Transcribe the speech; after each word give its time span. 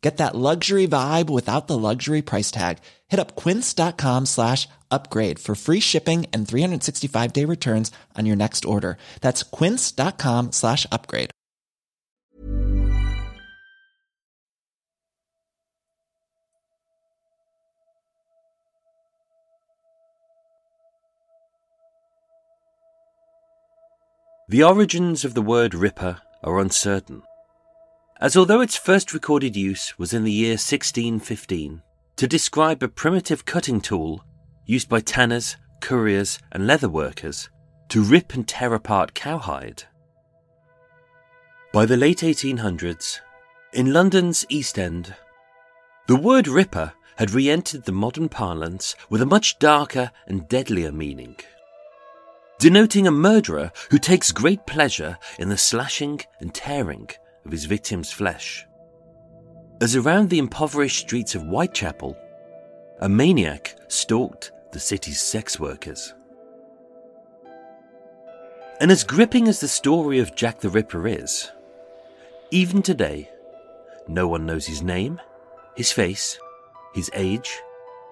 Get 0.00 0.16
that 0.16 0.34
luxury 0.34 0.88
vibe 0.88 1.28
without 1.28 1.66
the 1.66 1.76
luxury 1.76 2.22
price 2.22 2.50
tag. 2.50 2.78
Hit 3.08 3.20
up 3.20 3.36
quince.com 3.36 4.24
slash 4.26 4.66
upgrade 4.90 5.38
for 5.38 5.54
free 5.54 5.80
shipping 5.80 6.26
and 6.32 6.48
365 6.48 7.32
day 7.32 7.44
returns 7.44 7.92
on 8.16 8.26
your 8.26 8.36
next 8.36 8.64
order. 8.64 8.96
That's 9.20 9.42
quince.com 9.42 10.52
slash 10.52 10.86
upgrade. 10.90 11.30
The 24.50 24.64
origins 24.64 25.24
of 25.24 25.34
the 25.34 25.42
word 25.42 25.74
Ripper 25.74 26.20
are 26.42 26.58
uncertain, 26.58 27.22
as 28.20 28.36
although 28.36 28.60
its 28.60 28.76
first 28.76 29.14
recorded 29.14 29.56
use 29.56 29.98
was 29.98 30.12
in 30.12 30.24
the 30.24 30.32
year 30.32 30.52
1615 30.52 31.82
to 32.16 32.26
describe 32.26 32.82
a 32.82 32.88
primitive 32.88 33.46
cutting 33.46 33.80
tool 33.80 34.22
used 34.66 34.88
by 34.88 35.00
tanners, 35.00 35.56
curriers, 35.80 36.38
and 36.52 36.66
leather 36.66 36.88
workers 36.88 37.48
to 37.88 38.02
rip 38.02 38.34
and 38.34 38.46
tear 38.46 38.74
apart 38.74 39.14
cowhide. 39.14 39.84
By 41.72 41.86
the 41.86 41.96
late 41.96 42.18
1800s, 42.18 43.20
in 43.72 43.92
London's 43.92 44.44
East 44.48 44.78
End, 44.78 45.14
the 46.06 46.16
word 46.16 46.46
ripper 46.46 46.92
had 47.16 47.30
re 47.30 47.48
entered 47.48 47.84
the 47.84 47.92
modern 47.92 48.28
parlance 48.28 48.96
with 49.08 49.22
a 49.22 49.26
much 49.26 49.58
darker 49.58 50.10
and 50.26 50.48
deadlier 50.48 50.92
meaning, 50.92 51.36
denoting 52.58 53.06
a 53.06 53.12
murderer 53.12 53.72
who 53.90 53.98
takes 53.98 54.30
great 54.32 54.66
pleasure 54.66 55.16
in 55.38 55.48
the 55.48 55.58
slashing 55.58 56.20
and 56.40 56.52
tearing 56.52 57.08
of 57.44 57.52
his 57.52 57.64
victim's 57.64 58.12
flesh. 58.12 58.66
As 59.80 59.96
around 59.96 60.28
the 60.28 60.38
impoverished 60.38 60.98
streets 60.98 61.34
of 61.34 61.42
Whitechapel, 61.42 62.16
a 63.00 63.08
maniac 63.08 63.76
stalked 63.88 64.52
the 64.72 64.80
city's 64.80 65.20
sex 65.20 65.58
workers. 65.58 66.14
And 68.80 68.90
as 68.90 69.04
gripping 69.04 69.48
as 69.48 69.60
the 69.60 69.68
story 69.68 70.18
of 70.18 70.34
Jack 70.34 70.60
the 70.60 70.70
Ripper 70.70 71.06
is, 71.06 71.50
even 72.50 72.82
today, 72.82 73.30
no 74.08 74.26
one 74.26 74.46
knows 74.46 74.66
his 74.66 74.82
name, 74.82 75.20
his 75.76 75.92
face, 75.92 76.38
his 76.94 77.10
age, 77.14 77.60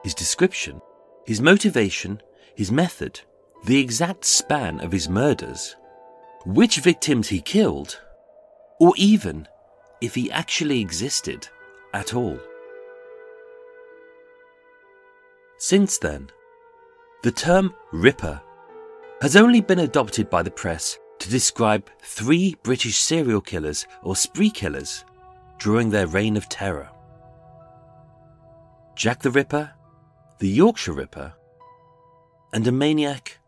his 0.04 0.14
description, 0.14 0.80
his 1.26 1.40
motivation, 1.40 2.22
his 2.54 2.70
method, 2.72 3.20
the 3.64 3.78
exact 3.78 4.24
span 4.24 4.80
of 4.80 4.92
his 4.92 5.08
murders, 5.08 5.76
which 6.46 6.78
victims 6.78 7.28
he 7.28 7.40
killed, 7.40 8.00
or 8.80 8.92
even 8.96 9.46
if 10.00 10.14
he 10.14 10.30
actually 10.30 10.80
existed 10.80 11.48
at 11.92 12.14
all. 12.14 12.38
Since 15.58 15.98
then, 15.98 16.30
the 17.22 17.32
term 17.32 17.74
Ripper 17.92 18.40
has 19.20 19.34
only 19.34 19.60
been 19.60 19.80
adopted 19.80 20.30
by 20.30 20.42
the 20.42 20.50
press 20.50 20.98
to 21.18 21.28
describe 21.28 21.90
three 22.00 22.54
British 22.62 22.98
serial 22.98 23.40
killers 23.40 23.86
or 24.02 24.14
spree 24.14 24.50
killers 24.50 25.04
during 25.58 25.90
their 25.90 26.06
reign 26.06 26.36
of 26.36 26.48
terror 26.48 26.88
Jack 28.94 29.22
the 29.22 29.30
Ripper, 29.30 29.70
the 30.40 30.48
Yorkshire 30.48 30.92
Ripper, 30.92 31.32
and 32.52 32.66
a 32.66 32.72
maniac 32.72 33.38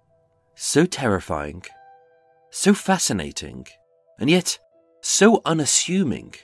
so 0.55 0.85
terrifying, 0.87 1.65
so 2.51 2.73
fascinating, 2.73 3.67
and 4.21 4.31
yet 4.31 4.61
so 5.01 5.41
unassuming 5.45 6.35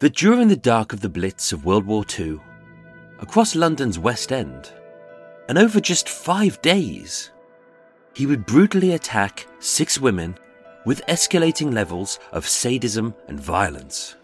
that 0.00 0.14
during 0.16 0.48
the 0.48 0.56
dark 0.56 0.92
of 0.92 1.00
the 1.00 1.08
Blitz 1.08 1.52
of 1.52 1.64
World 1.64 1.86
War 1.86 2.04
II, 2.18 2.40
across 3.20 3.54
London's 3.54 3.98
West 3.98 4.32
End, 4.32 4.72
and 5.48 5.58
over 5.58 5.80
just 5.80 6.08
five 6.08 6.60
days, 6.62 7.30
he 8.14 8.26
would 8.26 8.46
brutally 8.46 8.92
attack 8.92 9.46
six 9.58 9.98
women 9.98 10.36
with 10.84 11.06
escalating 11.06 11.72
levels 11.72 12.18
of 12.32 12.48
sadism 12.48 13.14
and 13.28 13.38
violence. 13.38 14.16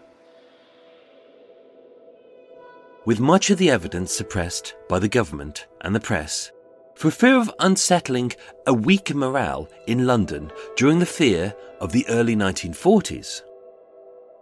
With 3.05 3.19
much 3.19 3.49
of 3.49 3.57
the 3.57 3.69
evidence 3.69 4.13
suppressed 4.13 4.75
by 4.87 4.99
the 4.99 5.07
government 5.07 5.67
and 5.81 5.95
the 5.95 5.99
press, 5.99 6.51
for 6.95 7.09
fear 7.09 7.37
of 7.37 7.49
unsettling 7.59 8.33
a 8.67 8.73
weak 8.73 9.15
morale 9.15 9.69
in 9.87 10.05
London 10.05 10.51
during 10.75 10.99
the 10.99 11.05
fear 11.05 11.55
of 11.79 11.93
the 11.93 12.05
early 12.09 12.35
1940s, 12.35 13.41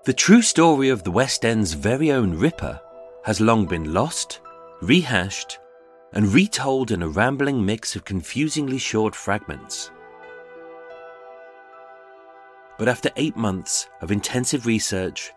the 0.08 0.14
true 0.14 0.42
story 0.42 0.88
of 0.88 1.04
the 1.04 1.12
West 1.12 1.44
End's 1.44 1.74
very 1.74 2.14
own 2.14 2.34
Ripper 2.34 2.80
has 3.26 3.42
long 3.42 3.66
been 3.66 3.94
lost, 3.94 4.40
rehashed, 4.82 5.60
and 6.14 6.34
retold 6.34 6.92
in 6.92 7.02
a 7.02 7.10
rambling 7.10 7.66
mix 7.66 7.94
of 7.94 8.06
confusingly 8.06 8.78
short 8.78 9.14
fragments. 9.14 9.92
But 12.80 12.88
after 12.88 13.12
eight 13.18 13.36
months 13.36 13.90
of 14.00 14.10
intensive 14.10 14.66
research, 14.66 15.34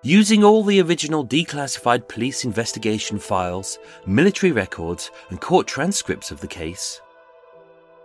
using 0.00 0.42
all 0.42 0.64
the 0.64 0.80
original 0.80 1.22
declassified 1.22 2.08
police 2.08 2.42
investigation 2.42 3.18
files, 3.18 3.78
military 4.06 4.50
records, 4.50 5.10
and 5.28 5.42
court 5.42 5.66
transcripts 5.66 6.30
of 6.30 6.40
the 6.40 6.48
case, 6.48 7.02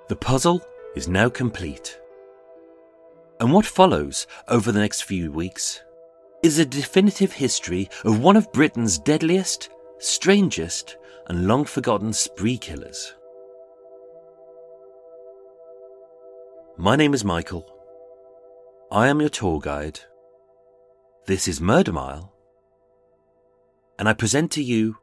the 0.10 0.18
puzzle 0.18 0.62
is 0.94 1.08
now 1.08 1.30
complete. 1.30 1.98
And 3.40 3.54
what 3.54 3.66
follows 3.66 4.28
over 4.50 4.74
the 4.74 4.80
next 4.80 5.04
few 5.04 5.32
weeks 5.32 5.82
is 6.46 6.60
a 6.60 6.66
definitive 6.66 7.32
history 7.32 7.90
of 8.04 8.20
one 8.20 8.36
of 8.36 8.54
Britain's 8.54 9.00
deadliest, 9.00 9.72
strangest, 9.98 10.96
and 11.26 11.48
long 11.48 11.66
forgotten 11.66 12.14
spree 12.14 12.56
killers. 12.56 13.16
My 16.78 16.96
name 16.96 17.16
is 17.16 17.26
Michael. 17.26 17.66
I 18.92 19.08
am 19.08 19.22
your 19.22 19.30
tour 19.30 19.60
guide. 19.60 20.02
This 21.26 21.48
is 21.48 21.60
Murder 21.60 21.92
Mile. 21.94 22.32
And 23.98 24.08
I 24.08 24.14
present 24.14 24.52
to 24.52 24.62
you 24.62 24.98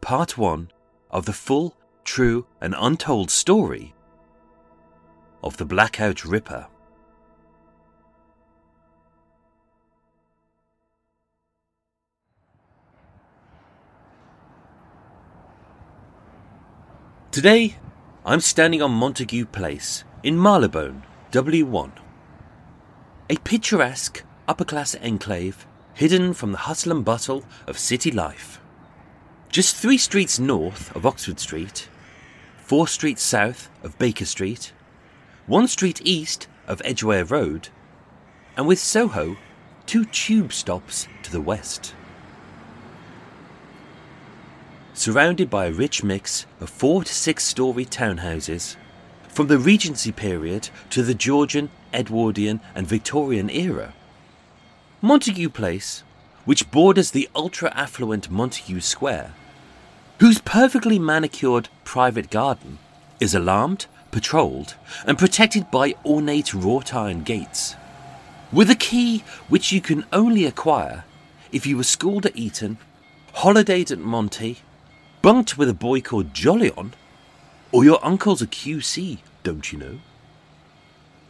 part 0.00 0.38
one 0.38 0.70
of 1.10 1.26
the 1.26 1.32
full, 1.32 1.76
true, 2.04 2.46
and 2.60 2.76
untold 2.78 3.32
story 3.32 3.96
of 5.42 5.56
the 5.56 5.66
Blackout 5.66 6.24
Ripper. 6.24 6.68
Today, 17.30 17.76
I'm 18.24 18.40
standing 18.40 18.80
on 18.80 18.90
Montagu 18.90 19.52
Place 19.52 20.02
in 20.22 20.40
Marylebone, 20.40 21.02
W1. 21.30 21.92
A 23.28 23.36
picturesque 23.36 24.24
upper 24.48 24.64
class 24.64 24.94
enclave 24.94 25.66
hidden 25.92 26.32
from 26.32 26.52
the 26.52 26.58
hustle 26.58 26.90
and 26.90 27.04
bustle 27.04 27.44
of 27.66 27.78
city 27.78 28.10
life. 28.10 28.62
Just 29.50 29.76
three 29.76 29.98
streets 29.98 30.38
north 30.38 30.90
of 30.96 31.04
Oxford 31.04 31.38
Street, 31.38 31.90
four 32.56 32.88
streets 32.88 33.22
south 33.22 33.68
of 33.82 33.98
Baker 33.98 34.24
Street, 34.24 34.72
one 35.46 35.68
street 35.68 36.00
east 36.04 36.48
of 36.66 36.80
Edgware 36.82 37.26
Road, 37.26 37.68
and 38.56 38.66
with 38.66 38.78
Soho, 38.78 39.36
two 39.84 40.06
tube 40.06 40.50
stops 40.50 41.06
to 41.24 41.30
the 41.30 41.42
west 41.42 41.94
surrounded 44.98 45.48
by 45.48 45.66
a 45.66 45.72
rich 45.72 46.02
mix 46.02 46.44
of 46.60 46.68
four 46.68 47.04
to 47.04 47.14
six 47.14 47.44
story 47.44 47.84
townhouses, 47.84 48.76
from 49.28 49.46
the 49.46 49.58
Regency 49.58 50.10
period 50.10 50.70
to 50.90 51.02
the 51.02 51.14
Georgian 51.14 51.70
Edwardian, 51.94 52.60
and 52.74 52.86
Victorian 52.86 53.48
era. 53.48 53.94
Montagu 55.02 55.48
Place, 55.52 56.02
which 56.44 56.70
borders 56.70 57.12
the 57.12 57.28
ultra 57.34 57.72
affluent 57.74 58.30
Montagu 58.30 58.82
Square, 58.82 59.32
whose 60.18 60.40
perfectly 60.40 60.98
manicured 60.98 61.68
private 61.84 62.30
garden 62.30 62.78
is 63.20 63.34
alarmed, 63.34 63.86
patrolled, 64.10 64.74
and 65.06 65.16
protected 65.18 65.70
by 65.70 65.94
ornate 66.04 66.52
wrought 66.52 66.92
iron 66.92 67.22
gates. 67.22 67.76
With 68.52 68.70
a 68.70 68.74
key 68.74 69.22
which 69.48 69.70
you 69.70 69.80
can 69.80 70.04
only 70.12 70.44
acquire 70.44 71.04
if 71.52 71.66
you 71.66 71.76
were 71.76 71.84
schooled 71.84 72.26
at 72.26 72.36
Eton, 72.36 72.78
holidayed 73.34 73.90
at 73.90 73.98
Monty, 73.98 74.58
bunked 75.22 75.58
with 75.58 75.68
a 75.68 75.74
boy 75.74 76.00
called 76.00 76.32
Jolyon, 76.32 76.92
or 77.72 77.84
your 77.84 78.04
uncle's 78.04 78.42
a 78.42 78.46
QC, 78.46 79.18
don't 79.42 79.72
you 79.72 79.78
know? 79.78 79.98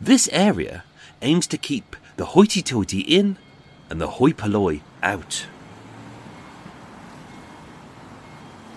This 0.00 0.28
area 0.32 0.84
aims 1.22 1.46
to 1.48 1.58
keep 1.58 1.96
the 2.16 2.26
hoity 2.26 2.62
toity 2.62 3.00
in 3.00 3.36
and 3.90 4.00
the 4.00 4.08
hoi 4.08 4.32
polloi 4.32 4.80
out. 5.02 5.46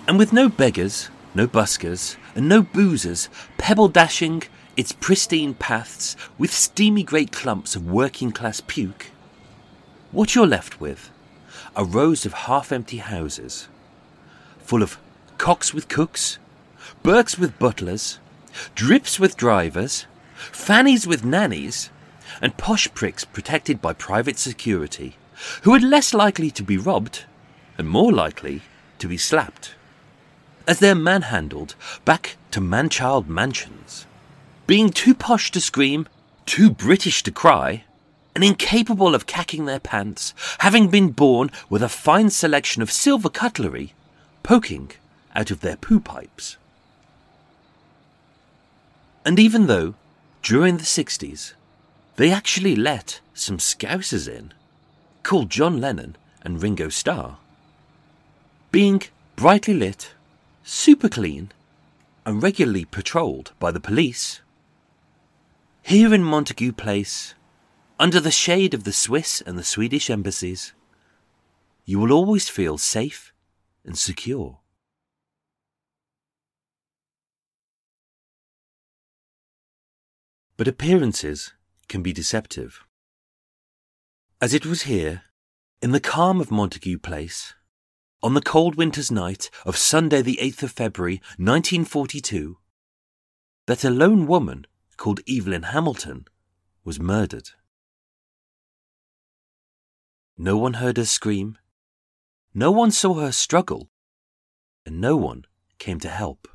And 0.08 0.18
with 0.18 0.34
no 0.34 0.50
beggars, 0.50 1.10
no 1.36 1.48
buskers, 1.48 2.18
and 2.36 2.50
no 2.50 2.64
boozers 2.64 3.30
pebble 3.58 3.88
dashing 3.88 4.44
its 4.76 4.92
pristine 4.92 5.54
paths 5.54 6.16
with 6.38 6.52
steamy 6.52 7.04
great 7.04 7.32
clumps 7.32 7.76
of 7.76 7.90
working 7.90 8.32
class 8.32 8.62
puke, 8.62 9.08
what 10.12 10.34
you're 10.34 10.48
left 10.48 10.82
with 10.82 11.10
are 11.76 11.86
rows 11.86 12.26
of 12.26 12.34
half 12.34 12.72
empty 12.72 12.98
houses, 12.98 13.68
full 14.72 14.82
of 14.82 14.98
cocks 15.38 15.74
with 15.74 15.90
cooks, 15.90 16.40
Burkes 17.04 17.38
with 17.38 17.60
butlers, 17.60 18.20
drips 18.74 19.20
with 19.20 19.36
drivers, 19.36 20.06
fannies 20.34 21.06
with 21.06 21.26
nannies, 21.26 21.90
and 22.42 22.56
posh 22.56 22.88
pricks 22.94 23.26
protected 23.26 23.82
by 23.82 23.92
private 23.92 24.40
security, 24.40 25.18
who 25.64 25.74
are 25.74 25.80
less 25.82 26.14
likely 26.14 26.50
to 26.50 26.64
be 26.64 26.78
robbed 26.78 27.26
and 27.78 27.90
more 27.90 28.14
likely 28.14 28.62
to 28.98 29.10
be 29.10 29.18
slapped, 29.18 29.76
as 30.66 30.80
they're 30.80 30.96
manhandled 30.96 31.76
back 32.06 32.38
to 32.52 32.62
manchild 32.62 33.28
mansions, 33.28 34.06
being 34.68 34.90
too 34.90 35.14
posh 35.14 35.52
to 35.52 35.60
scream, 35.60 36.08
too 36.46 36.70
British 36.70 37.24
to 37.24 37.32
cry, 37.32 37.84
and 38.34 38.42
incapable 38.42 39.16
of 39.16 39.28
cacking 39.28 39.66
their 39.66 39.82
pants, 39.82 40.34
having 40.60 40.88
been 40.88 41.10
born 41.10 41.52
with 41.70 41.84
a 41.84 41.90
fine 41.90 42.30
selection 42.30 42.82
of 42.82 42.90
silver 42.90 43.30
cutlery 43.30 43.94
poking 44.44 44.92
out 45.36 45.52
of 45.52 45.62
their 45.62 45.78
poo 45.78 46.00
pipes. 46.00 46.58
And 49.24 49.40
even 49.40 49.68
though, 49.68 49.94
during 50.42 50.78
the 50.78 50.84
60s, 50.84 51.54
they 52.16 52.32
actually 52.32 52.76
let 52.76 53.20
some 53.34 53.58
scousers 53.58 54.28
in, 54.28 54.54
called 55.24 55.50
John 55.50 55.80
Lennon 55.80 56.16
and 56.42 56.62
Ringo 56.62 56.90
Starr, 56.90 57.38
being 58.72 59.04
brightly 59.36 59.74
lit, 59.74 60.12
super 60.64 61.10
clean, 61.10 61.52
and 62.26 62.42
regularly 62.42 62.86
patrolled 62.86 63.52
by 63.60 63.72
the 63.72 63.80
police. 63.80 64.42
Here 65.84 66.14
in 66.14 66.24
Montagu 66.24 66.76
Place, 66.76 67.34
under 68.00 68.20
the 68.20 68.32
shade 68.32 68.74
of 68.74 68.84
the 68.84 68.94
Swiss 68.94 69.42
and 69.42 69.58
the 69.58 69.64
Swedish 69.64 70.10
embassies, 70.10 70.74
you 71.86 72.00
will 72.00 72.12
always 72.12 72.50
feel 72.50 72.78
safe 72.78 73.32
and 73.86 73.98
secure. 73.98 74.60
But 80.58 80.68
appearances 80.68 81.54
can 81.88 82.02
be 82.04 82.14
deceptive. 82.14 82.82
As 84.40 84.54
it 84.54 84.66
was 84.66 84.84
here, 84.84 85.24
in 85.82 85.92
the 85.92 86.00
calm 86.00 86.40
of 86.40 86.50
Montagu 86.50 87.02
Place, 87.02 87.56
on 88.24 88.36
the 88.36 88.42
cold 88.42 88.76
winter's 88.76 89.10
night 89.10 89.50
of 89.66 89.76
Sunday, 89.78 90.22
the 90.22 90.38
8th 90.40 90.64
of 90.64 90.72
February, 90.72 91.16
1942, 91.38 92.58
that 93.66 93.84
a 93.84 93.90
lone 93.90 94.28
woman 94.28 94.68
called 94.98 95.22
Evelyn 95.28 95.64
Hamilton 95.64 96.26
was 96.84 97.00
murdered. 97.00 97.50
No 100.38 100.58
one 100.58 100.74
heard 100.76 100.98
her 100.98 101.06
scream, 101.06 101.58
no 102.54 102.72
one 102.72 102.92
saw 102.92 103.16
her 103.16 103.32
struggle, 103.32 103.90
and 104.86 105.00
no 105.00 105.16
one 105.16 105.46
came 105.78 106.00
to 106.00 106.10
help. 106.10 106.48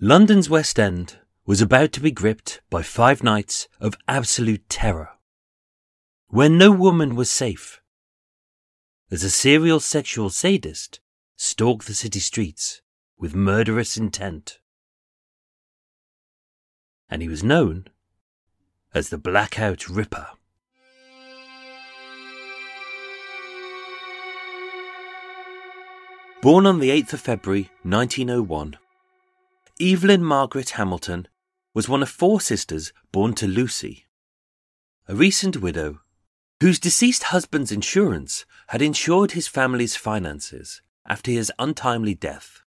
London's 0.00 0.50
West 0.50 0.78
End 0.78 1.18
was 1.46 1.60
about 1.60 1.92
to 1.92 2.00
be 2.00 2.10
gripped 2.10 2.60
by 2.70 2.82
five 2.82 3.22
nights 3.22 3.68
of 3.80 3.96
absolute 4.08 4.68
terror, 4.68 5.10
where 6.28 6.48
no 6.48 6.70
woman 6.70 7.14
was 7.14 7.30
safe, 7.30 7.80
as 9.10 9.22
a 9.22 9.30
serial 9.30 9.80
sexual 9.80 10.30
sadist 10.30 11.00
stalked 11.36 11.86
the 11.86 11.94
city 11.94 12.20
streets 12.20 12.80
with 13.18 13.34
murderous 13.34 13.96
intent. 13.96 14.58
And 17.08 17.22
he 17.22 17.28
was 17.28 17.44
known 17.44 17.86
as 18.94 19.10
the 19.10 19.18
Blackout 19.18 19.88
Ripper. 19.88 20.28
Born 26.44 26.66
on 26.66 26.78
the 26.78 26.90
8th 26.90 27.14
of 27.14 27.20
February 27.22 27.70
1901, 27.84 28.76
Evelyn 29.80 30.22
Margaret 30.22 30.68
Hamilton 30.76 31.26
was 31.72 31.88
one 31.88 32.02
of 32.02 32.10
four 32.10 32.38
sisters 32.38 32.92
born 33.12 33.32
to 33.36 33.46
Lucy, 33.46 34.04
a 35.08 35.14
recent 35.14 35.62
widow 35.62 36.00
whose 36.60 36.78
deceased 36.78 37.22
husband's 37.22 37.72
insurance 37.72 38.44
had 38.66 38.82
insured 38.82 39.30
his 39.30 39.48
family's 39.48 39.96
finances 39.96 40.82
after 41.06 41.30
his 41.30 41.50
untimely 41.58 42.14
death, 42.14 42.60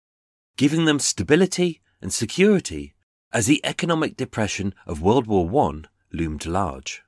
giving 0.57 0.87
them 0.87 0.99
stability 0.99 1.83
and 2.01 2.15
security 2.15 2.95
as 3.31 3.45
the 3.45 3.61
economic 3.63 4.17
depression 4.17 4.75
of 4.87 5.03
World 5.03 5.27
War 5.27 5.71
I 5.71 5.83
loomed 6.15 6.47
large. 6.47 7.03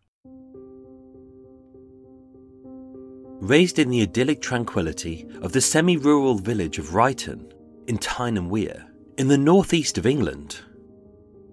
Raised 3.40 3.78
in 3.78 3.88
the 3.88 4.02
idyllic 4.02 4.40
tranquility 4.40 5.26
of 5.42 5.52
the 5.52 5.60
semi 5.60 5.96
rural 5.96 6.34
village 6.34 6.78
of 6.78 6.94
Ryton 6.94 7.52
in 7.86 7.98
Tyne 7.98 8.36
and 8.36 8.50
Wear, 8.50 8.90
in 9.16 9.28
the 9.28 9.38
northeast 9.38 9.98
of 9.98 10.06
England, 10.06 10.60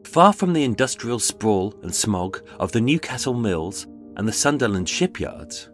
Far 0.04 0.32
from 0.32 0.54
the 0.54 0.64
industrial 0.64 1.20
sprawl 1.20 1.74
and 1.84 1.94
smog 1.94 2.42
of 2.60 2.72
the 2.72 2.80
Newcastle 2.80 3.34
mills 3.34 3.86
and 4.16 4.28
the 4.28 4.32
Sunderland 4.32 4.88
shipyards, 4.88 5.70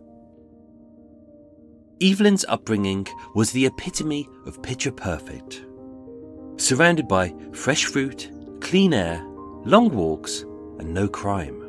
Evelyn's 2.01 2.43
upbringing 2.47 3.07
was 3.35 3.51
the 3.51 3.67
epitome 3.67 4.27
of 4.47 4.63
picture 4.63 4.91
perfect. 4.91 5.63
Surrounded 6.57 7.07
by 7.07 7.31
fresh 7.53 7.85
fruit, 7.85 8.31
clean 8.59 8.95
air, 8.95 9.23
long 9.65 9.89
walks, 9.89 10.41
and 10.79 10.91
no 10.91 11.07
crime. 11.07 11.61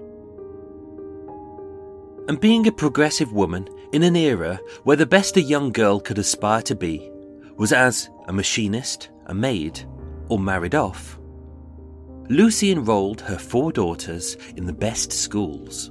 And 2.28 2.40
being 2.40 2.66
a 2.66 2.72
progressive 2.72 3.32
woman 3.32 3.68
in 3.92 4.02
an 4.02 4.16
era 4.16 4.58
where 4.84 4.96
the 4.96 5.06
best 5.06 5.36
a 5.36 5.42
young 5.42 5.70
girl 5.70 6.00
could 6.00 6.18
aspire 6.18 6.62
to 6.62 6.74
be 6.74 7.10
was 7.56 7.72
as 7.72 8.08
a 8.26 8.32
machinist, 8.32 9.10
a 9.26 9.34
maid, 9.34 9.84
or 10.28 10.38
married 10.38 10.74
off, 10.74 11.18
Lucy 12.28 12.72
enrolled 12.72 13.20
her 13.20 13.38
four 13.38 13.72
daughters 13.72 14.36
in 14.56 14.64
the 14.64 14.72
best 14.72 15.12
schools. 15.12 15.90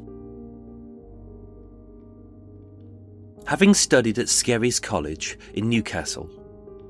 Having 3.46 3.74
studied 3.74 4.17
at 4.17 4.29
Skerry's 4.29 4.79
College 4.79 5.38
in 5.53 5.70
Newcastle 5.70 6.29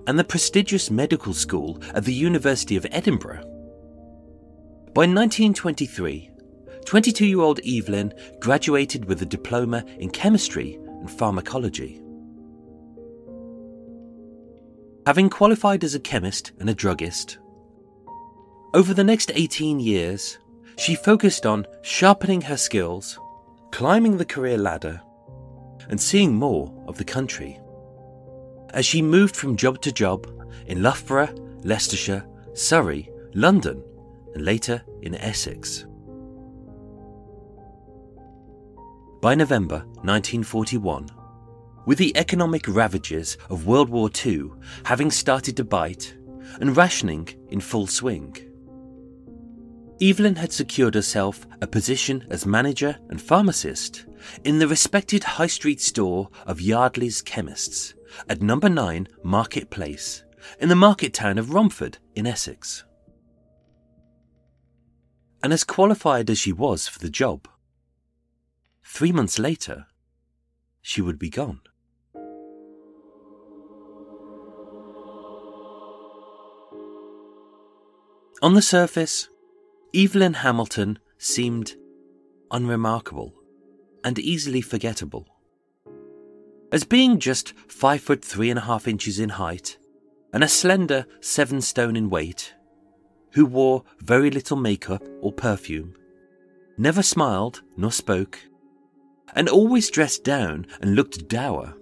and 0.08 0.18
the 0.18 0.24
prestigious 0.24 0.90
medical 0.90 1.34
school 1.34 1.82
at 1.94 2.06
the 2.06 2.14
University 2.14 2.76
of 2.78 2.88
Edinburgh, 2.92 3.44
by 4.94 5.02
1923, 5.02 6.30
22 6.86 7.26
year 7.26 7.40
old 7.40 7.60
Evelyn 7.66 8.14
graduated 8.40 9.06
with 9.06 9.22
a 9.22 9.26
diploma 9.26 9.86
in 10.00 10.10
chemistry 10.10 10.78
and 11.02 11.12
pharmacology. 11.12 12.02
Having 15.06 15.30
qualified 15.30 15.84
as 15.84 15.96
a 15.96 16.00
chemist 16.00 16.52
and 16.60 16.70
a 16.70 16.74
druggist, 16.74 17.40
over 18.74 18.94
the 18.94 19.04
next 19.04 19.32
18 19.36 19.82
years, 19.82 20.38
she 20.78 20.96
focused 20.96 21.46
on 21.46 21.68
sharpening 21.82 22.40
her 22.42 22.56
skills, 22.56 23.20
climbing 23.72 24.16
the 24.16 24.26
career 24.26 24.58
ladder, 24.58 25.02
and 25.90 26.00
seeing 26.00 26.34
more 26.34 26.74
of 26.88 26.98
the 26.98 27.04
country. 27.04 27.60
As 28.70 28.86
she 28.86 29.02
moved 29.02 29.36
from 29.36 29.58
job 29.58 29.82
to 29.82 29.92
job 29.92 30.26
in 30.68 30.82
Loughborough, 30.82 31.34
Leicestershire, 31.64 32.26
Surrey, 32.54 33.10
London, 33.34 33.84
and 34.34 34.46
later 34.46 34.82
in 35.02 35.16
Essex. 35.16 35.86
By 39.22 39.36
November 39.36 39.86
1941, 40.02 41.08
with 41.86 42.00
the 42.00 42.18
economic 42.18 42.68
ravages 42.68 43.38
of 43.52 43.68
World 43.68 43.88
War 43.88 44.10
II 44.26 44.50
having 44.84 45.12
started 45.12 45.56
to 45.58 45.64
bite 45.64 46.18
and 46.60 46.76
rationing 46.76 47.30
in 47.50 47.62
full 47.62 47.86
swing, 47.86 48.36
Evelyn 50.02 50.38
had 50.38 50.52
secured 50.52 50.96
herself 50.96 51.46
a 51.62 51.68
position 51.68 52.26
as 52.32 52.48
manager 52.48 52.98
and 53.10 53.22
pharmacist 53.22 54.08
in 54.44 54.58
the 54.58 54.68
respected 54.68 55.24
high 55.24 55.46
street 55.46 55.82
store 55.82 56.28
of 56.48 56.60
Yardley's 56.60 57.22
Chemists 57.22 57.94
at 58.28 58.42
number 58.42 58.70
9 58.70 59.08
Market 59.24 59.70
Place 59.70 60.24
in 60.60 60.68
the 60.68 60.76
market 60.76 61.14
town 61.14 61.38
of 61.38 61.54
Romford 61.54 62.00
in 62.16 62.26
Essex. 62.26 62.86
And 65.44 65.54
as 65.54 65.64
qualified 65.64 66.32
as 66.32 66.40
she 66.40 66.52
was 66.52 66.88
for 66.88 66.98
the 66.98 67.10
job, 67.10 67.48
three 68.92 69.14
months 69.14 69.40
later, 69.40 69.88
she 70.82 71.02
would 71.02 71.18
be 71.18 71.30
gone. 71.30 71.62
On 78.42 78.54
the 78.54 78.62
surface, 78.62 79.30
Evelyn 79.96 80.34
Hamilton 80.34 81.00
seemed 81.18 81.76
unremarkable 82.52 83.34
and 84.04 84.20
easily 84.20 84.60
forgettable. 84.60 85.26
As 86.74 86.84
being 86.84 87.18
just 87.18 87.54
five 87.70 88.02
foot 88.02 88.26
three 88.26 88.50
and 88.50 88.60
a 88.60 88.64
half 88.64 88.90
inches 88.90 89.20
in 89.20 89.30
height 89.30 89.78
and 90.34 90.44
a 90.44 90.50
slender 90.50 91.06
seven 91.22 91.62
stone 91.62 91.96
in 91.96 92.10
weight, 92.10 92.56
who 93.32 93.46
wore 93.46 93.84
very 94.00 94.30
little 94.30 94.58
makeup 94.58 95.02
or 95.22 95.32
perfume, 95.32 95.96
never 96.78 97.02
smiled 97.02 97.62
nor 97.78 97.92
spoke, 97.92 98.38
and 99.36 99.50
always 99.50 99.90
dressed 99.90 100.24
down 100.24 100.68
and 100.82 100.96
looked 100.96 101.28
dour. 101.28 101.76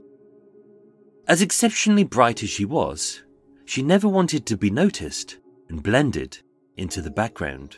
As 1.27 1.41
exceptionally 1.41 2.03
bright 2.03 2.43
as 2.43 2.49
she 2.49 2.65
was, 2.65 3.21
she 3.65 3.83
never 3.83 4.07
wanted 4.07 4.45
to 4.47 4.57
be 4.57 4.71
noticed 4.71 5.37
and 5.67 5.83
blended 5.83 6.39
into 6.75 7.01
the 7.01 7.11
background. 7.11 7.77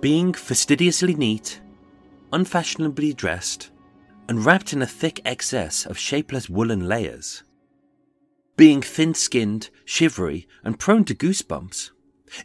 Being 0.00 0.32
fastidiously 0.32 1.14
neat, 1.14 1.60
unfashionably 2.32 3.12
dressed, 3.12 3.70
and 4.28 4.44
wrapped 4.44 4.72
in 4.72 4.82
a 4.82 4.86
thick 4.86 5.20
excess 5.24 5.84
of 5.84 5.98
shapeless 5.98 6.48
woolen 6.48 6.86
layers. 6.86 7.42
Being 8.56 8.82
thin 8.82 9.14
skinned, 9.14 9.70
shivery, 9.84 10.46
and 10.62 10.78
prone 10.78 11.04
to 11.06 11.14
goosebumps, 11.14 11.90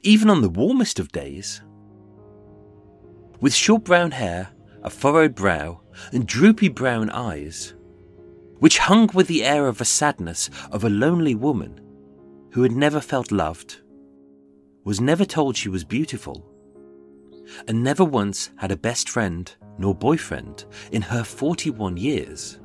even 0.02 0.30
on 0.30 0.42
the 0.42 0.50
warmest 0.50 1.00
of 1.00 1.12
days. 1.12 1.62
With 3.46 3.54
short 3.54 3.84
brown 3.84 4.10
hair, 4.10 4.50
a 4.82 4.90
furrowed 4.90 5.36
brow, 5.36 5.82
and 6.12 6.26
droopy 6.26 6.68
brown 6.68 7.12
eyes, 7.12 7.76
which 8.58 8.80
hung 8.80 9.08
with 9.14 9.28
the 9.28 9.44
air 9.44 9.68
of 9.68 9.80
a 9.80 9.86
sadness 9.86 10.50
of 10.72 10.84
a 10.84 10.90
lonely 10.90 11.36
woman 11.36 11.80
who 12.54 12.64
had 12.64 12.72
never 12.72 13.00
felt 13.00 13.32
loved, 13.32 13.84
was 14.84 15.00
never 15.00 15.26
told 15.26 15.56
she 15.56 15.70
was 15.70 15.84
beautiful, 15.84 16.44
and 17.68 17.84
never 17.84 18.04
once 18.04 18.50
had 18.56 18.72
a 18.72 18.76
best 18.76 19.10
friend 19.10 19.56
nor 19.78 19.94
boyfriend 19.94 20.66
in 20.92 21.04
her 21.04 21.24
41 21.24 21.98
years. 21.98 22.60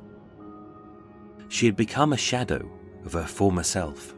She 1.49 1.67
had 1.67 1.77
become 1.77 2.15
a 2.15 2.17
shadow 2.17 2.67
of 3.05 3.13
her 3.13 3.27
former 3.27 3.65
self. 3.65 4.15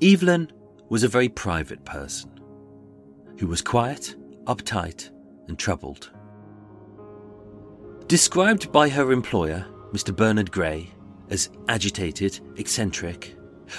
Evelyn 0.00 0.50
was 0.88 1.02
a 1.02 1.08
very 1.08 1.28
private 1.28 1.84
person 1.84 2.30
who 3.38 3.46
was 3.46 3.62
quiet, 3.62 4.16
uptight, 4.44 5.10
and 5.46 5.58
troubled. 5.58 6.10
Described 8.06 8.72
by 8.72 8.88
her 8.88 9.12
employer, 9.12 9.66
Mr. 9.92 10.14
Bernard 10.14 10.50
Gray, 10.50 10.90
as 11.30 11.50
agitated, 11.68 12.40
eccentric, 12.56 13.36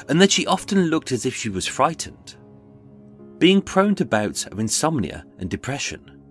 and 0.08 0.22
that 0.22 0.32
she 0.32 0.46
often 0.46 0.86
looked 0.86 1.12
as 1.12 1.26
if 1.26 1.36
she 1.36 1.50
was 1.50 1.66
frightened. 1.66 2.36
Being 3.40 3.62
prone 3.62 3.96
to 3.96 4.06
bouts 4.06 4.46
of 4.46 4.60
insomnia 4.60 5.26
and 5.40 5.50
depression, 5.50 6.22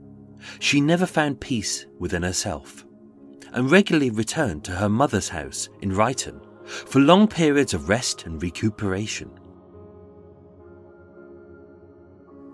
she 0.61 0.81
never 0.81 1.07
found 1.07 1.41
peace 1.41 1.87
within 1.99 2.23
herself 2.23 2.85
and 3.53 3.71
regularly 3.71 4.11
returned 4.11 4.65
to 4.65 4.73
her 4.73 4.89
mother's 4.89 5.29
house 5.29 5.69
in 5.81 5.91
Ryton 5.91 6.41
for 6.67 7.01
long 7.01 7.27
periods 7.27 7.75
of 7.75 7.89
rest 7.89 8.27
and 8.27 8.43
recuperation. 8.43 9.38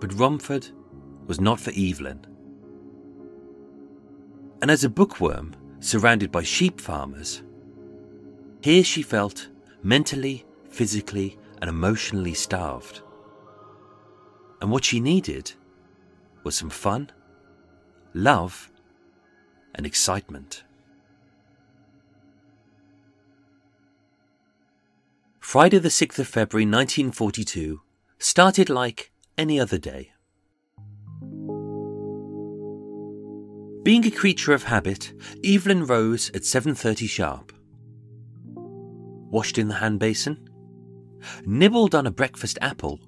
But 0.04 0.20
Romford 0.20 0.68
was 1.26 1.40
not 1.40 1.58
for 1.58 1.70
Evelyn. 1.75 2.26
And 4.61 4.70
as 4.70 4.84
a 4.84 4.90
bookworm 4.90 5.56
surrounded 5.80 6.30
by 6.30 6.42
sheep 6.42 6.78
farmers, 6.78 7.42
here 8.61 8.84
she 8.84 9.00
felt 9.00 9.49
mentally 9.82 10.44
physically 10.68 11.38
and 11.62 11.70
emotionally 11.70 12.34
starved. 12.34 13.00
And 14.61 14.70
what 14.70 14.84
she 14.84 15.00
needed 15.00 15.54
was 16.42 16.54
some 16.54 16.68
fun, 16.68 17.11
love, 18.12 18.70
and 19.75 19.87
excitement. 19.87 20.64
Friday, 25.40 25.78
the 25.78 25.88
6th 25.88 26.18
of 26.18 26.28
February 26.28 26.66
1942, 26.66 27.80
started 28.18 28.68
like 28.68 29.11
any 29.37 29.59
other 29.59 29.79
day. 29.79 30.12
Being 33.83 34.07
a 34.07 34.11
creature 34.11 34.55
of 34.55 34.64
habit, 34.64 35.12
Evelyn 35.45 35.85
rose 35.85 36.31
at 36.31 36.45
7:30 36.45 37.07
sharp. 37.07 37.53
Washed 38.57 39.59
in 39.59 39.69
the 39.69 39.75
hand 39.75 40.00
basin, 40.00 40.49
nibbled 41.45 41.95
on 41.95 42.07
a 42.07 42.11
breakfast 42.11 42.59
apple, 42.62 43.00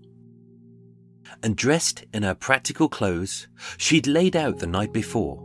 and 1.42 1.56
dressed 1.56 2.04
in 2.12 2.22
her 2.22 2.34
practical 2.34 2.88
clothes 2.88 3.48
she'd 3.78 4.06
laid 4.06 4.36
out 4.36 4.58
the 4.58 4.66
night 4.66 4.92
before 4.92 5.42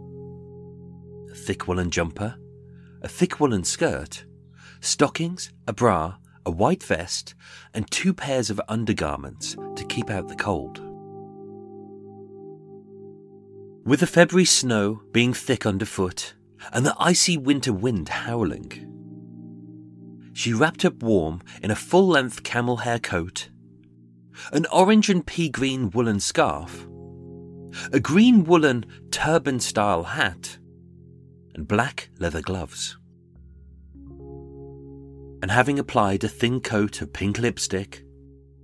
a 1.31 1.35
thick 1.35 1.67
woolen 1.67 1.89
jumper, 1.89 2.35
a 3.01 3.07
thick 3.07 3.39
woolen 3.39 3.63
skirt, 3.63 4.25
stockings, 4.81 5.51
a 5.65 5.71
bra, 5.73 6.17
a 6.45 6.51
white 6.51 6.83
vest, 6.83 7.35
and 7.73 7.89
two 7.89 8.13
pairs 8.13 8.49
of 8.49 8.61
undergarments 8.67 9.55
to 9.75 9.85
keep 9.85 10.09
out 10.09 10.27
the 10.27 10.35
cold. 10.35 10.79
With 13.83 13.99
the 13.99 14.07
February 14.07 14.45
snow 14.45 15.01
being 15.11 15.33
thick 15.33 15.65
underfoot 15.65 16.35
and 16.71 16.85
the 16.85 16.95
icy 16.99 17.37
winter 17.37 17.73
wind 17.73 18.09
howling, 18.09 18.87
she 20.33 20.53
wrapped 20.53 20.85
up 20.85 21.01
warm 21.01 21.41
in 21.61 21.71
a 21.71 21.75
full 21.75 22.07
length 22.07 22.43
camel 22.43 22.77
hair 22.77 22.99
coat, 22.99 23.49
an 24.53 24.65
orange 24.71 25.09
and 25.09 25.25
pea 25.25 25.49
green 25.49 25.89
woolen 25.89 26.19
scarf, 26.19 26.87
a 27.91 27.99
green 27.99 28.43
woolen 28.43 28.85
turban 29.11 29.59
style 29.59 30.03
hat, 30.03 30.57
and 31.55 31.67
black 31.67 32.09
leather 32.19 32.41
gloves. 32.41 32.97
And 35.41 35.49
having 35.49 35.79
applied 35.79 36.23
a 36.23 36.29
thin 36.29 36.61
coat 36.61 37.01
of 37.01 37.13
pink 37.13 37.39
lipstick, 37.39 38.03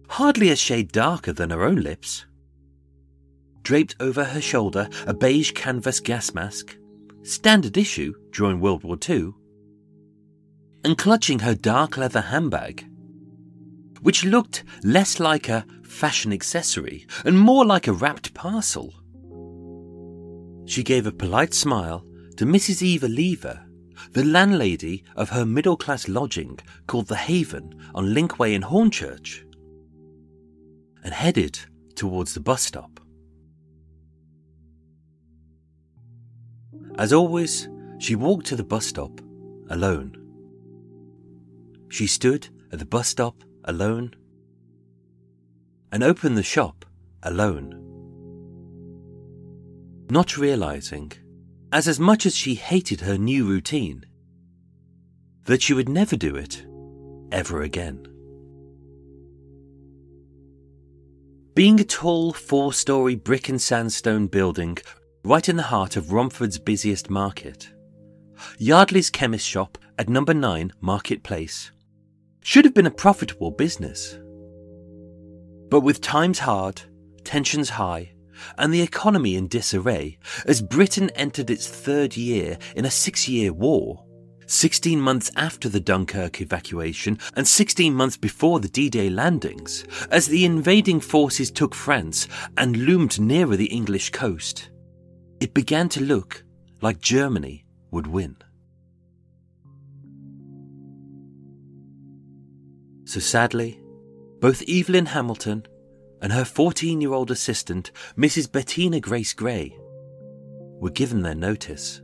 hardly 0.10 0.50
a 0.50 0.56
shade 0.56 0.92
darker 0.92 1.34
than 1.34 1.50
her 1.50 1.64
own 1.64 1.78
lips, 1.78 2.26
draped 3.64 3.96
over 4.00 4.24
her 4.24 4.40
shoulder 4.40 4.88
a 5.06 5.14
beige 5.14 5.52
canvas 5.52 6.00
gas 6.00 6.34
mask, 6.34 6.78
standard 7.24 7.78
issue 7.78 8.14
during 8.32 8.62
World 8.62 8.84
War 8.84 8.98
II, 9.10 9.32
and 10.84 10.98
clutching 10.98 11.40
her 11.40 11.54
dark 11.54 11.98
leather 11.98 12.22
handbag, 12.22 12.88
which 14.02 14.24
looked 14.24 14.64
less 14.84 15.20
like 15.20 15.50
a 15.50 15.66
fashion 15.84 16.32
accessory 16.32 17.06
and 17.26 17.38
more 17.38 17.66
like 17.66 17.88
a 17.88 17.94
wrapped 17.94 18.34
parcel. 18.34 18.94
She 20.66 20.84
gave 20.84 21.08
a 21.08 21.12
polite 21.12 21.54
smile 21.54 22.06
to 22.38 22.46
Mrs. 22.46 22.82
Eva 22.82 23.08
Lever, 23.08 23.67
the 24.12 24.24
landlady 24.24 25.04
of 25.16 25.30
her 25.30 25.46
middle 25.46 25.78
class 25.78 26.08
lodging 26.08 26.60
called 26.88 27.08
The 27.08 27.16
Haven 27.16 27.74
on 27.94 28.14
Linkway 28.14 28.54
in 28.54 28.64
Hornchurch, 28.64 29.44
and 31.04 31.14
headed 31.14 31.60
towards 31.96 32.34
the 32.34 32.40
bus 32.40 32.64
stop. 32.64 33.00
As 36.98 37.14
always, 37.14 37.70
she 38.00 38.16
walked 38.16 38.48
to 38.48 38.56
the 38.56 38.64
bus 38.64 38.86
stop 38.86 39.22
alone. 39.70 40.16
She 41.90 42.08
stood 42.08 42.50
at 42.72 42.80
the 42.80 42.86
bus 42.86 43.08
stop 43.08 43.44
alone 43.66 44.14
and 45.92 46.04
opened 46.04 46.38
the 46.38 46.44
shop 46.44 46.86
alone. 47.24 47.84
Not 50.10 50.38
realizing, 50.38 51.12
as 51.72 51.88
as 51.88 52.00
much 52.00 52.26
as 52.26 52.36
she 52.36 52.56
hated 52.56 53.02
her 53.02 53.18
new 53.18 53.46
routine, 53.46 54.06
that 55.46 55.62
she 55.62 55.74
would 55.74 55.90
never 55.90 56.16
do 56.16 56.36
it 56.36 56.66
ever 57.32 57.62
again. 57.62 58.08
Being 61.54 61.80
a 61.80 61.84
tall 61.84 62.34
four 62.34 62.72
story 62.72 63.16
brick 63.16 63.50
and 63.50 63.62
sandstone 63.62 64.28
building 64.28 64.78
right 65.24 65.50
in 65.50 65.58
the 65.58 65.64
heart 65.64 65.98
of 65.98 66.12
Romford's 66.12 66.60
busiest 66.60 67.10
market, 67.10 67.70
Yardley's 68.60 69.10
chemist 69.10 69.48
shop 69.48 69.78
at 69.98 70.10
number 70.10 70.34
9 70.34 70.72
Market 70.80 71.24
Place 71.24 71.72
should 72.42 72.64
have 72.64 72.74
been 72.74 72.86
a 72.86 72.92
profitable 72.92 73.52
business. 73.52 74.20
But 75.70 75.82
with 75.82 76.00
times 76.00 76.40
hard, 76.40 76.82
tensions 77.24 77.70
high, 77.72 78.14
and 78.58 78.74
the 78.74 78.82
economy 78.82 79.36
in 79.36 79.48
disarray, 79.48 80.18
as 80.46 80.62
Britain 80.62 81.10
entered 81.16 81.50
its 81.50 81.68
third 81.68 82.16
year 82.18 82.58
in 82.76 82.86
a 82.86 82.92
six 82.92 83.28
year 83.28 83.54
war, 83.54 84.04
16 84.48 85.00
months 85.00 85.30
after 85.36 85.68
the 85.68 85.80
Dunkirk 85.80 86.40
evacuation 86.40 87.20
and 87.36 87.48
16 87.48 87.94
months 87.94 88.16
before 88.18 88.60
the 88.60 88.70
D 88.70 88.90
Day 88.90 89.10
landings, 89.10 89.84
as 90.10 90.28
the 90.28 90.46
invading 90.46 91.02
forces 91.02 91.52
took 91.52 91.76
France 91.76 92.28
and 92.58 92.78
loomed 92.78 93.20
nearer 93.20 93.58
the 93.58 93.66
English 93.66 94.12
coast, 94.12 94.70
it 95.40 95.54
began 95.54 95.90
to 95.90 96.02
look 96.02 96.44
like 96.82 97.00
Germany 97.00 97.66
would 97.92 98.08
win. 98.08 98.38
So 103.06 103.20
sadly, 103.20 103.80
both 104.40 104.64
Evelyn 104.68 105.08
Hamilton 105.08 105.66
and 106.22 106.34
her 106.34 106.46
14 106.46 107.02
year 107.02 107.14
old 107.14 107.32
assistant, 107.32 107.92
Mrs. 108.18 108.52
Bettina 108.52 109.00
Grace 109.00 109.34
Gray, 109.34 109.78
were 110.80 110.92
given 110.92 111.22
their 111.22 111.36
notice 111.36 112.02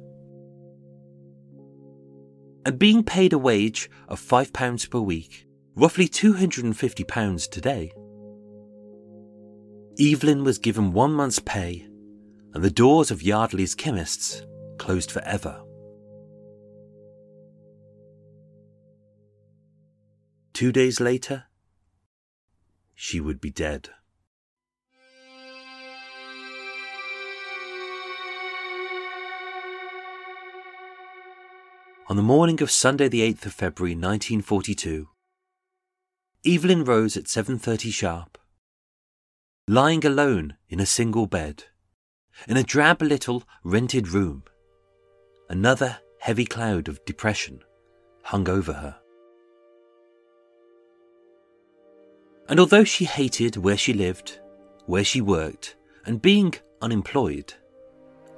and 2.66 2.80
being 2.80 3.04
paid 3.04 3.34
a 3.34 3.38
wage 3.38 3.90
of 4.08 4.22
£5 4.22 4.90
per 4.90 5.00
week, 5.00 5.48
roughly 5.76 6.08
£250 6.08 7.50
today. 7.50 7.92
Evelyn 10.00 10.44
was 10.44 10.58
given 10.58 10.94
one 10.94 11.14
month's 11.14 11.40
pay, 11.40 11.88
and 12.54 12.64
the 12.64 12.72
doors 12.72 13.12
of 13.12 13.22
Yardley's 13.22 13.76
chemists 13.76 14.44
closed 14.78 15.12
forever. 15.12 15.62
Two 20.54 20.72
days 20.72 21.00
later, 21.00 21.46
she 22.94 23.20
would 23.20 23.42
be 23.42 23.52
dead. 23.52 23.90
On 32.10 32.18
the 32.18 32.22
morning 32.22 32.62
of 32.62 32.70
Sunday 32.70 33.08
the 33.08 33.22
8th 33.22 33.46
of 33.46 33.54
February 33.54 33.96
1942, 33.96 35.08
Evelyn 36.46 36.84
rose 36.84 37.16
at 37.16 37.30
7:30 37.30 37.92
sharp, 37.94 38.38
lying 39.70 40.06
alone 40.06 40.58
in 40.68 40.82
a 40.82 40.86
single 40.86 41.28
bed, 41.28 41.64
in 42.46 42.58
a 42.58 42.64
drab 42.64 43.02
little 43.02 43.46
rented 43.64 44.10
room. 44.10 44.44
Another 45.50 46.02
heavy 46.20 46.44
cloud 46.44 46.90
of 46.90 47.04
depression 47.06 47.64
hung 48.24 48.50
over 48.50 48.74
her. 48.74 49.00
And 52.50 52.60
although 52.60 52.84
she 52.84 53.06
hated 53.06 53.56
where 53.56 53.78
she 53.78 53.94
lived, 53.94 54.42
where 54.88 55.06
she 55.06 55.22
worked, 55.22 55.78
and 56.06 56.22
being 56.22 56.54
unemployed, 56.82 57.54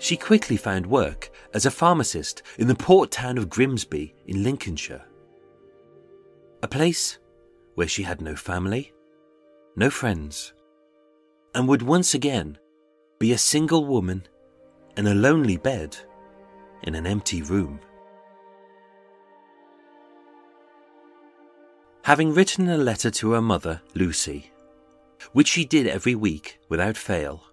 she 0.06 0.16
quickly 0.16 0.56
found 0.56 0.86
work 0.86 1.32
as 1.56 1.66
a 1.66 1.72
pharmacist 1.72 2.44
in 2.60 2.68
the 2.68 2.76
port 2.76 3.10
town 3.10 3.40
of 3.40 3.50
Grimsby 3.50 4.14
in 4.28 4.44
Lincolnshire. 4.44 5.02
A 6.62 6.68
place 6.68 7.18
where 7.74 7.88
she 7.88 8.04
had 8.04 8.22
no 8.22 8.36
family, 8.36 8.94
no 9.76 9.90
friends, 9.90 10.54
and 11.56 11.68
would 11.68 11.82
once 11.82 12.14
again 12.14 12.60
be 13.18 13.32
a 13.32 13.38
single 13.40 13.84
woman 13.84 14.28
in 14.96 15.08
a 15.08 15.16
lonely 15.16 15.58
bed 15.58 15.98
in 16.84 16.94
an 16.94 17.08
empty 17.08 17.42
room. 17.42 17.80
Having 22.04 22.36
written 22.36 22.70
a 22.70 22.78
letter 22.78 23.10
to 23.10 23.32
her 23.32 23.42
mother, 23.42 23.82
Lucy, 23.96 24.52
which 25.32 25.48
she 25.48 25.66
did 25.66 25.88
every 25.88 26.14
week 26.14 26.60
without 26.70 26.96
fail, 26.96 27.44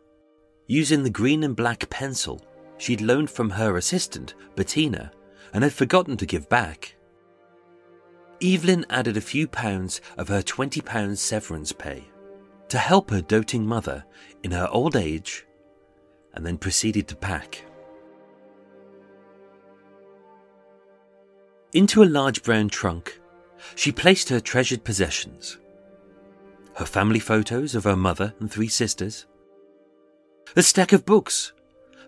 using 0.66 1.03
the 1.03 1.11
green 1.11 1.42
and 1.42 1.57
black 1.57 1.88
pencil 1.90 2.44
she'd 2.79 3.01
loaned 3.01 3.31
from 3.31 3.51
her 3.51 3.77
assistant, 3.77 4.35
Bettina, 4.57 5.12
and 5.53 5.62
had 5.62 5.72
forgotten 5.72 6.16
to 6.16 6.27
give 6.27 6.48
back. 6.48 6.96
Evelyn 8.42 8.85
added 8.90 9.16
a 9.16 9.20
few 9.20 9.46
pounds 9.46 10.01
of 10.16 10.29
her 10.29 10.42
£20 10.42 11.16
severance 11.16 11.72
pay 11.72 12.05
to 12.68 12.79
help 12.79 13.11
her 13.11 13.20
doting 13.20 13.64
mother 13.66 14.05
in 14.42 14.51
her 14.51 14.68
old 14.70 14.96
age 14.96 15.46
and 16.35 16.44
then 16.44 16.59
proceeded 16.59 17.07
to 17.09 17.16
pack. 17.16 17.64
Into 21.72 22.03
a 22.03 22.05
large 22.05 22.42
brown 22.42 22.68
trunk, 22.68 23.20
she 23.75 23.92
placed 23.92 24.29
her 24.29 24.40
treasured 24.40 24.85
possessions 24.85 25.59
her 26.77 26.87
family 26.87 27.18
photos 27.18 27.75
of 27.75 27.85
her 27.85 27.96
mother 27.96 28.35
and 28.40 28.51
three 28.51 28.68
sisters, 28.68 29.27
a 30.57 30.62
stack 30.62 30.93
of 30.93 31.07
books, 31.07 31.53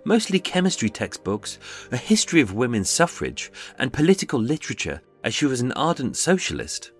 mostly 0.05 0.39
chemistry 0.39 0.91
textbooks, 0.91 1.59
a 1.91 1.97
history 1.97 2.41
of 2.41 2.53
women's 2.53 2.91
suffrage, 2.91 3.51
and 3.79 3.93
political 3.93 4.41
literature, 4.41 5.01
as 5.23 5.35
she 5.35 5.47
was 5.47 5.61
an 5.61 5.73
ardent 5.73 6.17
socialist. 6.17 6.93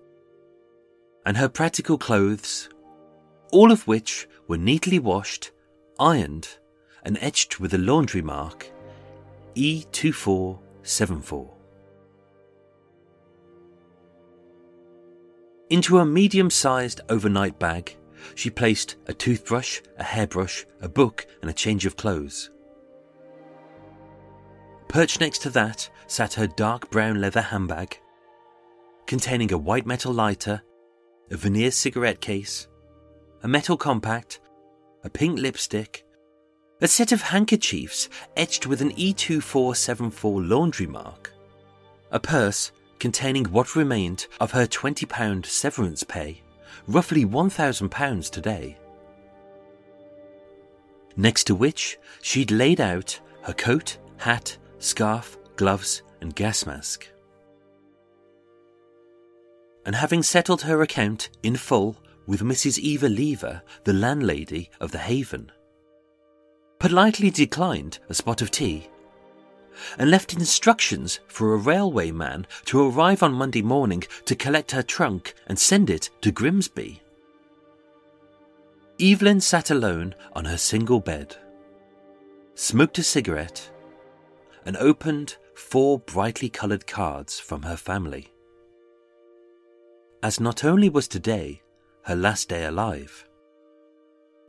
And 1.25 1.37
her 1.37 1.49
practical 1.49 1.97
clothes, 1.97 2.69
all 3.51 3.71
of 3.71 3.87
which 3.87 4.27
were 4.47 4.57
neatly 4.57 4.99
washed, 4.99 5.51
ironed, 5.99 6.57
and 7.03 7.17
etched 7.21 7.59
with 7.59 7.71
the 7.71 7.77
laundry 7.77 8.21
mark 8.21 8.71
E2474. 9.55 11.51
Into 15.69 15.97
a 15.97 16.05
medium 16.05 16.49
sized 16.49 17.01
overnight 17.09 17.57
bag, 17.57 17.97
she 18.33 18.49
placed 18.49 18.95
a 19.07 19.13
toothbrush, 19.13 19.81
a 19.97 20.03
hairbrush, 20.03 20.65
a 20.81 20.89
book, 20.89 21.27
and 21.41 21.49
a 21.49 21.53
change 21.53 21.85
of 21.85 21.97
clothes. 21.97 22.49
Perched 24.87 25.19
next 25.19 25.39
to 25.43 25.49
that 25.51 25.89
sat 26.07 26.33
her 26.33 26.47
dark 26.47 26.89
brown 26.89 27.21
leather 27.21 27.41
handbag, 27.41 27.99
containing 29.05 29.51
a 29.51 29.57
white 29.57 29.85
metal 29.85 30.13
lighter, 30.13 30.61
a 31.31 31.37
veneer 31.37 31.71
cigarette 31.71 32.21
case, 32.21 32.67
a 33.43 33.47
metal 33.47 33.77
compact, 33.77 34.39
a 35.03 35.09
pink 35.09 35.39
lipstick, 35.39 36.05
a 36.81 36.87
set 36.87 37.11
of 37.11 37.21
handkerchiefs 37.21 38.09
etched 38.35 38.67
with 38.67 38.81
an 38.81 38.91
E2474 38.93 40.49
laundry 40.49 40.87
mark, 40.87 41.31
a 42.11 42.19
purse 42.19 42.71
containing 42.99 43.45
what 43.45 43.75
remained 43.75 44.27
of 44.39 44.51
her 44.51 44.65
£20 44.65 45.45
severance 45.45 46.03
pay, 46.03 46.41
roughly 46.87 47.25
£1,000 47.25 48.29
today. 48.29 48.77
Next 51.17 51.45
to 51.45 51.55
which 51.55 51.97
she'd 52.21 52.51
laid 52.51 52.81
out 52.81 53.19
her 53.43 53.53
coat, 53.53 53.97
hat, 54.17 54.57
scarf, 54.79 55.37
gloves, 55.55 56.01
and 56.21 56.35
gas 56.35 56.65
mask. 56.65 57.07
And 59.85 59.95
having 59.95 60.23
settled 60.23 60.63
her 60.63 60.81
account 60.81 61.29
in 61.43 61.55
full 61.55 61.97
with 62.25 62.41
Mrs. 62.41 62.79
Eva 62.79 63.07
Lever, 63.07 63.61
the 63.83 63.93
landlady 63.93 64.69
of 64.79 64.91
the 64.91 64.97
Haven, 64.97 65.51
politely 66.79 67.29
declined 67.29 67.99
a 68.09 68.13
spot 68.13 68.41
of 68.41 68.51
tea 68.51 68.89
and 69.97 70.09
left 70.09 70.33
instructions 70.33 71.19
for 71.27 71.53
a 71.53 71.57
railway 71.57 72.11
man 72.11 72.47
to 72.65 72.87
arrive 72.87 73.23
on 73.23 73.33
Monday 73.33 73.61
morning 73.61 74.03
to 74.25 74.35
collect 74.35 74.71
her 74.71 74.83
trunk 74.83 75.33
and 75.47 75.57
send 75.57 75.89
it 75.89 76.09
to 76.21 76.31
Grimsby. 76.31 77.01
Evelyn 78.99 79.41
sat 79.41 79.69
alone 79.71 80.15
on 80.33 80.45
her 80.45 80.57
single 80.57 80.99
bed, 80.99 81.35
smoked 82.55 82.97
a 82.97 83.03
cigarette, 83.03 83.69
and 84.65 84.77
opened 84.77 85.35
four 85.53 85.99
brightly 85.99 86.49
coloured 86.49 86.87
cards 86.87 87.39
from 87.39 87.63
her 87.63 87.77
family. 87.77 88.31
As 90.23 90.39
not 90.39 90.63
only 90.63 90.89
was 90.89 91.07
today 91.07 91.61
her 92.03 92.15
last 92.15 92.49
day 92.49 92.65
alive, 92.65 93.27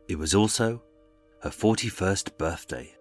it 0.09 0.19
was 0.19 0.35
also 0.35 0.83
her 1.43 1.51
41st 1.51 2.39
birthday. 2.39 2.96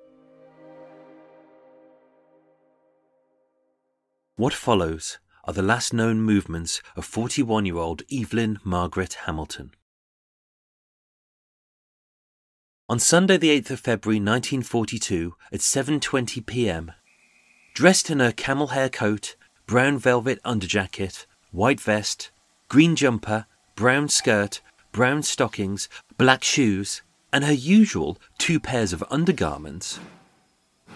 What 4.38 4.54
follows 4.54 5.17
are 5.45 5.54
the 5.54 5.62
last 5.62 5.93
known 5.93 6.19
movements 6.19 6.82
of 6.98 7.06
41 7.06 7.65
year 7.65 7.78
old 7.78 8.02
Evelyn 8.12 8.60
Margaret 8.65 9.13
Hamilton. 9.26 9.71
On 12.89 13.00
Sunday 13.00 13.38
the 13.38 13.62
8th 13.62 13.71
of 13.71 13.80
February 13.80 14.17
1942 14.17 15.36
at 15.54 15.62
7:20 15.62 16.45
p.m. 16.45 16.91
Dressed 17.74 18.10
in 18.10 18.19
her 18.19 18.34
camel 18.34 18.67
hair 18.67 18.89
coat, 18.89 19.38
brown 19.67 19.98
velvet 19.98 20.43
underjacket, 20.43 21.26
white 21.54 21.80
vest, 21.80 22.32
green 22.67 22.98
jumper, 22.98 23.45
brown 23.78 24.10
skirt, 24.10 24.60
brown 24.91 25.24
stockings, 25.24 25.88
black 26.17 26.43
shoes, 26.43 27.02
and 27.32 27.45
her 27.45 27.54
usual 27.54 28.17
two 28.38 28.60
pairs 28.60 28.91
of 28.91 29.02
undergarments, 29.10 29.98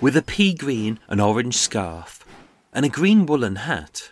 with 0.01 0.17
a 0.17 0.21
pea 0.21 0.53
green 0.53 0.99
and 1.07 1.21
orange 1.21 1.55
scarf, 1.55 2.25
and 2.73 2.85
a 2.85 2.89
green 2.89 3.25
woolen 3.25 3.57
hat. 3.57 4.11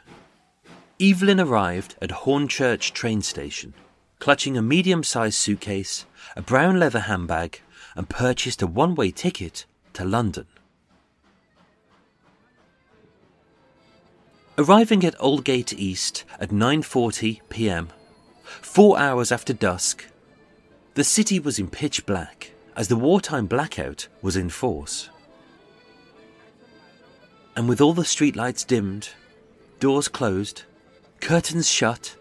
Evelyn 0.99 1.39
arrived 1.39 1.95
at 2.01 2.09
Hornchurch 2.09 2.91
train 2.91 3.21
station, 3.21 3.73
clutching 4.19 4.57
a 4.57 4.61
medium 4.61 5.03
sized 5.03 5.35
suitcase, 5.35 6.05
a 6.35 6.41
brown 6.41 6.79
leather 6.79 7.01
handbag, 7.01 7.61
and 7.95 8.09
purchased 8.09 8.61
a 8.61 8.67
one 8.67 8.95
way 8.95 9.11
ticket 9.11 9.65
to 9.93 10.03
London. 10.03 10.45
Arriving 14.57 15.05
at 15.05 15.15
Aldgate 15.19 15.73
East 15.73 16.23
at 16.39 16.49
9:40 16.49 17.41
p.m., 17.49 17.89
4 18.61 18.97
hours 18.97 19.31
after 19.31 19.53
dusk, 19.53 20.05
the 20.95 21.03
city 21.03 21.39
was 21.39 21.59
in 21.59 21.67
pitch 21.67 22.07
black 22.07 22.53
as 22.75 22.87
the 22.87 22.95
wartime 22.95 23.45
blackout 23.45 24.07
was 24.23 24.35
in 24.35 24.49
force. 24.49 25.09
And 27.57 27.67
with 27.67 27.81
all 27.81 27.93
the 27.93 28.03
streetlights 28.03 28.67
dimmed, 28.67 29.09
doors 29.79 30.07
closed, 30.07 30.61
curtains 31.21 31.67
shut, 31.67 32.15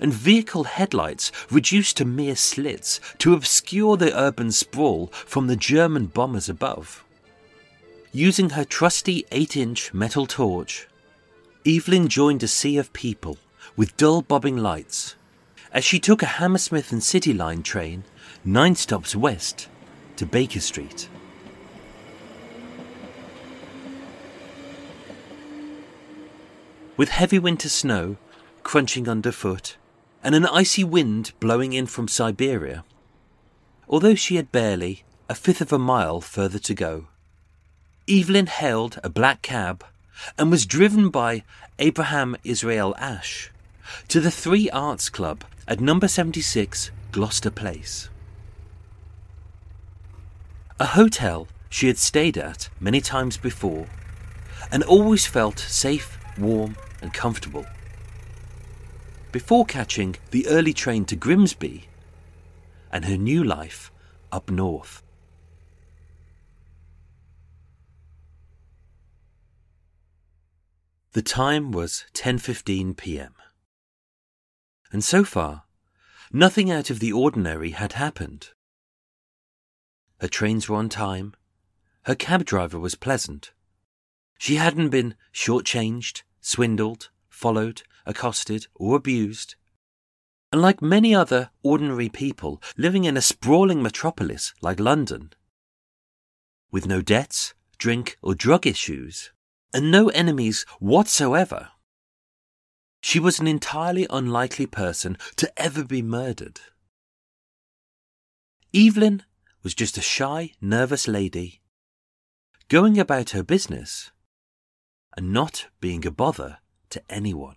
and 0.00 0.14
vehicle 0.14 0.62
headlights 0.62 1.32
reduced 1.50 1.96
to 1.96 2.04
mere 2.04 2.36
slits 2.36 3.00
to 3.18 3.34
obscure 3.34 3.96
the 3.96 4.16
urban 4.16 4.52
sprawl 4.52 5.08
from 5.08 5.48
the 5.48 5.56
German 5.56 6.06
bombers 6.06 6.48
above. 6.48 7.04
Using 8.12 8.50
her 8.50 8.64
trusty 8.64 9.24
8 9.32 9.56
inch 9.56 9.92
metal 9.92 10.26
torch, 10.26 10.86
Evelyn 11.66 12.06
joined 12.06 12.44
a 12.44 12.48
sea 12.48 12.78
of 12.78 12.92
people 12.92 13.38
with 13.76 13.96
dull 13.96 14.22
bobbing 14.22 14.56
lights 14.56 15.16
as 15.72 15.84
she 15.84 15.98
took 15.98 16.22
a 16.22 16.36
Hammersmith 16.38 16.92
and 16.92 17.02
City 17.02 17.32
Line 17.32 17.64
train 17.64 18.04
nine 18.44 18.76
stops 18.76 19.16
west 19.16 19.66
to 20.14 20.24
Baker 20.24 20.60
Street. 20.60 21.08
With 27.02 27.08
heavy 27.08 27.40
winter 27.40 27.68
snow 27.68 28.16
crunching 28.62 29.08
underfoot 29.08 29.76
and 30.22 30.36
an 30.36 30.46
icy 30.46 30.84
wind 30.84 31.32
blowing 31.40 31.72
in 31.72 31.86
from 31.86 32.06
Siberia, 32.06 32.84
although 33.88 34.14
she 34.14 34.36
had 34.36 34.52
barely 34.52 35.02
a 35.28 35.34
fifth 35.34 35.60
of 35.60 35.72
a 35.72 35.80
mile 35.80 36.20
further 36.20 36.60
to 36.60 36.74
go, 36.74 37.08
Evelyn 38.08 38.46
hailed 38.46 39.00
a 39.02 39.08
black 39.08 39.42
cab 39.42 39.84
and 40.38 40.48
was 40.48 40.64
driven 40.64 41.08
by 41.08 41.42
Abraham 41.80 42.36
Israel 42.44 42.94
Ash 42.98 43.50
to 44.06 44.20
the 44.20 44.30
Three 44.30 44.70
Arts 44.70 45.08
Club 45.08 45.42
at 45.66 45.80
number 45.80 46.06
76 46.06 46.92
Gloucester 47.10 47.50
Place. 47.50 48.10
A 50.78 50.86
hotel 50.86 51.48
she 51.68 51.88
had 51.88 51.98
stayed 51.98 52.38
at 52.38 52.68
many 52.78 53.00
times 53.00 53.36
before 53.38 53.88
and 54.70 54.84
always 54.84 55.26
felt 55.26 55.58
safe, 55.58 56.16
warm, 56.38 56.76
and 57.02 57.12
comfortable. 57.12 57.66
Before 59.32 59.66
catching 59.66 60.16
the 60.30 60.46
early 60.46 60.72
train 60.72 61.04
to 61.06 61.16
Grimsby 61.16 61.88
and 62.90 63.04
her 63.04 63.16
new 63.16 63.42
life 63.42 63.90
up 64.30 64.50
north. 64.50 65.02
The 71.12 71.22
time 71.22 71.72
was 71.72 72.06
10:15 72.14 72.96
p.m. 72.96 73.34
And 74.90 75.04
so 75.04 75.24
far, 75.24 75.64
nothing 76.32 76.70
out 76.70 76.88
of 76.88 77.00
the 77.00 77.12
ordinary 77.12 77.70
had 77.70 77.94
happened. 77.94 78.50
Her 80.20 80.28
trains 80.28 80.68
were 80.68 80.76
on 80.76 80.88
time. 80.88 81.34
Her 82.04 82.14
cab 82.14 82.44
driver 82.44 82.78
was 82.78 82.94
pleasant. 82.94 83.52
She 84.38 84.56
hadn't 84.56 84.88
been 84.88 85.14
shortchanged, 85.32 86.22
swindled, 86.42 87.08
followed, 87.30 87.82
accosted, 88.04 88.66
or 88.74 88.96
abused. 88.96 89.54
And 90.52 90.60
like 90.60 90.82
many 90.82 91.14
other 91.14 91.50
ordinary 91.62 92.10
people 92.10 92.60
living 92.76 93.04
in 93.04 93.16
a 93.16 93.22
sprawling 93.22 93.82
metropolis 93.82 94.52
like 94.60 94.78
London, 94.78 95.32
with 96.70 96.86
no 96.86 97.00
debts, 97.00 97.54
drink, 97.78 98.18
or 98.20 98.34
drug 98.34 98.66
issues, 98.66 99.30
and 99.72 99.90
no 99.90 100.08
enemies 100.08 100.66
whatsoever. 100.78 101.70
She 103.00 103.18
was 103.18 103.40
an 103.40 103.46
entirely 103.46 104.06
unlikely 104.10 104.66
person 104.66 105.16
to 105.36 105.50
ever 105.56 105.84
be 105.84 106.02
murdered. 106.02 106.60
Evelyn 108.74 109.22
was 109.62 109.74
just 109.74 109.98
a 109.98 110.02
shy, 110.02 110.52
nervous 110.60 111.08
lady, 111.08 111.62
going 112.68 112.98
about 112.98 113.30
her 113.30 113.42
business 113.42 114.10
and 115.16 115.32
not 115.32 115.66
being 115.80 116.06
a 116.06 116.10
bother 116.10 116.58
to 116.90 117.02
anyone. 117.08 117.56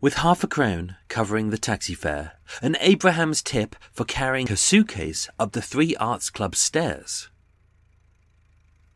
With 0.00 0.14
half 0.14 0.44
a 0.44 0.46
crown 0.46 0.96
covering 1.08 1.48
the 1.48 1.56
taxi 1.56 1.94
fare 1.94 2.32
and 2.60 2.76
Abraham's 2.80 3.42
tip 3.42 3.74
for 3.90 4.04
carrying 4.04 4.48
her 4.48 4.56
suitcase 4.56 5.28
up 5.38 5.52
the 5.52 5.62
Three 5.62 5.96
Arts 5.96 6.28
Club 6.28 6.54
stairs, 6.54 7.30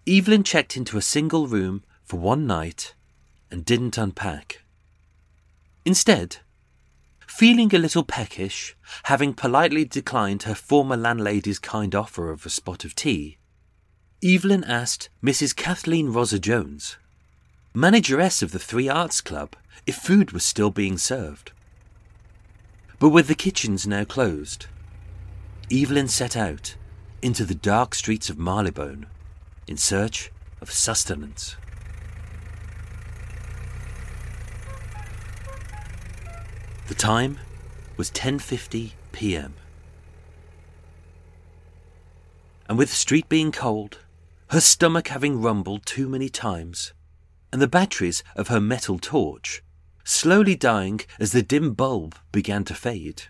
Evelyn 0.06 0.42
checked 0.42 0.76
into 0.76 0.98
a 0.98 1.02
single 1.02 1.46
room 1.46 1.82
for 2.04 2.18
one 2.18 2.46
night 2.46 2.94
and 3.50 3.64
didn't 3.64 3.96
unpack. 3.96 4.64
Instead, 5.84 6.38
feeling 7.26 7.74
a 7.74 7.78
little 7.78 8.04
peckish, 8.04 8.76
having 9.04 9.32
politely 9.32 9.84
declined 9.84 10.42
her 10.42 10.54
former 10.54 10.96
landlady's 10.96 11.58
kind 11.58 11.94
offer 11.94 12.30
of 12.30 12.44
a 12.44 12.50
spot 12.50 12.84
of 12.84 12.94
tea, 12.94 13.38
Evelyn 14.22 14.64
asked 14.64 15.10
Mrs. 15.22 15.54
Kathleen 15.54 16.12
Rosa 16.12 16.40
Jones, 16.40 16.96
manageress 17.72 18.42
of 18.42 18.50
the 18.50 18.58
Three 18.58 18.88
Arts 18.88 19.20
Club, 19.20 19.54
if 19.86 19.94
food 19.94 20.32
was 20.32 20.44
still 20.44 20.70
being 20.70 20.98
served. 20.98 21.52
But 22.98 23.10
with 23.10 23.28
the 23.28 23.36
kitchens 23.36 23.86
now 23.86 24.02
closed, 24.02 24.66
Evelyn 25.70 26.08
set 26.08 26.36
out 26.36 26.74
into 27.22 27.44
the 27.44 27.54
dark 27.54 27.94
streets 27.94 28.28
of 28.28 28.40
Marylebone 28.40 29.06
in 29.68 29.76
search 29.76 30.32
of 30.60 30.72
sustenance. 30.72 31.54
The 36.88 36.96
time 36.96 37.38
was 37.96 38.10
10:50 38.10 38.94
p.m. 39.12 39.54
And 42.68 42.76
with 42.76 42.88
the 42.90 42.96
street 42.96 43.28
being 43.28 43.52
cold, 43.52 43.98
her 44.50 44.60
stomach 44.60 45.08
having 45.08 45.40
rumbled 45.40 45.84
too 45.84 46.08
many 46.08 46.28
times, 46.28 46.92
and 47.52 47.60
the 47.60 47.68
batteries 47.68 48.22
of 48.36 48.48
her 48.48 48.60
metal 48.60 48.98
torch 48.98 49.62
slowly 50.04 50.56
dying 50.56 51.00
as 51.18 51.32
the 51.32 51.42
dim 51.42 51.74
bulb 51.74 52.16
began 52.32 52.64
to 52.64 52.74
fade, 52.74 53.24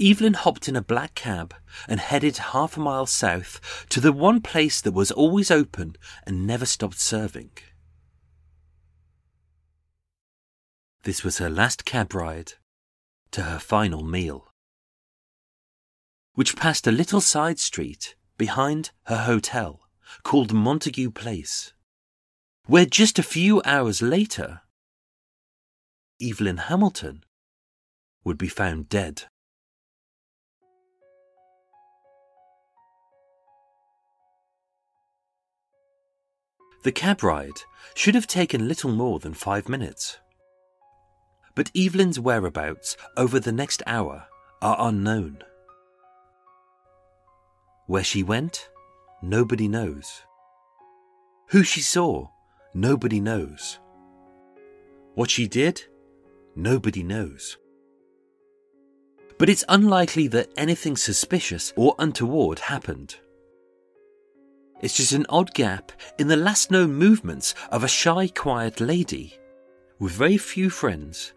Evelyn 0.00 0.32
hopped 0.32 0.66
in 0.66 0.76
a 0.76 0.82
black 0.82 1.14
cab 1.14 1.54
and 1.86 2.00
headed 2.00 2.38
half 2.38 2.76
a 2.76 2.80
mile 2.80 3.04
south 3.04 3.84
to 3.90 4.00
the 4.00 4.12
one 4.12 4.40
place 4.40 4.80
that 4.80 4.92
was 4.92 5.10
always 5.10 5.50
open 5.50 5.94
and 6.26 6.46
never 6.46 6.64
stopped 6.64 6.98
serving. 6.98 7.50
This 11.02 11.22
was 11.22 11.38
her 11.38 11.50
last 11.50 11.84
cab 11.84 12.14
ride 12.14 12.52
to 13.32 13.42
her 13.42 13.58
final 13.58 14.02
meal, 14.02 14.52
which 16.34 16.56
passed 16.56 16.86
a 16.86 16.92
little 16.92 17.20
side 17.20 17.58
street 17.58 18.14
behind 18.40 18.90
her 19.02 19.24
hotel 19.24 19.80
called 20.22 20.54
Montagu 20.54 21.14
Place, 21.14 21.74
where 22.64 22.86
just 22.86 23.18
a 23.18 23.22
few 23.22 23.60
hours 23.66 24.00
later, 24.00 24.62
Evelyn 26.22 26.56
Hamilton 26.56 27.22
would 28.24 28.38
be 28.38 28.48
found 28.48 28.88
dead. 28.88 29.24
The 36.82 36.92
cab 36.92 37.22
ride 37.22 37.60
should 37.94 38.14
have 38.14 38.26
taken 38.26 38.66
little 38.66 38.90
more 38.90 39.18
than 39.18 39.34
five 39.34 39.68
minutes. 39.68 40.16
But 41.54 41.70
Evelyn's 41.76 42.18
whereabouts 42.18 42.96
over 43.18 43.38
the 43.38 43.52
next 43.52 43.82
hour 43.86 44.28
are 44.62 44.88
unknown. 44.88 45.44
Where 47.90 48.04
she 48.04 48.22
went, 48.22 48.68
nobody 49.20 49.66
knows. 49.66 50.22
Who 51.48 51.64
she 51.64 51.80
saw, 51.80 52.28
nobody 52.72 53.18
knows. 53.18 53.80
What 55.16 55.28
she 55.28 55.48
did, 55.48 55.82
nobody 56.54 57.02
knows. 57.02 57.58
But 59.38 59.48
it's 59.48 59.64
unlikely 59.68 60.28
that 60.28 60.52
anything 60.56 60.96
suspicious 60.96 61.72
or 61.74 61.96
untoward 61.98 62.60
happened. 62.60 63.16
It's 64.80 64.94
just 64.96 65.10
an 65.10 65.26
odd 65.28 65.52
gap 65.52 65.90
in 66.16 66.28
the 66.28 66.36
last 66.36 66.70
known 66.70 66.94
movements 66.94 67.56
of 67.72 67.82
a 67.82 67.88
shy, 67.88 68.28
quiet 68.28 68.80
lady 68.80 69.36
with 69.98 70.12
very 70.12 70.36
few 70.36 70.70
friends, 70.70 71.32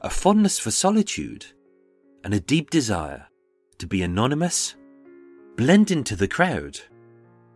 a 0.00 0.08
fondness 0.08 0.58
for 0.58 0.70
solitude, 0.70 1.44
and 2.24 2.32
a 2.32 2.40
deep 2.40 2.70
desire 2.70 3.26
to 3.76 3.86
be 3.86 4.02
anonymous, 4.02 4.74
blend 5.56 5.90
into 5.90 6.16
the 6.16 6.28
crowd, 6.28 6.80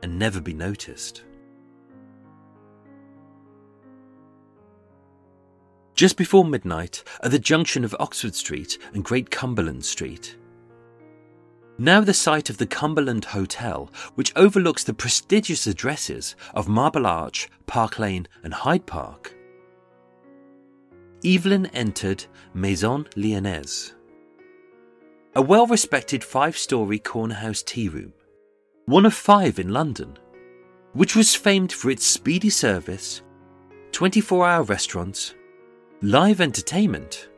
and 0.03 0.19
never 0.19 0.41
be 0.41 0.53
noticed. 0.53 1.25
Just 5.95 6.17
before 6.19 6.45
midnight, 6.45 7.03
at 7.23 7.31
the 7.31 7.39
junction 7.39 7.83
of 7.83 7.97
Oxford 7.99 8.35
Street 8.35 8.79
and 8.93 9.03
Great 9.03 9.31
Cumberland 9.31 9.85
Street, 9.85 10.37
now 11.79 12.01
the 12.01 12.15
site 12.15 12.49
of 12.51 12.59
the 12.59 12.67
Cumberland 12.67 13.27
Hotel, 13.27 13.91
which 14.15 14.33
overlooks 14.37 14.85
the 14.85 14.95
prestigious 14.95 15.67
addresses 15.67 16.37
of 16.55 16.69
Marble 16.69 17.07
Arch, 17.07 17.49
Park 17.67 17.99
Lane, 17.99 18.29
and 18.43 18.53
Hyde 18.53 18.87
Park. 18.87 19.35
Evelyn 21.25 21.67
entered 21.67 22.25
Maison 22.55 23.07
Lyonnaise 23.17 23.96
a 25.37 25.43
well 25.43 25.67
respected 25.67 26.25
five 26.25 26.57
story 26.57 26.99
corner 26.99 27.35
house 27.35 27.63
tea 27.63 27.91
room, 27.91 28.15
one 28.87 29.05
of 29.05 29.13
five 29.13 29.59
in 29.59 29.69
London, 29.69 30.19
which 30.95 31.15
was 31.15 31.35
famed 31.35 31.71
for 31.71 31.91
its 31.91 32.07
speedy 32.07 32.49
service, 32.49 33.21
24 33.93 34.47
hour 34.47 34.63
restaurants, 34.63 35.35
live 36.01 36.41
entertainment, 36.41 37.29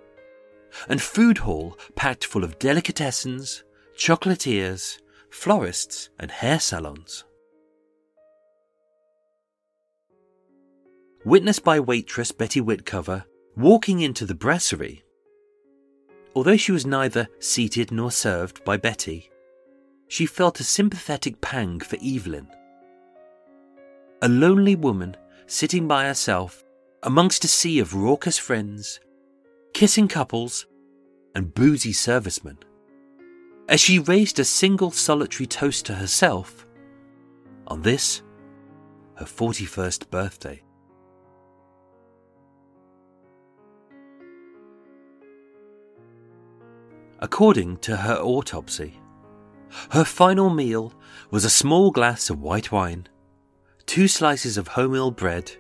and 0.89 1.03
food 1.03 1.39
hall 1.39 1.77
packed 1.97 2.25
full 2.25 2.45
of 2.45 2.61
delicatessens, 2.61 3.65
chocolatiers, 3.97 5.01
florists, 5.31 6.09
and 6.21 6.31
hair 6.31 6.61
salons. 6.61 7.25
Witnessed 11.25 11.65
by 11.65 11.81
waitress 11.81 12.31
Betty 12.31 12.61
Whitcover 12.61 13.25
walking 13.57 13.99
into 13.99 14.25
the 14.25 14.37
brasserie. 14.37 15.03
Although 16.35 16.57
she 16.57 16.73
was 16.73 16.87
neither 16.87 17.29
seated 17.41 17.91
nor 17.91 18.11
served 18.11 18.65
by 18.65 18.77
Betty, 18.77 19.31
she 20.09 20.27
felt 20.27 20.61
a 20.61 20.65
sympathetic 20.65 21.41
pang 21.41 21.81
for 21.81 21.99
Evelyn. 22.03 22.49
A 24.23 24.29
lonely 24.29 24.75
woman 24.75 25.17
sitting 25.47 25.89
by 25.89 26.07
herself 26.07 26.65
amongst 27.03 27.45
a 27.45 27.49
sea 27.49 27.79
of 27.79 27.95
raucous 27.95 28.39
friends, 28.39 29.01
kissing 29.73 30.09
couples, 30.09 30.67
and 31.35 31.55
boozy 31.55 31.93
servicemen, 31.93 32.59
as 33.69 33.81
she 33.81 33.99
raised 33.99 34.39
a 34.39 34.45
single 34.45 34.91
solitary 34.91 35.47
toast 35.47 35.87
to 35.87 35.95
herself 35.95 36.67
on 37.67 37.83
this, 37.83 38.23
her 39.17 39.27
41st 39.27 40.11
birthday. 40.11 40.63
According 47.21 47.79
to 47.79 47.97
her 47.97 48.17
autopsy, 48.17 49.01
her 49.91 50.05
final 50.05 50.51
meal 50.51 50.93
was 51.31 51.45
a 51.45 51.51
small 51.51 51.91
glass 51.91 52.31
of 52.31 52.41
white 52.41 52.71
wine, 52.71 53.09
two 53.87 54.07
slices 54.07 54.57
of 54.57 54.69
wholemeal 54.69 55.15
bread, 55.15 55.51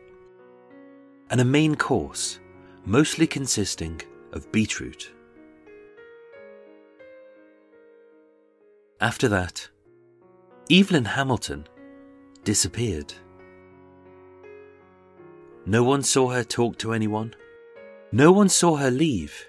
and 1.30 1.40
a 1.40 1.44
main 1.44 1.74
course, 1.74 2.38
mostly 2.84 3.26
consisting 3.26 4.00
of 4.32 4.50
beetroot. 4.52 5.12
After 9.00 9.28
that, 9.28 9.68
Evelyn 10.70 11.04
Hamilton 11.06 11.66
disappeared. 12.44 13.12
No 15.66 15.82
one 15.82 16.02
saw 16.02 16.30
her 16.30 16.44
talk 16.44 16.78
to 16.78 16.92
anyone. 16.92 17.34
No 18.10 18.32
one 18.32 18.48
saw 18.48 18.76
her 18.76 18.90
leave. 18.90 19.46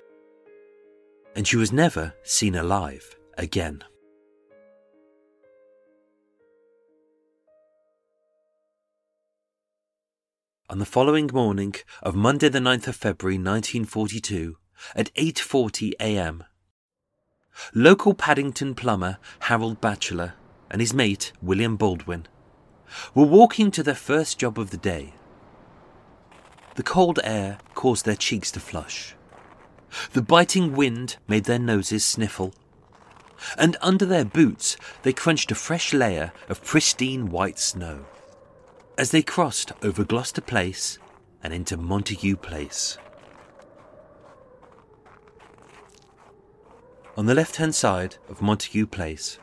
And 1.36 1.48
she 1.48 1.58
was 1.58 1.72
never 1.72 2.14
seen 2.24 2.56
alive 2.56 3.16
again. 3.38 3.84
On 10.70 10.78
the 10.78 10.86
following 10.86 11.30
morning 11.34 11.74
of 12.04 12.14
Monday 12.14 12.50
the 12.50 12.60
9th 12.60 12.90
of 12.90 12.96
February 12.96 13.38
1942 13.38 14.58
at 14.96 15.14
8:40 15.16 15.94
a.m. 16.00 16.44
Local 17.74 18.14
Paddington 18.14 18.76
plumber 18.76 19.18
Harold 19.40 19.82
Batchelor 19.82 20.34
and 20.70 20.80
his 20.80 20.94
mate 20.94 21.32
William 21.42 21.76
Baldwin 21.76 22.28
were 23.16 23.26
walking 23.26 23.72
to 23.72 23.84
their 23.84 23.96
first 23.96 24.38
job 24.38 24.60
of 24.60 24.70
the 24.70 24.78
day. 24.78 25.14
The 26.76 26.84
cold 26.84 27.20
air 27.24 27.58
caused 27.74 28.06
their 28.06 28.16
cheeks 28.16 28.52
to 28.52 28.60
flush. 28.60 29.16
The 30.14 30.22
biting 30.22 30.76
wind 30.76 31.18
made 31.28 31.46
their 31.46 31.60
noses 31.60 32.06
sniffle. 32.06 32.54
And 33.58 33.78
under 33.82 34.06
their 34.06 34.26
boots 34.26 34.78
they 35.04 35.14
crunched 35.14 35.52
a 35.52 35.56
fresh 35.56 35.94
layer 35.94 36.32
of 36.50 36.64
pristine 36.64 37.30
white 37.30 37.60
snow 37.60 38.06
as 39.00 39.12
they 39.12 39.22
crossed 39.22 39.72
over 39.82 40.04
Gloucester 40.04 40.42
Place 40.42 41.00
and 41.42 41.54
into 41.54 41.78
Montagu 41.78 42.36
Place. 42.36 42.98
On 47.16 47.26
the 47.26 47.34
left 47.34 47.56
hand 47.56 47.74
side 47.74 48.18
of 48.28 48.42
Montagu 48.42 48.86
Place, 48.86 49.40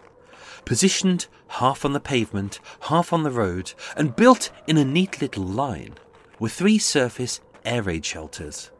positioned 0.67 1.27
half 1.49 1.87
on 1.87 1.95
the 1.95 2.01
pavement, 2.01 2.61
half 2.83 3.15
on 3.15 3.23
the 3.23 3.31
road, 3.31 3.73
and 3.97 4.15
built 4.15 4.51
in 4.67 4.77
a 4.77 4.85
neat 4.85 5.23
little 5.23 5.45
line, 5.45 5.95
were 6.39 6.51
three 6.51 6.79
surface 6.79 7.41
air 7.65 7.83
raid 7.83 8.05
shelters, 8.05 8.71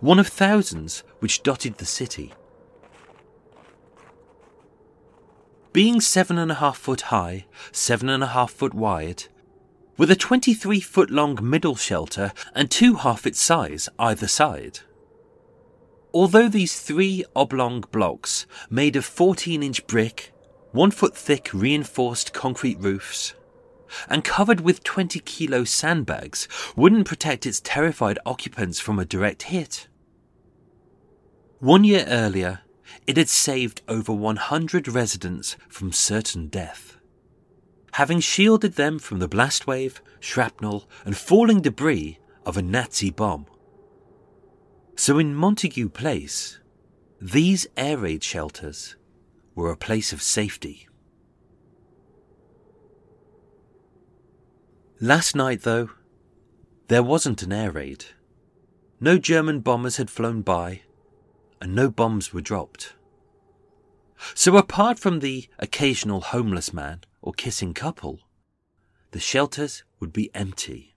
one 0.00 0.18
of 0.18 0.28
thousands 0.28 1.02
which 1.20 1.42
dotted 1.42 1.78
the 1.78 1.86
city. 1.86 2.32
Being 5.72 6.00
seven 6.00 6.38
and 6.38 6.50
a 6.50 6.54
half 6.54 6.78
foot 6.78 7.02
high, 7.02 7.46
seven 7.70 8.08
and 8.08 8.22
a 8.22 8.28
half 8.28 8.50
foot 8.50 8.72
wide, 8.72 9.24
with 9.98 10.10
a 10.10 10.16
23 10.16 10.80
foot 10.80 11.10
long 11.10 11.38
middle 11.42 11.76
shelter 11.76 12.32
and 12.54 12.70
two 12.70 12.94
half 12.94 13.26
its 13.26 13.40
size 13.40 13.88
either 13.98 14.26
side. 14.26 14.80
Although 16.14 16.48
these 16.48 16.80
three 16.80 17.24
oblong 17.34 17.84
blocks, 17.92 18.46
made 18.70 18.96
of 18.96 19.04
14 19.04 19.62
inch 19.62 19.86
brick, 19.86 20.32
1 20.72 20.90
foot 20.90 21.14
thick 21.16 21.50
reinforced 21.52 22.32
concrete 22.32 22.78
roofs, 22.80 23.34
and 24.08 24.24
covered 24.24 24.60
with 24.60 24.82
20 24.84 25.20
kilo 25.20 25.64
sandbags, 25.64 26.48
wouldn't 26.76 27.06
protect 27.06 27.46
its 27.46 27.60
terrified 27.60 28.18
occupants 28.26 28.80
from 28.80 28.98
a 28.98 29.04
direct 29.04 29.44
hit. 29.44 29.88
One 31.58 31.84
year 31.84 32.04
earlier, 32.08 32.60
it 33.06 33.16
had 33.16 33.28
saved 33.28 33.82
over 33.88 34.12
100 34.12 34.88
residents 34.88 35.56
from 35.68 35.92
certain 35.92 36.48
death 36.48 36.96
having 37.96 38.20
shielded 38.20 38.74
them 38.74 38.98
from 38.98 39.20
the 39.20 39.28
blast 39.28 39.66
wave, 39.66 40.02
shrapnel, 40.20 40.86
and 41.06 41.16
falling 41.16 41.62
debris 41.62 42.18
of 42.44 42.54
a 42.58 42.60
Nazi 42.60 43.08
bomb. 43.08 43.46
So 44.96 45.18
in 45.18 45.34
Montagu 45.34 45.90
Place, 45.90 46.60
these 47.22 47.66
air 47.74 47.96
raid 47.96 48.22
shelters 48.22 48.96
were 49.54 49.72
a 49.72 49.78
place 49.78 50.12
of 50.12 50.20
safety. 50.20 50.86
Last 55.00 55.36
night, 55.36 55.62
though, 55.62 55.90
there 56.88 57.02
wasn't 57.02 57.42
an 57.42 57.52
air 57.52 57.70
raid. 57.70 58.06
No 58.98 59.18
German 59.18 59.60
bombers 59.60 59.98
had 59.98 60.08
flown 60.08 60.40
by, 60.40 60.82
and 61.60 61.74
no 61.74 61.90
bombs 61.90 62.32
were 62.32 62.40
dropped. 62.40 62.94
So, 64.34 64.56
apart 64.56 64.98
from 64.98 65.20
the 65.20 65.48
occasional 65.58 66.22
homeless 66.22 66.72
man 66.72 67.02
or 67.20 67.34
kissing 67.34 67.74
couple, 67.74 68.20
the 69.10 69.20
shelters 69.20 69.84
would 70.00 70.14
be 70.14 70.34
empty. 70.34 70.96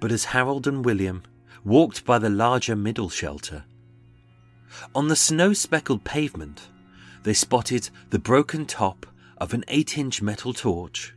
But 0.00 0.10
as 0.10 0.24
Harold 0.24 0.66
and 0.66 0.84
William 0.84 1.22
walked 1.64 2.04
by 2.04 2.18
the 2.18 2.30
larger 2.30 2.74
middle 2.74 3.10
shelter, 3.10 3.64
on 4.92 5.06
the 5.06 5.16
snow 5.16 5.52
speckled 5.52 6.02
pavement, 6.02 6.68
they 7.22 7.34
spotted 7.34 7.90
the 8.10 8.18
broken 8.18 8.66
top 8.66 9.06
of 9.38 9.54
an 9.54 9.64
8 9.68 9.98
inch 9.98 10.22
metal 10.22 10.52
torch. 10.52 11.14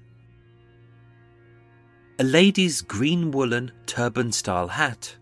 A 2.20 2.24
lady's 2.24 2.82
green 2.82 3.32
woolen 3.32 3.72
turban 3.86 4.32
style 4.32 4.68
hat. 4.68 5.16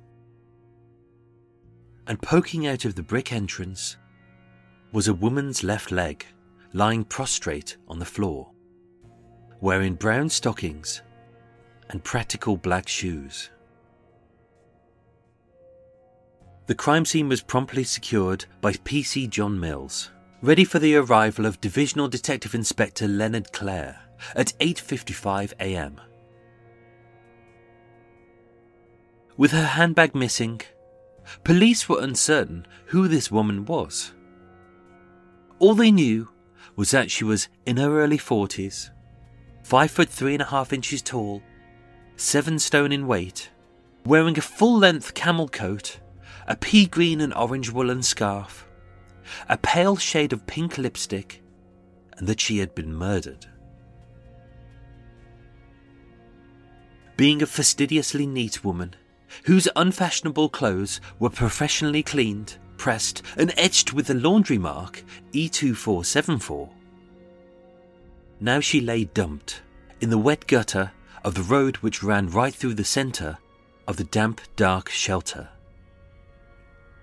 And 2.07 2.21
poking 2.21 2.67
out 2.67 2.85
of 2.85 2.95
the 2.95 3.03
brick 3.03 3.31
entrance 3.31 3.97
was 4.91 5.07
a 5.07 5.13
woman's 5.13 5.63
left 5.63 5.91
leg 5.91 6.25
lying 6.73 7.03
prostrate 7.03 7.77
on 7.87 7.99
the 7.99 8.05
floor, 8.05 8.51
wearing 9.61 9.93
brown 9.93 10.29
stockings 10.29 11.01
and 11.89 12.03
practical 12.03 12.57
black 12.57 12.87
shoes. 12.87 13.49
The 16.67 16.75
crime 16.75 17.05
scene 17.05 17.29
was 17.29 17.41
promptly 17.41 17.83
secured 17.83 18.45
by 18.61 18.73
PC 18.73 19.27
John 19.29 19.59
Mills, 19.59 20.11
ready 20.41 20.63
for 20.63 20.79
the 20.79 20.95
arrival 20.95 21.45
of 21.45 21.59
Divisional 21.59 22.07
Detective 22.07 22.55
Inspector 22.55 23.05
Leonard 23.05 23.51
Clare 23.51 23.99
at 24.35 24.53
8:55 24.61 25.51
a.m. 25.59 25.99
With 29.35 29.51
her 29.51 29.65
handbag 29.65 30.15
missing, 30.15 30.61
police 31.43 31.89
were 31.89 32.01
uncertain 32.01 32.65
who 32.85 33.09
this 33.09 33.29
woman 33.29 33.65
was. 33.65 34.13
All 35.59 35.75
they 35.75 35.91
knew 35.91 36.29
was 36.77 36.91
that 36.91 37.11
she 37.11 37.25
was 37.25 37.49
in 37.65 37.75
her 37.75 38.01
early 38.01 38.17
40s, 38.17 38.91
5 39.63 39.91
foot 39.91 40.09
3 40.09 40.35
and 40.35 40.41
a 40.43 40.45
half 40.45 40.71
inches 40.71 41.01
tall, 41.01 41.41
seven 42.15 42.59
stone 42.59 42.93
in 42.93 43.07
weight, 43.07 43.49
wearing 44.05 44.37
a 44.37 44.41
full 44.41 44.77
length 44.77 45.13
camel 45.13 45.49
coat, 45.49 45.99
a 46.47 46.55
pea 46.55 46.85
green 46.85 47.19
and 47.19 47.33
orange 47.33 47.69
woolen 47.69 48.01
scarf, 48.01 48.68
a 49.47 49.57
pale 49.57 49.95
shade 49.95 50.33
of 50.33 50.47
pink 50.47 50.77
lipstick, 50.77 51.41
and 52.17 52.27
that 52.27 52.39
she 52.39 52.59
had 52.59 52.75
been 52.75 52.93
murdered. 52.93 53.45
Being 57.17 57.41
a 57.41 57.45
fastidiously 57.45 58.25
neat 58.25 58.63
woman, 58.63 58.95
whose 59.43 59.67
unfashionable 59.75 60.49
clothes 60.49 61.01
were 61.19 61.29
professionally 61.29 62.03
cleaned, 62.03 62.57
pressed, 62.77 63.21
and 63.37 63.53
etched 63.57 63.93
with 63.93 64.07
the 64.07 64.13
laundry 64.13 64.57
mark 64.57 65.03
E2474. 65.33 66.69
Now 68.39 68.59
she 68.59 68.79
lay 68.79 69.03
dumped 69.03 69.61
in 69.99 70.09
the 70.09 70.17
wet 70.17 70.47
gutter 70.47 70.91
of 71.23 71.35
the 71.35 71.43
road 71.43 71.77
which 71.77 72.01
ran 72.01 72.29
right 72.29 72.53
through 72.53 72.75
the 72.75 72.85
centre 72.85 73.37
of 73.87 73.97
the 73.97 74.05
damp, 74.05 74.39
dark 74.55 74.89
shelter. 74.89 75.49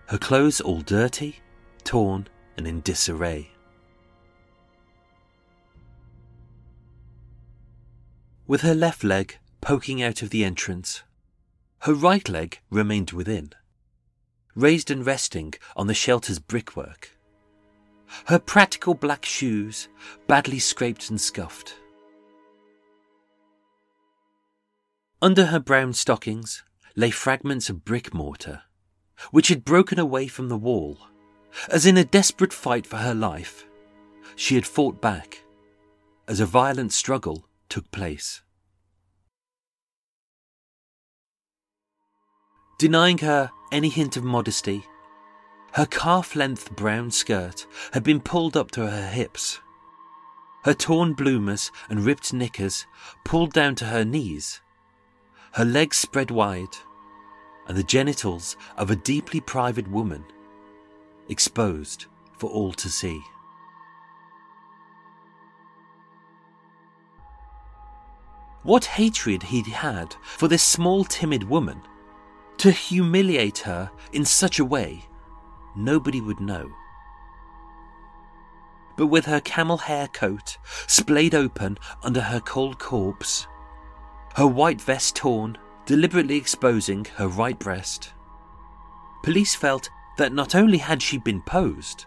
Her 0.07 0.19
clothes 0.19 0.61
all 0.61 0.81
dirty, 0.81 1.41
torn, 1.87 2.29
and 2.59 2.67
in 2.67 2.81
disarray. 2.81 3.49
With 8.47 8.61
her 8.61 8.75
left 8.75 9.03
leg 9.03 9.39
poking 9.61 10.03
out 10.03 10.21
of 10.21 10.31
the 10.31 10.45
entrance, 10.45 11.03
her 11.81 11.95
right 11.95 12.29
leg 12.29 12.61
remained 12.71 13.13
within, 13.13 13.53
raised 14.55 14.91
and 14.91 15.07
resting 15.07 15.55
on 15.77 15.87
the 15.87 15.95
shelter's 15.95 16.39
brickwork. 16.39 17.17
Her 18.27 18.39
practical 18.39 18.95
black 18.95 19.25
shoes 19.25 19.89
badly 20.27 20.59
scraped 20.59 21.11
and 21.11 21.21
scuffed. 21.21 21.77
Under 25.23 25.47
her 25.47 25.61
brown 25.61 25.93
stockings 25.93 26.63
lay 26.95 27.11
fragments 27.11 27.69
of 27.71 27.85
brick 27.85 28.13
mortar, 28.13 28.63
which 29.31 29.49
had 29.49 29.65
broken 29.65 29.99
away 29.99 30.27
from 30.27 30.49
the 30.49 30.59
wall. 30.59 30.99
As 31.69 31.87
in 31.87 31.97
a 31.97 32.05
desperate 32.05 32.53
fight 32.53 32.87
for 32.87 32.99
her 32.99 33.15
life, 33.15 33.67
she 34.37 34.55
had 34.55 34.67
fought 34.67 35.01
back, 35.01 35.43
as 36.29 36.41
a 36.41 36.47
violent 36.47 36.93
struggle 36.93 37.47
took 37.69 37.91
place. 37.91 38.43
Denying 42.79 43.19
her 43.19 43.51
any 43.73 43.89
hint 43.89 44.17
of 44.17 44.25
modesty, 44.25 44.85
her 45.73 45.87
calf 45.87 46.37
length 46.37 46.75
brown 46.77 47.11
skirt 47.11 47.67
had 47.93 48.03
been 48.03 48.21
pulled 48.21 48.57
up 48.57 48.71
to 48.73 48.89
her 48.91 49.09
hips. 49.09 49.59
Her 50.65 50.75
torn 50.75 51.15
bloomers 51.15 51.71
and 51.89 52.05
ripped 52.05 52.33
knickers 52.33 52.87
pulled 53.25 53.53
down 53.53 53.75
to 53.77 53.87
her 53.87 54.05
knees, 54.05 54.61
her 55.53 55.65
legs 55.65 55.97
spread 55.97 56.31
wide, 56.31 56.77
and 57.67 57.77
the 57.77 57.83
genitals 57.83 58.57
of 58.77 58.91
a 58.91 58.97
deeply 58.97 59.41
private 59.41 59.89
woman 59.89 60.25
exposed 61.29 62.07
for 62.39 62.51
all 62.51 62.73
to 62.73 62.89
see. 62.89 63.21
What 68.63 68.85
hatred 68.85 69.45
he'd 69.45 69.69
had 69.69 70.17
for 70.23 70.49
this 70.49 70.63
small, 70.63 71.05
timid 71.05 71.45
woman 71.45 71.83
to 72.59 72.71
humiliate 72.73 73.59
her 73.59 73.91
in 74.13 74.25
such 74.25 74.59
a 74.59 74.65
way, 74.65 75.05
nobody 75.77 76.21
would 76.21 76.41
know. 76.41 76.71
But 78.97 79.07
with 79.07 79.27
her 79.27 79.41
camel 79.41 79.77
hair 79.77 80.09
coat 80.09 80.57
splayed 80.87 81.35
open 81.35 81.79
under 82.03 82.23
her 82.23 82.41
cold 82.41 82.79
corpse, 82.79 83.47
her 84.35 84.47
white 84.47 84.81
vest 84.81 85.15
torn, 85.15 85.59
deliberately 85.85 86.37
exposing 86.37 87.07
her 87.17 87.29
right 87.29 87.59
breast, 87.59 88.15
police 89.23 89.55
felt 89.55 89.91
that 90.17 90.33
not 90.33 90.55
only 90.55 90.79
had 90.79 91.03
she 91.03 91.19
been 91.19 91.43
posed, 91.43 92.07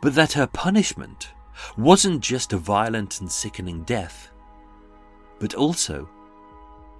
but 0.00 0.14
that 0.14 0.32
her 0.32 0.46
punishment 0.46 1.32
wasn't 1.76 2.20
just 2.20 2.52
a 2.52 2.58
violent 2.58 3.20
and 3.20 3.30
sickening 3.30 3.82
death, 3.84 4.30
but 5.38 5.54
also 5.54 6.08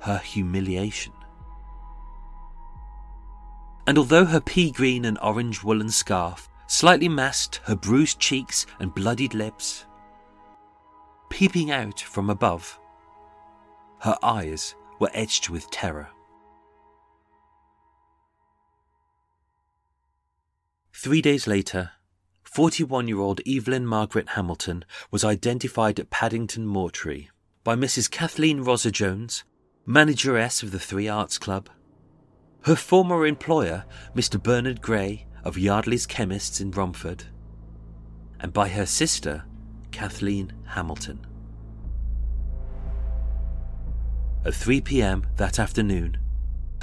her 0.00 0.18
humiliation 0.18 1.12
and 3.86 3.98
although 3.98 4.24
her 4.24 4.40
pea 4.40 4.70
green 4.70 5.04
and 5.04 5.18
orange 5.22 5.62
woolen 5.62 5.90
scarf 5.90 6.48
slightly 6.66 7.08
masked 7.08 7.60
her 7.64 7.76
bruised 7.76 8.18
cheeks 8.18 8.66
and 8.80 8.94
bloodied 8.94 9.32
lips, 9.32 9.86
peeping 11.28 11.70
out 11.70 12.00
from 12.00 12.28
above, 12.28 12.80
her 14.00 14.18
eyes 14.22 14.74
were 14.98 15.10
etched 15.14 15.48
with 15.48 15.70
terror. 15.70 16.08
Three 20.98 21.20
days 21.20 21.46
later, 21.46 21.90
41 22.44 23.06
year 23.06 23.18
old 23.18 23.42
Evelyn 23.46 23.84
Margaret 23.84 24.30
Hamilton 24.30 24.82
was 25.10 25.24
identified 25.24 26.00
at 26.00 26.08
Paddington 26.08 26.66
Mortuary 26.66 27.28
by 27.62 27.76
Mrs. 27.76 28.10
Kathleen 28.10 28.62
Rosa 28.62 28.90
Jones, 28.90 29.44
manageress 29.84 30.62
of 30.62 30.70
the 30.70 30.78
Three 30.78 31.06
Arts 31.06 31.36
Club, 31.36 31.68
her 32.62 32.74
former 32.74 33.26
employer, 33.26 33.84
Mr. 34.16 34.42
Bernard 34.42 34.80
Gray 34.80 35.26
of 35.44 35.58
Yardley's 35.58 36.06
Chemists 36.06 36.62
in 36.62 36.70
Romford, 36.70 37.24
and 38.40 38.54
by 38.54 38.68
her 38.68 38.86
sister, 38.86 39.44
Kathleen 39.92 40.50
Hamilton. 40.64 41.26
At 44.46 44.54
3 44.54 44.80
pm 44.80 45.26
that 45.36 45.58
afternoon, 45.58 46.16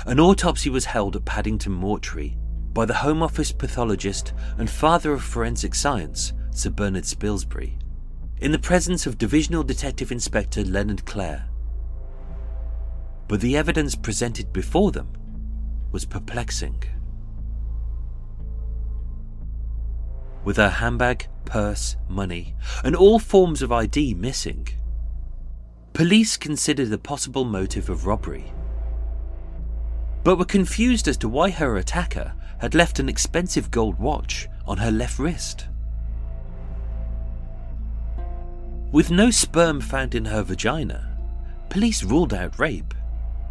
an 0.05 0.19
autopsy 0.19 0.69
was 0.69 0.85
held 0.85 1.15
at 1.15 1.25
Paddington 1.25 1.73
Mortuary 1.73 2.37
by 2.73 2.85
the 2.85 2.93
Home 2.95 3.21
Office 3.21 3.51
pathologist 3.51 4.33
and 4.57 4.69
father 4.69 5.13
of 5.13 5.23
forensic 5.23 5.75
science, 5.75 6.33
Sir 6.51 6.71
Bernard 6.71 7.03
Spilsbury, 7.03 7.73
in 8.39 8.51
the 8.51 8.59
presence 8.59 9.05
of 9.05 9.17
Divisional 9.17 9.63
Detective 9.63 10.11
Inspector 10.11 10.61
Leonard 10.63 11.05
Clare. 11.05 11.47
But 13.27 13.41
the 13.41 13.55
evidence 13.55 13.95
presented 13.95 14.51
before 14.51 14.91
them 14.91 15.09
was 15.91 16.05
perplexing. 16.05 16.83
With 20.43 20.57
her 20.57 20.69
handbag, 20.69 21.27
purse, 21.45 21.95
money, 22.09 22.55
and 22.83 22.95
all 22.95 23.19
forms 23.19 23.61
of 23.61 23.71
ID 23.71 24.15
missing, 24.15 24.67
police 25.93 26.37
considered 26.37 26.89
the 26.89 26.97
possible 26.97 27.45
motive 27.45 27.89
of 27.89 28.07
robbery, 28.07 28.51
but 30.23 30.37
were 30.37 30.45
confused 30.45 31.07
as 31.07 31.17
to 31.17 31.29
why 31.29 31.51
her 31.51 31.77
attacker 31.77 32.33
had 32.63 32.73
left 32.73 32.97
an 32.97 33.09
expensive 33.09 33.69
gold 33.71 33.99
watch 33.99 34.47
on 34.65 34.77
her 34.77 34.89
left 34.89 35.19
wrist. 35.19 35.67
With 38.93 39.11
no 39.11 39.31
sperm 39.31 39.81
found 39.81 40.15
in 40.15 40.23
her 40.23 40.43
vagina, 40.43 41.17
police 41.67 42.03
ruled 42.03 42.33
out 42.33 42.57
rape 42.57 42.93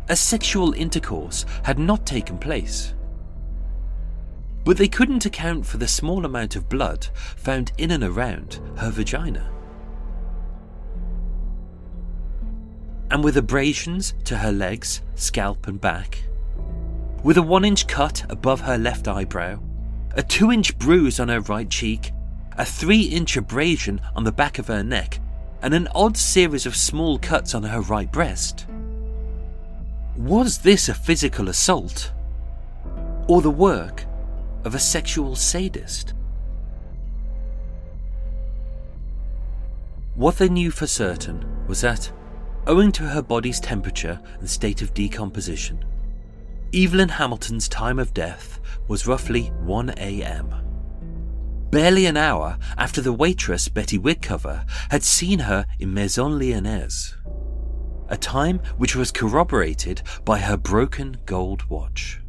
as 0.08 0.18
sexual 0.18 0.72
intercourse 0.72 1.44
had 1.62 1.78
not 1.78 2.06
taken 2.06 2.38
place. 2.38 2.94
But 4.64 4.78
they 4.78 4.88
couldn't 4.88 5.26
account 5.26 5.66
for 5.66 5.76
the 5.76 5.86
small 5.86 6.24
amount 6.24 6.56
of 6.56 6.70
blood 6.70 7.08
found 7.14 7.72
in 7.76 7.90
and 7.90 8.02
around 8.02 8.60
her 8.78 8.90
vagina. 8.90 9.52
And 13.10 13.22
with 13.22 13.36
abrasions 13.36 14.14
to 14.24 14.38
her 14.38 14.52
legs, 14.52 15.02
scalp, 15.16 15.66
and 15.66 15.78
back, 15.78 16.22
with 17.22 17.36
a 17.36 17.42
one 17.42 17.64
inch 17.64 17.86
cut 17.86 18.24
above 18.28 18.60
her 18.60 18.76
left 18.76 19.06
eyebrow, 19.06 19.58
a 20.14 20.22
two 20.22 20.50
inch 20.50 20.76
bruise 20.78 21.20
on 21.20 21.28
her 21.28 21.40
right 21.40 21.70
cheek, 21.70 22.12
a 22.58 22.64
three 22.64 23.02
inch 23.02 23.36
abrasion 23.36 24.00
on 24.16 24.24
the 24.24 24.32
back 24.32 24.58
of 24.58 24.66
her 24.66 24.82
neck, 24.82 25.20
and 25.62 25.72
an 25.72 25.88
odd 25.94 26.16
series 26.16 26.66
of 26.66 26.76
small 26.76 27.18
cuts 27.18 27.54
on 27.54 27.62
her 27.62 27.80
right 27.80 28.10
breast. 28.10 28.66
Was 30.16 30.58
this 30.58 30.88
a 30.88 30.94
physical 30.94 31.48
assault? 31.48 32.12
Or 33.28 33.40
the 33.40 33.50
work 33.50 34.04
of 34.64 34.74
a 34.74 34.78
sexual 34.78 35.36
sadist? 35.36 36.14
What 40.14 40.36
they 40.36 40.48
knew 40.48 40.70
for 40.70 40.86
certain 40.86 41.66
was 41.66 41.80
that, 41.80 42.12
owing 42.66 42.92
to 42.92 43.04
her 43.04 43.22
body's 43.22 43.60
temperature 43.60 44.20
and 44.40 44.50
state 44.50 44.82
of 44.82 44.92
decomposition, 44.92 45.82
Evelyn 46.74 47.10
Hamilton's 47.10 47.68
time 47.68 47.98
of 47.98 48.14
death 48.14 48.58
was 48.88 49.06
roughly 49.06 49.48
1 49.60 49.90
am. 49.90 50.54
Barely 51.70 52.06
an 52.06 52.16
hour 52.16 52.58
after 52.78 53.00
the 53.00 53.12
waitress 53.12 53.68
Betty 53.68 53.98
Wickcover 53.98 54.64
had 54.90 55.02
seen 55.02 55.40
her 55.40 55.66
in 55.78 55.92
Maison 55.92 56.38
Lyonnaise 56.38 57.16
a 58.12 58.16
time 58.16 58.58
which 58.76 58.94
was 58.94 59.10
corroborated 59.10 60.02
by 60.24 60.38
her 60.38 60.56
broken 60.56 61.16
gold 61.24 61.64
watch. 61.70 62.20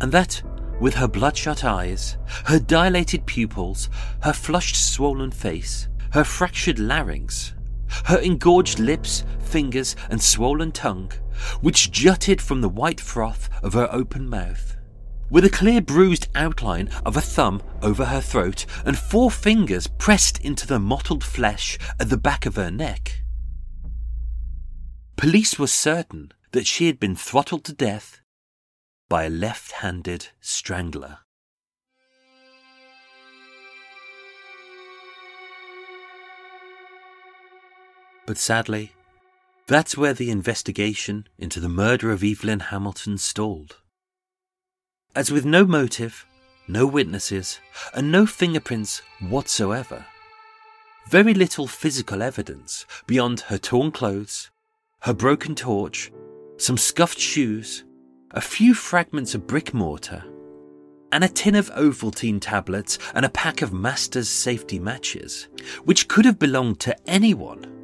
And 0.00 0.12
that, 0.12 0.40
with 0.80 0.94
her 0.94 1.08
bloodshot 1.08 1.64
eyes, 1.64 2.16
her 2.44 2.60
dilated 2.60 3.26
pupils, 3.26 3.90
her 4.22 4.32
flushed 4.32 4.76
swollen 4.76 5.32
face, 5.32 5.88
her 6.12 6.22
fractured 6.22 6.78
larynx, 6.78 7.54
her 8.04 8.18
engorged 8.18 8.78
lips, 8.78 9.24
fingers, 9.40 9.96
and 10.10 10.22
swollen 10.22 10.70
tongue, 10.70 11.10
which 11.60 11.90
jutted 11.90 12.40
from 12.40 12.60
the 12.60 12.68
white 12.68 13.00
froth 13.00 13.48
of 13.62 13.74
her 13.74 13.88
open 13.92 14.28
mouth, 14.28 14.76
with 15.30 15.44
a 15.44 15.50
clear 15.50 15.80
bruised 15.80 16.28
outline 16.34 16.88
of 17.04 17.16
a 17.16 17.20
thumb 17.20 17.62
over 17.82 18.06
her 18.06 18.20
throat 18.20 18.64
and 18.84 18.98
four 18.98 19.30
fingers 19.30 19.86
pressed 19.86 20.38
into 20.44 20.66
the 20.66 20.78
mottled 20.78 21.24
flesh 21.24 21.78
at 22.00 22.08
the 22.08 22.16
back 22.16 22.46
of 22.46 22.56
her 22.56 22.70
neck. 22.70 23.22
Police 25.16 25.58
were 25.58 25.66
certain 25.66 26.32
that 26.52 26.66
she 26.66 26.86
had 26.86 26.98
been 26.98 27.16
throttled 27.16 27.64
to 27.64 27.72
death 27.72 28.20
by 29.08 29.24
a 29.24 29.30
left 29.30 29.72
handed 29.72 30.28
strangler. 30.40 31.18
But 38.26 38.36
sadly, 38.36 38.92
that's 39.68 39.98
where 39.98 40.14
the 40.14 40.30
investigation 40.30 41.28
into 41.38 41.60
the 41.60 41.68
murder 41.68 42.10
of 42.10 42.24
Evelyn 42.24 42.60
Hamilton 42.60 43.18
stalled. 43.18 43.76
As 45.14 45.30
with 45.30 45.44
no 45.44 45.66
motive, 45.66 46.24
no 46.66 46.86
witnesses, 46.86 47.60
and 47.94 48.10
no 48.10 48.24
fingerprints 48.24 49.02
whatsoever, 49.20 50.06
very 51.10 51.34
little 51.34 51.66
physical 51.66 52.22
evidence 52.22 52.86
beyond 53.06 53.40
her 53.40 53.58
torn 53.58 53.90
clothes, 53.90 54.50
her 55.00 55.12
broken 55.12 55.54
torch, 55.54 56.10
some 56.56 56.78
scuffed 56.78 57.18
shoes, 57.18 57.84
a 58.30 58.40
few 58.40 58.72
fragments 58.72 59.34
of 59.34 59.46
brick 59.46 59.74
mortar, 59.74 60.24
and 61.12 61.24
a 61.24 61.28
tin 61.28 61.54
of 61.54 61.70
Ovaltine 61.72 62.40
tablets 62.40 62.98
and 63.14 63.24
a 63.24 63.30
pack 63.30 63.60
of 63.60 63.72
Master's 63.72 64.30
safety 64.30 64.78
matches, 64.78 65.48
which 65.84 66.08
could 66.08 66.24
have 66.24 66.38
belonged 66.38 66.80
to 66.80 66.96
anyone, 67.06 67.77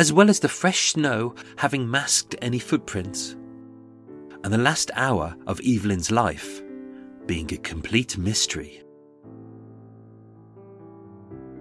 as 0.00 0.14
well 0.14 0.30
as 0.30 0.40
the 0.40 0.48
fresh 0.48 0.92
snow 0.92 1.34
having 1.56 1.88
masked 1.88 2.34
any 2.40 2.58
footprints, 2.58 3.36
and 4.42 4.50
the 4.50 4.56
last 4.56 4.90
hour 4.94 5.36
of 5.46 5.60
Evelyn's 5.60 6.10
life 6.10 6.62
being 7.26 7.52
a 7.52 7.58
complete 7.58 8.16
mystery. 8.16 8.82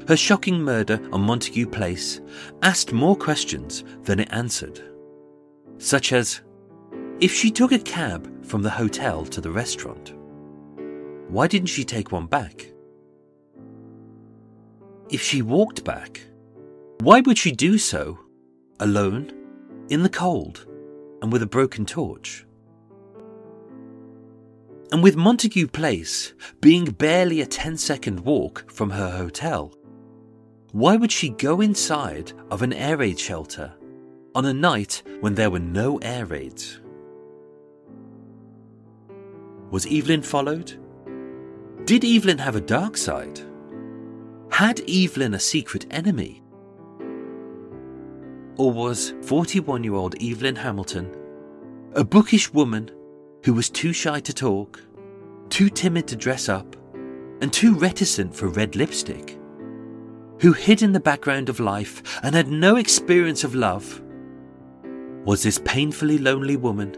Her 0.08 0.16
shocking 0.16 0.62
murder 0.62 1.02
on 1.12 1.28
Montagu 1.28 1.70
Place 1.70 2.22
asked 2.62 2.94
more 2.94 3.18
questions 3.18 3.84
than 4.04 4.22
it 4.22 4.30
answered, 4.32 4.82
such 5.78 6.14
as 6.14 6.40
if 7.20 7.34
she 7.34 7.52
took 7.52 7.74
a 7.74 7.78
cab 7.80 8.46
from 8.46 8.62
the 8.62 8.70
hotel 8.70 9.26
to 9.26 9.42
the 9.42 9.52
restaurant, 9.52 10.14
why 11.28 11.46
didn't 11.46 11.68
she 11.68 11.84
take 11.84 12.14
one 12.14 12.28
back? 12.28 12.72
If 15.10 15.22
she 15.22 15.42
walked 15.42 15.84
back, 15.84 16.22
why 17.02 17.20
would 17.20 17.38
she 17.38 17.52
do 17.52 17.78
so 17.78 18.18
alone, 18.80 19.32
in 19.90 20.04
the 20.04 20.10
cold, 20.10 20.66
and 21.22 21.32
with 21.32 21.42
a 21.42 21.48
broken 21.48 21.86
torch? 21.86 22.46
And 24.92 25.04
with 25.04 25.16
Montagu 25.16 25.72
Place 25.72 26.34
being 26.62 26.86
barely 26.86 27.42
a 27.42 27.46
10 27.46 27.78
second 27.78 28.22
walk 28.22 28.72
from 28.72 28.90
her 28.90 29.12
hotel, 29.12 29.74
why 30.72 30.96
would 30.96 31.12
she 31.12 31.30
go 31.30 31.62
inside 31.62 32.34
of 32.52 32.62
an 32.62 32.74
air 32.74 32.98
raid 32.98 33.20
shelter 33.20 33.74
on 34.36 34.46
a 34.46 34.54
night 34.54 35.04
when 35.20 35.36
there 35.36 35.50
were 35.50 35.60
no 35.60 35.98
air 35.98 36.26
raids? 36.26 36.80
Was 39.72 39.86
Evelyn 39.86 40.24
followed? 40.24 40.74
Did 41.86 42.04
Evelyn 42.04 42.40
have 42.40 42.56
a 42.56 42.62
dark 42.62 42.98
side? 42.98 43.40
Had 44.52 44.82
Evelyn 44.90 45.36
a 45.36 45.40
secret 45.40 45.86
enemy? 45.92 46.42
Or 48.60 48.72
was 48.72 49.14
41 49.24 49.84
year 49.84 49.96
old 49.96 50.22
Evelyn 50.22 50.56
Hamilton 50.56 51.16
a 51.96 52.04
bookish 52.04 52.54
woman 52.54 52.92
who 53.44 53.54
was 53.56 53.70
too 53.70 53.94
shy 53.94 54.20
to 54.20 54.34
talk, 54.34 54.80
too 55.50 55.70
timid 55.70 56.08
to 56.10 56.16
dress 56.16 56.48
up, 56.48 56.76
and 57.42 57.52
too 57.52 57.74
reticent 57.74 58.36
for 58.36 58.48
red 58.48 58.76
lipstick? 58.76 59.40
who 60.40 60.54
hid 60.54 60.82
in 60.82 60.94
the 60.94 61.00
background 61.00 61.50
of 61.50 61.60
life 61.60 62.02
and 62.24 62.34
had 62.34 62.48
no 62.48 62.78
experience 62.78 63.44
of 63.44 63.56
love, 63.56 64.02
was 65.26 65.44
this 65.44 65.60
painfully 65.66 66.18
lonely 66.18 66.56
woman, 66.56 66.96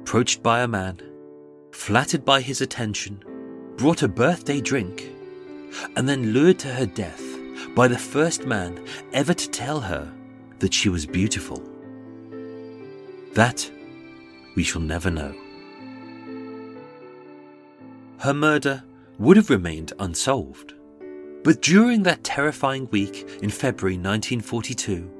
approached 0.00 0.42
by 0.42 0.62
a 0.62 0.68
man, 0.68 1.00
flattered 1.70 2.24
by 2.24 2.40
his 2.40 2.60
attention, 2.60 3.22
brought 3.76 4.02
a 4.02 4.08
birthday 4.08 4.60
drink, 4.60 5.12
and 5.96 6.08
then 6.08 6.32
lured 6.32 6.58
to 6.58 6.68
her 6.68 6.86
death 6.86 7.22
by 7.74 7.86
the 7.86 7.98
first 7.98 8.46
man 8.46 8.84
ever 9.12 9.32
to 9.32 9.48
tell 9.48 9.80
her 9.80 10.12
that 10.62 10.72
she 10.72 10.88
was 10.88 11.04
beautiful. 11.04 11.62
That 13.34 13.70
we 14.56 14.62
shall 14.62 14.80
never 14.80 15.10
know. 15.10 15.34
Her 18.18 18.32
murder 18.32 18.82
would 19.18 19.36
have 19.36 19.50
remained 19.50 19.92
unsolved 19.98 20.72
but 21.44 21.60
during 21.60 22.04
that 22.04 22.24
terrifying 22.24 22.88
week 22.90 23.40
in 23.42 23.50
February 23.50 23.96
1942, 23.96 25.10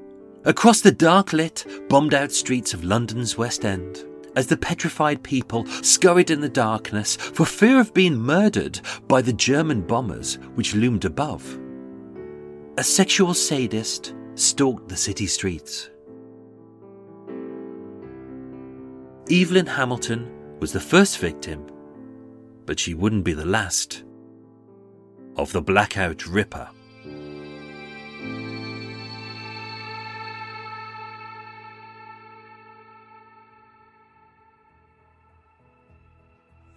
across 0.45 0.81
the 0.81 0.91
dark 0.91 1.33
lit, 1.33 1.65
bombed 1.89 2.13
out 2.13 2.31
streets 2.31 2.73
of 2.73 2.83
London's 2.83 3.37
West 3.37 3.65
End, 3.65 4.05
as 4.35 4.47
the 4.47 4.57
petrified 4.57 5.21
people 5.21 5.65
scurried 5.83 6.31
in 6.31 6.41
the 6.41 6.49
darkness 6.49 7.15
for 7.17 7.45
fear 7.45 7.79
of 7.79 7.93
being 7.93 8.15
murdered 8.15 8.79
by 9.07 9.21
the 9.21 9.33
German 9.33 9.81
bombers 9.81 10.35
which 10.55 10.73
loomed 10.73 11.05
above, 11.05 11.59
a 12.77 12.83
sexual 12.83 13.33
sadist 13.33 14.15
stalked 14.35 14.89
the 14.89 14.95
city 14.95 15.27
streets. 15.27 15.89
Evelyn 19.31 19.65
Hamilton 19.65 20.59
was 20.59 20.73
the 20.73 20.79
first 20.79 21.17
victim, 21.19 21.65
but 22.65 22.79
she 22.79 22.93
wouldn't 22.93 23.23
be 23.23 23.33
the 23.33 23.45
last 23.45 24.03
of 25.37 25.51
the 25.51 25.61
Blackout 25.61 26.25
Ripper. 26.27 26.69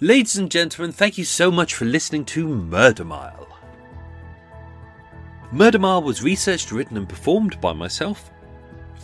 Ladies 0.01 0.37
and 0.37 0.51
gentlemen, 0.51 0.93
thank 0.93 1.17
you 1.17 1.25
so 1.25 1.51
much 1.51 1.75
for 1.75 1.87
listening 1.87 2.27
to 2.27 2.47
Murder 2.47 3.05
Mile. 3.05 3.46
Murder 5.53 5.79
Mile 5.79 6.03
was 6.03 6.23
researched, 6.23 6.73
written, 6.73 6.97
and 6.97 7.09
performed 7.09 7.61
by 7.61 7.73
myself, 7.73 8.31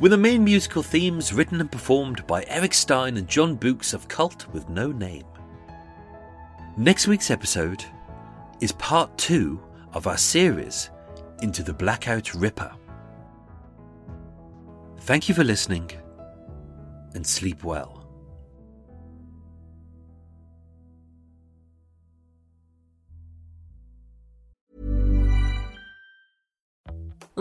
with 0.01 0.11
the 0.11 0.19
main 0.19 0.43
musical 0.43 0.83
themes 0.83 1.33
written 1.33 1.61
and 1.61 1.71
performed 1.71 2.27
by 2.27 2.45
Erik 2.49 2.75
Stein 2.75 3.17
and 3.17 3.29
Jon 3.29 3.55
Boux 3.55 3.79
of 3.93 4.09
Cult 4.09 4.49
with 4.53 4.69
No 4.69 4.91
Name. 4.91 5.25
Next 6.77 7.07
week's 7.07 7.31
episode 7.31 7.85
is 8.61 8.73
part 8.73 9.17
two 9.19 9.63
of 9.93 10.07
our 10.07 10.17
series 10.17 10.91
into 11.43 11.63
the 11.63 11.75
Blackout 11.75 12.35
Ripper. 12.35 12.73
Thank 15.01 15.29
you 15.29 15.35
for 15.35 15.45
listening 15.45 15.91
and 17.15 17.27
sleep 17.27 17.63
well. 17.63 18.02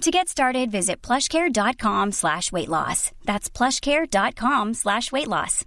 To 0.00 0.10
get 0.10 0.30
started, 0.30 0.70
visit 0.70 1.02
plushcare.com 1.02 2.12
slash 2.12 2.50
weight 2.50 2.70
loss. 2.70 3.12
That's 3.26 3.50
plushcare.com 3.50 4.72
slash 4.72 5.12
weight 5.12 5.28
loss. 5.28 5.62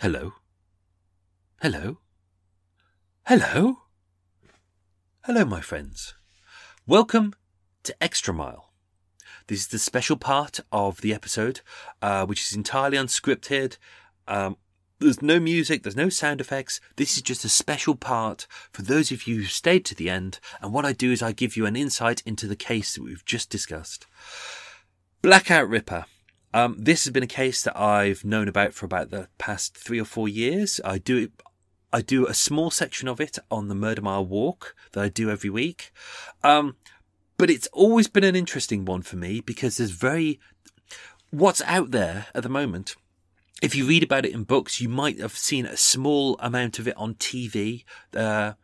Hello? 0.00 0.34
Hello? 1.62 2.00
Hello? 3.24 3.78
Hello, 5.22 5.46
my 5.46 5.62
friends. 5.62 6.12
Welcome 6.86 7.32
to 7.84 7.96
Extra 8.02 8.34
Mile. 8.34 8.70
This 9.46 9.60
is 9.60 9.68
the 9.68 9.78
special 9.78 10.18
part 10.18 10.60
of 10.70 11.00
the 11.00 11.14
episode, 11.14 11.62
uh, 12.02 12.26
which 12.26 12.42
is 12.42 12.52
entirely 12.54 12.98
unscripted. 12.98 13.78
Um, 14.28 14.58
there's 15.04 15.22
no 15.22 15.38
music, 15.38 15.82
there's 15.82 15.96
no 15.96 16.08
sound 16.08 16.40
effects. 16.40 16.80
This 16.96 17.16
is 17.16 17.22
just 17.22 17.44
a 17.44 17.48
special 17.48 17.94
part 17.94 18.46
for 18.72 18.82
those 18.82 19.12
of 19.12 19.26
you 19.26 19.36
who 19.36 19.44
stayed 19.44 19.84
to 19.86 19.94
the 19.94 20.10
end. 20.10 20.40
And 20.60 20.72
what 20.72 20.84
I 20.84 20.92
do 20.92 21.12
is 21.12 21.22
I 21.22 21.32
give 21.32 21.56
you 21.56 21.66
an 21.66 21.76
insight 21.76 22.22
into 22.26 22.46
the 22.46 22.56
case 22.56 22.94
that 22.94 23.02
we've 23.02 23.24
just 23.24 23.50
discussed. 23.50 24.06
Blackout 25.22 25.68
Ripper. 25.68 26.06
Um, 26.52 26.76
this 26.78 27.04
has 27.04 27.12
been 27.12 27.22
a 27.22 27.28
case 27.28 27.62
that 27.62 27.78
I've 27.78 28.24
known 28.24 28.48
about 28.48 28.74
for 28.74 28.86
about 28.86 29.10
the 29.10 29.28
past 29.38 29.76
three 29.76 30.00
or 30.00 30.04
four 30.04 30.28
years. 30.28 30.80
I 30.84 30.98
do 30.98 31.16
it. 31.16 31.32
I 31.92 32.00
do 32.00 32.26
a 32.26 32.34
small 32.34 32.70
section 32.70 33.06
of 33.06 33.20
it 33.20 33.38
on 33.50 33.68
the 33.68 33.74
Murder 33.74 34.02
Mile 34.02 34.26
Walk 34.26 34.74
that 34.92 35.04
I 35.04 35.08
do 35.08 35.30
every 35.30 35.50
week. 35.50 35.92
Um, 36.42 36.76
but 37.38 37.50
it's 37.50 37.68
always 37.72 38.08
been 38.08 38.24
an 38.24 38.34
interesting 38.34 38.84
one 38.84 39.02
for 39.02 39.16
me 39.16 39.40
because 39.40 39.76
there's 39.76 39.90
very, 39.90 40.40
what's 41.30 41.62
out 41.62 41.92
there 41.92 42.26
at 42.34 42.42
the 42.42 42.48
moment 42.48 42.96
if 43.62 43.74
you 43.74 43.86
read 43.86 44.02
about 44.02 44.26
it 44.26 44.32
in 44.32 44.44
books, 44.44 44.80
you 44.80 44.88
might 44.88 45.18
have 45.20 45.36
seen 45.36 45.66
a 45.66 45.76
small 45.76 46.36
amount 46.40 46.78
of 46.78 46.88
it 46.88 46.96
on 46.96 47.14
TV. 47.14 47.84
Uh, 48.14 48.54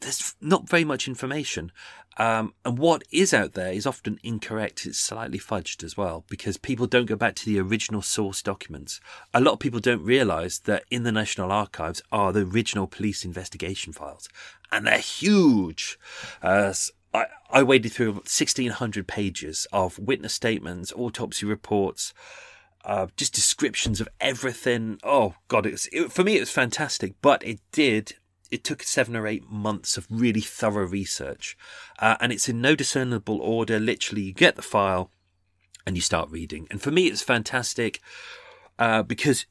there's 0.00 0.34
not 0.40 0.68
very 0.68 0.84
much 0.84 1.06
information. 1.06 1.72
Um, 2.18 2.54
and 2.64 2.78
what 2.78 3.02
is 3.10 3.32
out 3.32 3.54
there 3.54 3.72
is 3.72 3.86
often 3.86 4.18
incorrect. 4.22 4.84
It's 4.84 4.98
slightly 4.98 5.38
fudged 5.38 5.82
as 5.82 5.96
well 5.96 6.24
because 6.28 6.58
people 6.58 6.86
don't 6.86 7.06
go 7.06 7.16
back 7.16 7.34
to 7.36 7.46
the 7.46 7.60
original 7.60 8.02
source 8.02 8.42
documents. 8.42 9.00
A 9.32 9.40
lot 9.40 9.52
of 9.52 9.58
people 9.60 9.80
don't 9.80 10.04
realize 10.04 10.58
that 10.60 10.84
in 10.90 11.04
the 11.04 11.12
National 11.12 11.52
Archives 11.52 12.02
are 12.12 12.32
the 12.32 12.42
original 12.42 12.86
police 12.86 13.24
investigation 13.24 13.92
files 13.92 14.28
and 14.70 14.86
they're 14.86 14.98
huge. 14.98 15.98
Uh, 16.42 16.74
I, 17.14 17.26
I 17.50 17.62
waded 17.62 17.92
through 17.92 18.12
1600 18.12 19.06
pages 19.06 19.66
of 19.72 19.98
witness 19.98 20.34
statements, 20.34 20.92
autopsy 20.94 21.46
reports, 21.46 22.12
uh, 22.84 23.06
just 23.16 23.34
descriptions 23.34 24.00
of 24.00 24.08
everything. 24.20 24.98
Oh 25.02 25.34
God, 25.48 25.66
it 25.66 25.72
was, 25.72 25.88
it, 25.92 26.12
for 26.12 26.24
me 26.24 26.36
it 26.36 26.40
was 26.40 26.50
fantastic, 26.50 27.14
but 27.20 27.44
it 27.46 27.60
did. 27.72 28.14
It 28.50 28.64
took 28.64 28.82
seven 28.82 29.14
or 29.14 29.28
eight 29.28 29.48
months 29.48 29.96
of 29.96 30.08
really 30.10 30.40
thorough 30.40 30.86
research, 30.86 31.56
uh, 31.98 32.16
and 32.20 32.32
it's 32.32 32.48
in 32.48 32.60
no 32.60 32.74
discernible 32.74 33.40
order. 33.40 33.78
Literally, 33.78 34.22
you 34.22 34.32
get 34.32 34.56
the 34.56 34.62
file 34.62 35.10
and 35.86 35.96
you 35.96 36.02
start 36.02 36.30
reading. 36.30 36.66
And 36.70 36.82
for 36.82 36.90
me, 36.90 37.06
it's 37.06 37.22
fantastic 37.22 38.00
uh, 38.78 39.02
because 39.02 39.46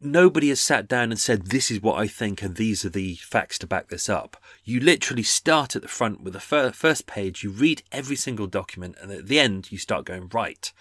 nobody 0.00 0.48
has 0.48 0.60
sat 0.60 0.88
down 0.88 1.10
and 1.10 1.18
said, 1.18 1.46
This 1.46 1.70
is 1.70 1.82
what 1.82 1.98
I 1.98 2.06
think, 2.06 2.42
and 2.42 2.56
these 2.56 2.84
are 2.84 2.90
the 2.90 3.16
facts 3.16 3.58
to 3.58 3.66
back 3.66 3.88
this 3.88 4.08
up. 4.08 4.36
You 4.64 4.80
literally 4.80 5.22
start 5.22 5.76
at 5.76 5.82
the 5.82 5.88
front 5.88 6.22
with 6.22 6.32
the 6.32 6.40
fir- 6.40 6.72
first 6.72 7.06
page, 7.06 7.42
you 7.42 7.50
read 7.50 7.82
every 7.92 8.16
single 8.16 8.46
document, 8.46 8.96
and 9.00 9.10
at 9.10 9.28
the 9.28 9.38
end, 9.38 9.70
you 9.70 9.78
start 9.78 10.04
going, 10.04 10.28
Right, 10.32 10.72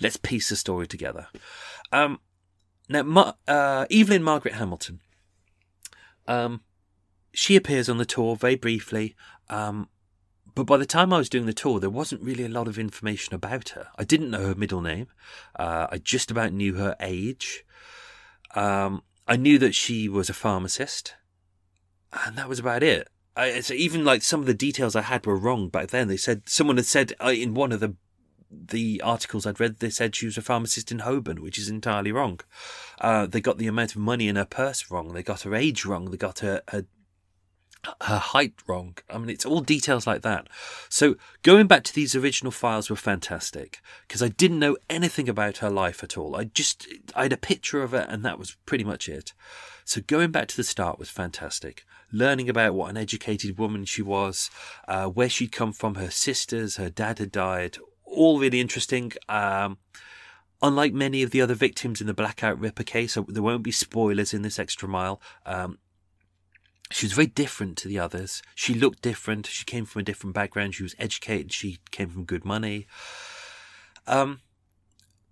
let's 0.00 0.16
piece 0.16 0.48
the 0.48 0.56
story 0.56 0.86
together. 0.86 1.28
Um, 1.92 2.20
now, 2.88 3.02
Ma- 3.02 3.34
uh, 3.46 3.86
Evelyn 3.90 4.22
Margaret 4.22 4.54
Hamilton, 4.54 5.00
um, 6.26 6.62
she 7.32 7.56
appears 7.56 7.88
on 7.88 7.98
the 7.98 8.04
tour 8.04 8.36
very 8.36 8.56
briefly. 8.56 9.14
Um, 9.48 9.88
but 10.54 10.64
by 10.64 10.76
the 10.76 10.86
time 10.86 11.12
I 11.12 11.18
was 11.18 11.28
doing 11.28 11.46
the 11.46 11.52
tour, 11.52 11.78
there 11.78 11.90
wasn't 11.90 12.22
really 12.22 12.44
a 12.44 12.48
lot 12.48 12.68
of 12.68 12.78
information 12.78 13.34
about 13.34 13.70
her. 13.70 13.88
I 13.96 14.04
didn't 14.04 14.30
know 14.30 14.48
her 14.48 14.54
middle 14.54 14.80
name. 14.80 15.06
Uh, 15.56 15.86
I 15.90 15.98
just 15.98 16.30
about 16.30 16.52
knew 16.52 16.74
her 16.74 16.96
age. 17.00 17.64
Um, 18.54 19.02
I 19.26 19.36
knew 19.36 19.58
that 19.58 19.74
she 19.74 20.08
was 20.08 20.28
a 20.28 20.34
pharmacist, 20.34 21.14
and 22.12 22.36
that 22.36 22.48
was 22.48 22.58
about 22.58 22.82
it. 22.82 23.08
I, 23.36 23.60
so 23.60 23.74
even 23.74 24.04
like 24.04 24.22
some 24.22 24.40
of 24.40 24.46
the 24.46 24.54
details 24.54 24.96
I 24.96 25.02
had 25.02 25.24
were 25.24 25.36
wrong 25.36 25.68
back 25.68 25.88
then. 25.88 26.08
They 26.08 26.16
said 26.16 26.48
someone 26.48 26.76
had 26.76 26.86
said 26.86 27.14
uh, 27.24 27.28
in 27.28 27.54
one 27.54 27.72
of 27.72 27.80
the 27.80 27.94
the 28.50 29.00
articles 29.02 29.46
I'd 29.46 29.60
read, 29.60 29.78
they 29.78 29.90
said 29.90 30.16
she 30.16 30.26
was 30.26 30.36
a 30.36 30.42
pharmacist 30.42 30.90
in 30.90 31.00
Holborn, 31.00 31.40
which 31.40 31.58
is 31.58 31.68
entirely 31.68 32.10
wrong. 32.10 32.40
Uh, 33.00 33.26
they 33.26 33.40
got 33.40 33.58
the 33.58 33.68
amount 33.68 33.92
of 33.92 34.00
money 34.00 34.26
in 34.26 34.34
her 34.34 34.44
purse 34.44 34.90
wrong. 34.90 35.12
They 35.12 35.22
got 35.22 35.42
her 35.42 35.54
age 35.54 35.84
wrong. 35.84 36.10
They 36.10 36.16
got 36.16 36.40
her, 36.40 36.62
her 36.68 36.86
her 38.02 38.18
height 38.18 38.54
wrong. 38.66 38.96
I 39.08 39.18
mean, 39.18 39.30
it's 39.30 39.46
all 39.46 39.60
details 39.60 40.06
like 40.06 40.22
that. 40.22 40.48
So 40.88 41.16
going 41.42 41.66
back 41.66 41.84
to 41.84 41.94
these 41.94 42.14
original 42.14 42.50
files 42.50 42.90
were 42.90 42.96
fantastic 42.96 43.80
because 44.06 44.22
I 44.22 44.28
didn't 44.28 44.58
know 44.58 44.76
anything 44.88 45.28
about 45.28 45.58
her 45.58 45.70
life 45.70 46.02
at 46.02 46.18
all. 46.18 46.36
I 46.36 46.44
just, 46.44 46.86
I 47.14 47.22
had 47.24 47.32
a 47.32 47.38
picture 47.38 47.82
of 47.82 47.92
her 47.92 48.06
and 48.08 48.24
that 48.24 48.38
was 48.38 48.56
pretty 48.66 48.84
much 48.84 49.08
it. 49.08 49.32
So 49.84 50.00
going 50.06 50.30
back 50.30 50.48
to 50.48 50.56
the 50.56 50.64
start 50.64 50.98
was 50.98 51.10
fantastic. 51.10 51.84
Learning 52.12 52.48
about 52.48 52.74
what 52.74 52.90
an 52.90 52.96
educated 52.96 53.58
woman 53.58 53.84
she 53.84 54.02
was, 54.02 54.50
uh, 54.86 55.06
where 55.06 55.28
she'd 55.28 55.52
come 55.52 55.72
from, 55.72 55.94
her 55.94 56.10
sisters, 56.10 56.76
her 56.76 56.90
dad 56.90 57.18
had 57.18 57.32
died, 57.32 57.78
all 58.04 58.38
really 58.38 58.60
interesting. 58.60 59.12
Um, 59.28 59.78
unlike 60.60 60.92
many 60.92 61.22
of 61.22 61.30
the 61.30 61.40
other 61.40 61.54
victims 61.54 62.00
in 62.00 62.06
the 62.06 62.14
Blackout 62.14 62.58
Ripper 62.58 62.82
case, 62.82 63.16
there 63.28 63.42
won't 63.42 63.62
be 63.62 63.72
spoilers 63.72 64.34
in 64.34 64.42
this 64.42 64.58
extra 64.58 64.88
mile. 64.88 65.20
Um, 65.46 65.78
she 66.90 67.06
was 67.06 67.12
very 67.12 67.26
different 67.26 67.76
to 67.78 67.88
the 67.88 67.98
others. 67.98 68.42
She 68.54 68.74
looked 68.74 69.02
different. 69.02 69.46
She 69.46 69.64
came 69.64 69.84
from 69.84 70.00
a 70.00 70.04
different 70.04 70.34
background. 70.34 70.74
She 70.74 70.82
was 70.82 70.96
educated. 70.98 71.52
She 71.52 71.78
came 71.90 72.08
from 72.08 72.24
good 72.24 72.44
money. 72.44 72.86
Um, 74.06 74.40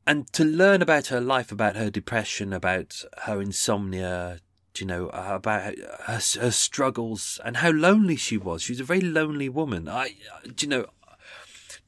and 0.06 0.32
to 0.32 0.44
learn 0.44 0.82
about 0.82 1.08
her 1.08 1.20
life, 1.20 1.50
about 1.50 1.76
her 1.76 1.90
depression, 1.90 2.52
about 2.52 3.02
her 3.24 3.42
insomnia, 3.42 4.40
you 4.78 4.86
know, 4.86 5.08
about 5.08 5.74
her, 5.74 6.20
her, 6.40 6.50
struggles 6.50 7.40
and 7.44 7.56
how 7.58 7.70
lonely 7.70 8.16
she 8.16 8.38
was. 8.38 8.62
She 8.62 8.72
was 8.72 8.80
a 8.80 8.84
very 8.84 9.00
lonely 9.00 9.48
woman. 9.48 9.88
I, 9.88 10.14
you 10.60 10.68
know, 10.68 10.86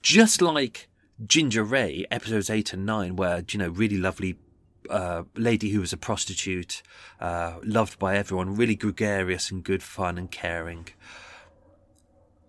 just 0.02 0.42
like 0.42 0.88
Ginger 1.24 1.62
Ray, 1.62 2.06
episodes 2.10 2.50
eight 2.50 2.72
and 2.72 2.84
nine, 2.84 3.14
where 3.14 3.44
you 3.48 3.58
know, 3.58 3.68
really 3.68 3.98
lovely 3.98 4.36
uh, 4.88 5.24
lady 5.36 5.70
who 5.70 5.80
was 5.80 5.92
a 5.92 5.96
prostitute, 5.96 6.82
uh, 7.20 7.56
loved 7.62 7.98
by 7.98 8.16
everyone, 8.16 8.54
really 8.54 8.76
gregarious 8.76 9.50
and 9.50 9.62
good 9.62 9.82
fun 9.82 10.18
and 10.18 10.30
caring. 10.30 10.88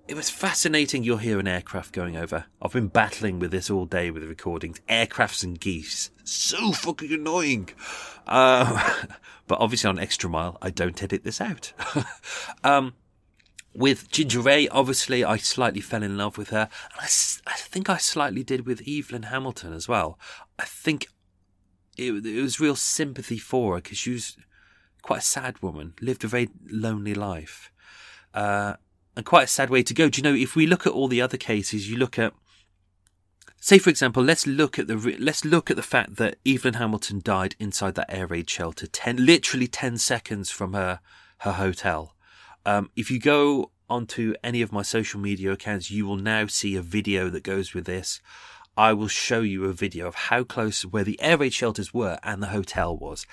It 0.08 0.16
was 0.16 0.30
fascinating. 0.30 1.04
You'll 1.04 1.18
hear 1.18 1.40
an 1.40 1.48
aircraft 1.48 1.94
going 1.94 2.18
over. 2.18 2.46
I've 2.62 2.74
been 2.74 2.90
battling 2.90 3.40
with 3.40 3.52
this 3.52 3.70
all 3.70 3.86
day 3.86 4.12
with 4.12 4.24
the 4.24 4.28
recordings. 4.28 4.82
Aircrafts 4.90 5.44
and 5.44 5.60
geese. 5.60 6.12
So 6.24 6.74
fucking 6.74 7.14
annoying. 7.14 7.70
Uh, 8.28 9.06
but 9.48 9.60
obviously 9.60 9.90
on 9.90 10.00
Extra 10.00 10.30
Mile, 10.30 10.58
I 10.62 10.70
don't 10.70 11.02
edit 11.02 11.24
this 11.24 11.40
out. 11.40 11.72
um, 12.64 12.94
with 13.74 14.12
Ginger 14.12 14.42
Ray, 14.42 14.68
obviously, 14.68 15.24
I 15.24 15.38
slightly 15.38 15.82
fell 15.82 16.04
in 16.04 16.18
love 16.18 16.38
with 16.38 16.50
her. 16.50 16.68
And 16.92 17.00
I, 17.00 17.06
I 17.06 17.56
think 17.56 17.90
I 17.90 17.98
slightly 17.98 18.44
did 18.44 18.66
with 18.66 18.86
Evelyn 18.88 19.24
Hamilton 19.24 19.72
as 19.74 19.88
well. 19.88 20.20
I 20.60 20.66
think 20.66 21.08
it, 22.02 22.26
it 22.26 22.42
was 22.42 22.60
real 22.60 22.76
sympathy 22.76 23.38
for 23.38 23.76
her 23.76 23.82
because 23.82 23.98
she 23.98 24.12
was 24.12 24.38
quite 25.02 25.20
a 25.20 25.26
sad 25.26 25.62
woman, 25.62 25.94
lived 26.02 26.24
a 26.24 26.28
very 26.28 26.50
lonely 26.70 27.14
life, 27.14 27.72
uh, 28.34 28.76
and 29.16 29.26
quite 29.26 29.46
a 29.46 29.48
sad 29.48 29.70
way 29.70 29.84
to 29.84 29.94
go. 29.94 30.10
Do 30.10 30.20
you 30.20 30.24
know? 30.24 30.36
If 30.36 30.56
we 30.56 30.68
look 30.68 30.88
at 30.88 30.94
all 30.94 31.08
the 31.08 31.22
other 31.22 31.38
cases, 31.38 31.90
you 31.90 31.98
look 31.98 32.18
at, 32.18 32.34
say 33.60 33.78
for 33.78 33.90
example, 33.90 34.24
let's 34.24 34.48
look 34.48 34.80
at 34.80 34.88
the 34.88 35.18
let's 35.20 35.46
look 35.46 35.70
at 35.70 35.76
the 35.76 35.84
fact 35.84 36.16
that 36.18 36.38
Evelyn 36.46 36.76
Hamilton 36.76 37.22
died 37.24 37.56
inside 37.60 37.96
that 37.96 38.14
air 38.14 38.28
raid 38.28 38.50
shelter, 38.50 38.88
ten 38.88 39.26
literally 39.26 39.68
ten 39.68 39.98
seconds 39.98 40.50
from 40.50 40.74
her 40.74 41.00
her 41.40 41.54
hotel. 41.54 42.16
Um, 42.66 42.92
if 42.96 43.10
you 43.10 43.20
go 43.20 43.72
onto 43.90 44.36
any 44.44 44.62
of 44.62 44.72
my 44.72 44.84
social 44.84 45.20
media 45.20 45.52
accounts, 45.52 45.92
you 45.92 46.06
will 46.06 46.16
now 46.16 46.48
see 46.48 46.76
a 46.76 46.82
video 46.82 47.30
that 47.30 47.44
goes 47.44 47.74
with 47.74 47.86
this 47.86 48.22
I 48.78 48.94
will 48.94 49.08
show 49.08 49.42
you 49.42 49.66
a 49.66 49.74
video 49.74 50.08
of 50.08 50.16
how 50.16 50.44
close 50.44 50.84
where 50.84 51.04
the 51.04 51.22
air 51.22 51.38
raid 51.38 51.54
shelters 51.54 51.94
were 51.94 52.20
and 52.24 52.42
the 52.42 52.48
hotel 52.48 52.96
was. 52.96 53.26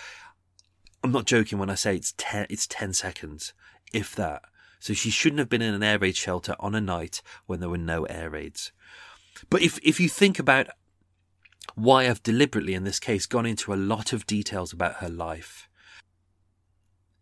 I'm 1.03 1.13
not 1.13 1.27
joking 1.27 1.59
when 1.59 1.71
I 1.71 1.77
say 1.77 1.95
it's 1.95 2.15
10, 2.17 2.47
it's 2.51 2.67
10 2.67 2.93
seconds, 2.93 3.53
if 3.93 4.15
that. 4.17 4.43
So 4.81 4.95
she 4.95 5.11
shouldn't 5.11 5.39
have 5.39 5.49
been 5.49 5.63
in 5.63 5.75
an 5.75 5.83
air 5.83 5.99
raid 5.99 6.17
shelter 6.17 6.57
on 6.59 6.75
a 6.75 6.81
night 6.81 7.23
when 7.47 7.61
there 7.61 7.69
were 7.69 7.79
no 7.79 8.05
air 8.05 8.31
raids. 8.31 8.73
But 9.49 9.63
if, 9.63 9.79
if 9.83 10.01
you 10.01 10.09
think 10.09 10.39
about 10.39 10.69
why 11.75 12.09
I've 12.09 12.23
deliberately, 12.23 12.75
in 12.75 12.85
this 12.85 12.99
case, 12.99 13.27
gone 13.27 13.47
into 13.47 13.73
a 13.73 13.77
lot 13.77 14.13
of 14.13 14.27
details 14.27 14.73
about 14.73 14.97
her 14.97 15.09
life, 15.09 15.69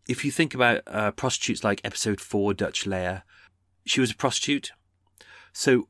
if 0.08 0.24
you 0.24 0.30
think 0.30 0.54
about 0.54 0.82
uh, 0.86 1.10
prostitutes 1.10 1.64
like 1.64 1.80
episode 1.84 2.20
4, 2.20 2.54
Dutch 2.54 2.86
Leah, 2.86 3.24
she 3.84 4.00
was 4.00 4.10
a 4.10 4.16
prostitute. 4.16 4.72
So 5.52 5.88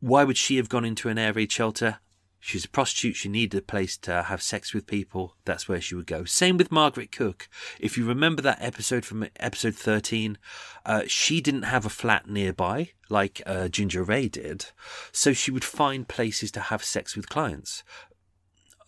why 0.00 0.24
would 0.24 0.36
she 0.36 0.56
have 0.56 0.68
gone 0.68 0.84
into 0.84 1.08
an 1.08 1.18
air 1.18 1.32
raid 1.32 1.50
shelter? 1.50 1.98
She's 2.40 2.64
a 2.64 2.68
prostitute. 2.68 3.16
She 3.16 3.28
needed 3.28 3.58
a 3.58 3.62
place 3.62 3.96
to 3.98 4.22
have 4.24 4.42
sex 4.42 4.72
with 4.72 4.86
people. 4.86 5.36
That's 5.44 5.68
where 5.68 5.80
she 5.80 5.96
would 5.96 6.06
go. 6.06 6.24
Same 6.24 6.56
with 6.56 6.70
Margaret 6.70 7.10
Cook. 7.10 7.48
If 7.80 7.98
you 7.98 8.06
remember 8.06 8.42
that 8.42 8.62
episode 8.62 9.04
from 9.04 9.26
episode 9.36 9.74
13, 9.74 10.38
uh, 10.86 11.02
she 11.08 11.40
didn't 11.40 11.64
have 11.64 11.84
a 11.84 11.90
flat 11.90 12.28
nearby 12.28 12.90
like 13.08 13.42
uh, 13.44 13.68
Ginger 13.68 14.04
Ray 14.04 14.28
did. 14.28 14.66
So 15.10 15.32
she 15.32 15.50
would 15.50 15.64
find 15.64 16.06
places 16.06 16.52
to 16.52 16.60
have 16.60 16.84
sex 16.84 17.16
with 17.16 17.28
clients. 17.28 17.82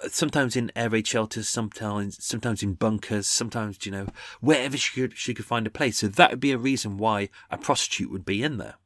Sometimes 0.08 0.56
in 0.56 0.72
air 0.76 0.88
raid 0.88 1.06
shelters, 1.06 1.48
sometimes 1.48 2.24
sometimes 2.24 2.62
in 2.62 2.74
bunkers, 2.74 3.26
sometimes 3.26 3.84
you 3.84 3.92
know 3.92 4.06
wherever 4.40 4.78
she 4.78 4.98
could 4.98 5.18
she 5.18 5.34
could 5.34 5.44
find 5.44 5.66
a 5.66 5.70
place. 5.70 5.98
So 5.98 6.08
that 6.08 6.30
would 6.30 6.40
be 6.40 6.52
a 6.52 6.58
reason 6.58 6.96
why 6.96 7.28
a 7.50 7.58
prostitute 7.58 8.10
would 8.10 8.24
be 8.24 8.42
in 8.42 8.56
there. 8.56 8.76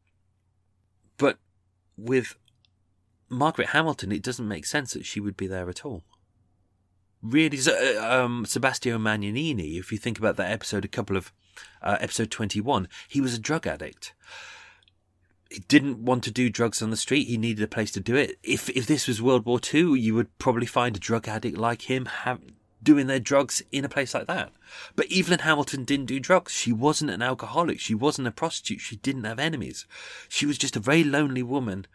But 1.16 1.39
with 1.97 2.36
Margaret 3.28 3.68
Hamilton, 3.68 4.12
it 4.12 4.22
doesn't 4.22 4.49
make 4.49 4.66
sense 4.66 4.92
that 4.92 5.07
she 5.07 5.20
would 5.20 5.36
be 5.36 5.47
there 5.47 5.68
at 5.68 5.84
all. 5.84 6.03
Really, 7.22 7.59
uh, 7.66 8.22
um, 8.22 8.45
Sebastiano 8.45 8.99
Magnanini, 8.99 9.78
if 9.78 9.90
you 9.90 9.99
think 9.99 10.18
about 10.18 10.36
that 10.36 10.51
episode, 10.51 10.84
a 10.84 10.88
couple 10.88 11.16
of 11.16 11.32
uh, 11.82 11.97
episode 12.01 12.30
21, 12.30 12.88
he 13.09 13.20
was 13.20 13.34
a 13.34 13.38
drug 13.38 13.66
addict. 13.66 14.12
He 15.51 15.61
didn't 15.61 16.05
want 16.05 16.24
to 16.24 16.30
do 16.30 16.51
drugs 16.51 16.82
on 16.82 16.90
the 16.90 16.97
street. 16.97 17.28
He 17.28 17.38
needed 17.38 17.62
a 17.62 17.68
place 17.68 17.92
to 17.92 18.01
do 18.01 18.16
it. 18.16 18.38
If 18.42 18.68
if 18.70 18.86
this 18.86 19.07
was 19.07 19.22
World 19.22 19.47
War 19.47 19.61
II, 19.72 19.99
you 19.99 20.14
would 20.14 20.36
probably 20.38 20.66
find 20.66 20.97
a 20.97 21.01
drug 21.01 21.28
addict 21.28 21.57
like 21.57 21.82
him 21.82 22.07
have, 22.07 22.40
doing 22.85 23.07
their 23.09 23.18
drugs 23.18 23.62
in 23.72 23.85
a 23.85 23.89
place 23.89 24.14
like 24.14 24.26
that. 24.28 24.53
But 24.95 25.11
Evelyn 25.11 25.41
Hamilton 25.41 25.85
didn't 25.85 26.07
do 26.07 26.20
drugs. 26.20 26.53
She 26.53 26.72
wasn't 26.72 27.11
an 27.11 27.22
alcoholic. 27.22 27.80
She 27.80 27.95
wasn't 27.95 28.28
a 28.28 28.32
prostitute. 28.32 28.80
She 28.80 28.97
didn't 28.97 29.24
have 29.24 29.39
enemies. 29.39 29.87
She 30.28 30.47
was 30.47 30.59
just 30.59 30.76
a 30.76 30.80
very 30.80 31.03
lonely 31.03 31.43
woman 31.43 31.87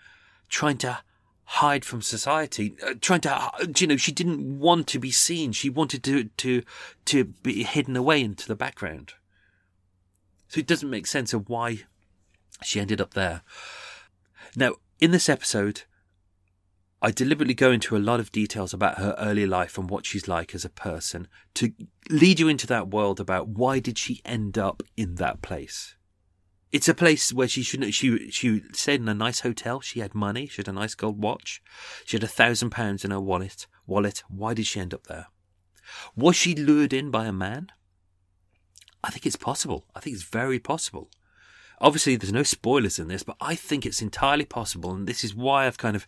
trying 0.49 0.77
to 0.79 0.99
hide 1.43 1.85
from 1.85 2.01
society, 2.01 2.75
uh, 2.85 2.93
trying 3.01 3.21
to, 3.21 3.33
uh, 3.33 3.49
you 3.77 3.87
know, 3.87 3.97
she 3.97 4.11
didn't 4.11 4.59
want 4.59 4.87
to 4.87 4.99
be 4.99 5.11
seen. 5.11 5.51
She 5.51 5.69
wanted 5.69 6.03
to, 6.03 6.25
to, 6.25 6.63
to 7.05 7.23
be 7.23 7.63
hidden 7.63 7.95
away 7.95 8.21
into 8.21 8.47
the 8.47 8.55
background. 8.55 9.13
So 10.47 10.59
it 10.59 10.67
doesn't 10.67 10.89
make 10.89 11.07
sense 11.07 11.33
of 11.33 11.49
why 11.49 11.83
she 12.63 12.79
ended 12.79 13.01
up 13.01 13.13
there. 13.13 13.41
Now, 14.55 14.75
in 14.99 15.11
this 15.11 15.29
episode, 15.29 15.83
I 17.01 17.11
deliberately 17.11 17.53
go 17.53 17.71
into 17.71 17.95
a 17.95 17.99
lot 17.99 18.19
of 18.19 18.31
details 18.31 18.73
about 18.73 18.97
her 18.97 19.15
early 19.17 19.45
life 19.45 19.77
and 19.77 19.89
what 19.89 20.05
she's 20.05 20.27
like 20.27 20.53
as 20.53 20.65
a 20.65 20.69
person 20.69 21.27
to 21.55 21.71
lead 22.09 22.39
you 22.39 22.49
into 22.49 22.67
that 22.67 22.89
world 22.89 23.19
about 23.19 23.47
why 23.47 23.79
did 23.79 23.97
she 23.97 24.21
end 24.25 24.57
up 24.57 24.83
in 24.97 25.15
that 25.15 25.41
place. 25.41 25.95
It's 26.71 26.89
a 26.89 26.93
place 26.93 27.33
where 27.33 27.47
she 27.47 27.63
shouldn't. 27.63 27.93
She 27.93 28.29
she 28.29 28.63
stayed 28.73 29.01
in 29.01 29.09
a 29.09 29.13
nice 29.13 29.39
hotel. 29.39 29.79
She 29.79 30.01
had 30.01 30.13
money. 30.13 30.45
She 30.45 30.57
had 30.57 30.67
a 30.67 30.73
nice 30.73 30.93
gold 30.93 31.23
watch. 31.23 31.63
She 32.05 32.15
had 32.15 32.23
a 32.23 32.27
thousand 32.27 32.69
pounds 32.69 33.03
in 33.03 33.11
her 33.11 33.19
wallet. 33.19 33.65
Wallet. 33.87 34.23
Why 34.27 34.53
did 34.53 34.67
she 34.67 34.79
end 34.79 34.93
up 34.93 35.07
there? 35.07 35.27
Was 36.15 36.35
she 36.35 36.53
lured 36.53 36.93
in 36.93 37.09
by 37.09 37.25
a 37.25 37.33
man? 37.33 37.71
I 39.03 39.09
think 39.09 39.25
it's 39.25 39.35
possible. 39.35 39.85
I 39.95 39.99
think 39.99 40.13
it's 40.13 40.23
very 40.23 40.59
possible. 40.59 41.09
Obviously, 41.81 42.17
there's 42.17 42.33
no 42.33 42.43
spoilers 42.43 42.99
in 42.99 43.07
this, 43.07 43.23
but 43.23 43.37
I 43.39 43.55
think 43.55 43.85
it's 43.85 44.01
entirely 44.01 44.45
possible, 44.45 44.91
and 44.91 45.07
this 45.07 45.23
is 45.23 45.33
why 45.33 45.65
I've 45.65 45.77
kind 45.77 45.95
of 45.95 46.05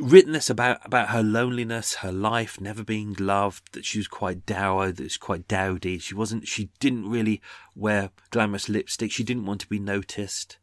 written 0.00 0.32
this 0.32 0.50
about 0.50 0.84
about 0.84 1.10
her 1.10 1.22
loneliness, 1.22 1.96
her 1.96 2.12
life, 2.12 2.60
never 2.60 2.84
being 2.84 3.14
loved, 3.18 3.72
that 3.72 3.84
she 3.84 3.98
was 3.98 4.08
quite 4.08 4.46
dour, 4.46 4.92
that 4.92 5.02
she's 5.04 5.16
quite 5.16 5.48
dowdy. 5.48 5.98
She 5.98 6.14
wasn't 6.14 6.48
she 6.48 6.70
didn't 6.80 7.08
really 7.08 7.40
wear 7.74 8.10
glamorous 8.30 8.68
lipstick, 8.68 9.10
she 9.10 9.24
didn't 9.24 9.46
want 9.46 9.60
to 9.62 9.68
be 9.68 9.78
noticed. 9.78 10.58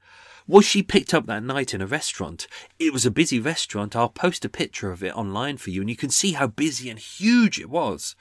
Was 0.47 0.65
she 0.65 0.84
picked 0.84 1.13
up 1.13 1.27
that 1.27 1.43
night 1.43 1.73
in 1.73 1.82
a 1.82 1.88
restaurant? 1.88 2.47
It 2.79 2.91
was 2.91 3.05
a 3.05 3.11
busy 3.11 3.39
restaurant. 3.39 3.95
I'll 3.95 4.09
post 4.09 4.43
a 4.43 4.49
picture 4.49 4.91
of 4.91 5.03
it 5.03 5.15
online 5.15 5.57
for 5.57 5.69
you, 5.69 5.82
and 5.82 5.89
you 5.89 5.95
can 5.95 6.09
see 6.09 6.34
how 6.34 6.47
busy 6.47 6.89
and 6.89 6.99
huge 6.99 7.59
it 7.59 7.69
was. 7.69 8.15